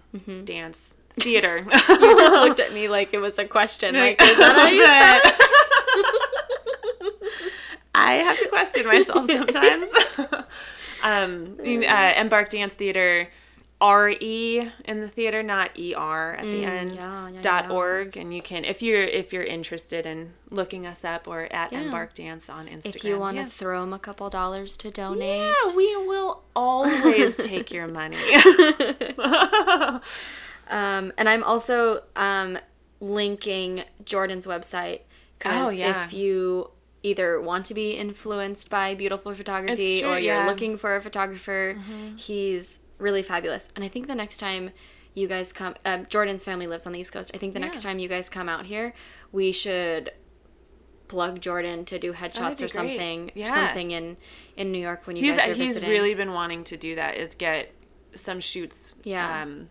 [0.45, 1.59] Dance Theater.
[1.89, 3.95] you just looked at me like it was a question.
[3.95, 5.39] Like, is that how you spell it?
[7.95, 9.89] I have to question myself sometimes.
[11.03, 13.29] um, uh, Embark Dance Theater.
[13.83, 16.93] R E in the theater, not E R at the end.
[16.93, 17.73] Mm, yeah, yeah, dot yeah.
[17.73, 21.73] org, and you can if you're if you're interested in looking us up or at.
[21.73, 22.95] Embark Dance on Instagram.
[22.95, 25.41] If you want to throw them a couple dollars to donate.
[25.41, 28.17] Yeah, we will always take your money.
[30.69, 32.59] Um, and I'm also um,
[33.01, 35.01] linking Jordan's website
[35.39, 36.07] because Oh, yeah.
[36.07, 36.71] if you
[37.03, 40.47] either want to be influenced by beautiful photography true, or you're yeah.
[40.47, 41.77] looking for a photographer,
[42.17, 43.69] he's really fabulous.
[43.75, 44.71] And I think the next time
[45.15, 47.31] you guys come, um, Jordan's family lives on the East Coast.
[47.35, 48.95] I think the next time you guys come out here,
[49.31, 50.13] we should
[51.09, 53.53] plug Jordan to do headshots or something, Yeah.
[53.53, 54.17] something in
[54.57, 55.65] in New York when you he's guys are here.
[55.67, 55.91] he's visiting.
[55.91, 57.17] really been wanting to do that.
[57.17, 57.73] Is get
[58.15, 59.43] some shoots Yeah.
[59.43, 59.69] um,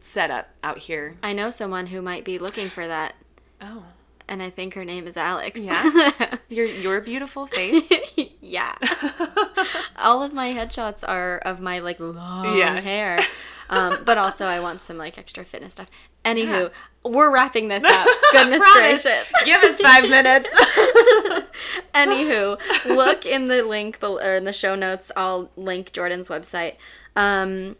[0.00, 1.16] set up out here.
[1.22, 3.14] I know someone who might be looking for that,
[3.60, 3.84] Oh,
[4.28, 5.60] and I think her name is Alex.
[5.60, 6.10] Yeah?
[6.48, 7.84] your your beautiful face.
[8.40, 8.74] yeah.
[9.96, 12.80] All of my headshots are of my like long Yeah.
[12.80, 13.20] hair.
[13.70, 15.88] Um, but also I want some like extra fitness stuff.
[16.24, 16.70] Anywho,
[17.04, 18.08] we're wrapping this up.
[18.32, 19.30] Goodness gracious.
[19.44, 20.48] Give us five minutes.
[21.94, 25.10] Anywho, look in the link or in the show notes.
[25.16, 26.76] I'll link Jordan's website.
[27.16, 27.76] Um,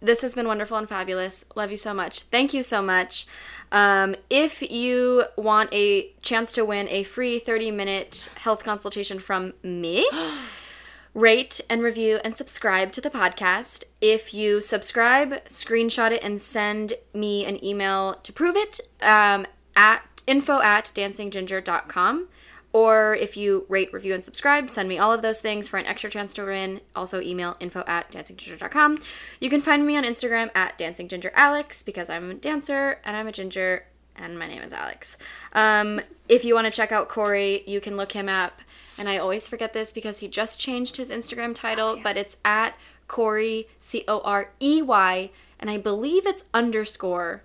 [0.00, 1.44] this has been wonderful and fabulous.
[1.54, 2.22] Love you so much.
[2.22, 3.26] Thank you so much.
[3.70, 9.52] Um, if you want a chance to win a free 30 minute health consultation from
[9.62, 10.08] me,
[11.14, 13.84] rate and review and subscribe to the podcast.
[14.00, 19.46] If you subscribe, screenshot it and send me an email to prove it um,
[19.76, 22.28] at info at dancingginger.com.
[22.72, 25.86] Or if you rate, review, and subscribe, send me all of those things for an
[25.86, 26.80] extra chance to win.
[26.94, 28.98] Also, email info at dancingginger.com.
[29.40, 33.32] You can find me on Instagram at dancinggingeralex because I'm a dancer and I'm a
[33.32, 33.86] ginger
[34.16, 35.16] and my name is Alex.
[35.52, 38.60] Um, if you want to check out Corey, you can look him up.
[38.98, 42.74] And I always forget this because he just changed his Instagram title, but it's at
[43.08, 47.42] Corey, C O R E Y, and I believe it's underscore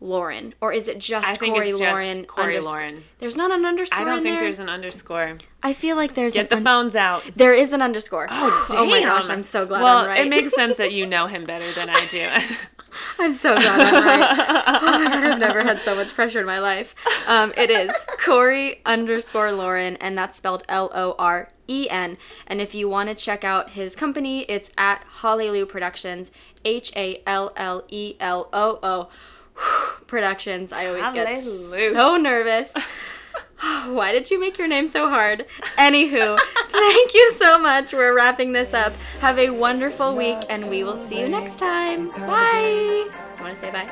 [0.00, 0.54] Loren.
[0.60, 2.24] Or is it just I Corey just Loren?
[2.26, 3.04] Corey undersc- Loren.
[3.18, 4.42] There's not an underscore I don't in think there.
[4.44, 5.38] there's an underscore.
[5.62, 7.24] I feel like there's Get the un- phones out.
[7.34, 8.26] There is an underscore.
[8.30, 9.28] Oh, my gosh.
[9.30, 10.26] I'm so glad well, I'm right.
[10.26, 12.28] it makes sense that you know him better than I do.
[13.18, 14.62] I'm so glad I'm right.
[14.82, 16.94] Oh my god, I've never had so much pressure in my life.
[17.26, 17.90] Um, it is
[18.24, 22.16] Corey underscore Loren, and that's spelled L O R E N.
[22.46, 26.30] And if you want to check out his company, it's at Hallelujah Productions,
[26.64, 29.08] H A L L E L O O
[30.06, 30.72] Productions.
[30.72, 32.74] I always get so nervous.
[33.86, 35.46] Why did you make your name so hard?
[35.78, 36.38] Anywho,
[36.68, 37.92] thank you so much.
[37.92, 38.92] We're wrapping this up.
[39.20, 42.08] Have a wonderful week, and we will see you next time.
[42.08, 43.08] Bye.
[43.08, 43.88] I want to say bye.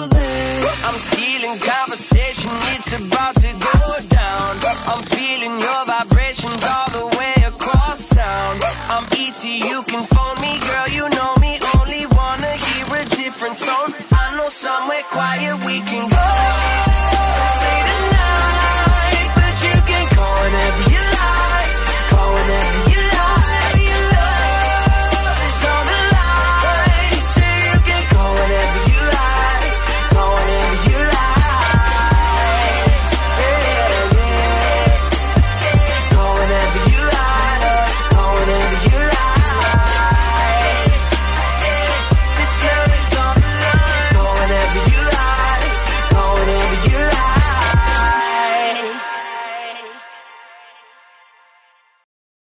[0.00, 0.33] Bye.
[0.82, 4.50] I'm stealing conversation, it's about to go down.
[4.90, 8.60] I'm feeling your vibrations all the way across town.
[8.90, 11.58] I'm ET, you can phone me, girl, you know me.
[11.78, 13.94] Only wanna hear a different tone.
[14.12, 16.13] I know somewhere quiet we can go.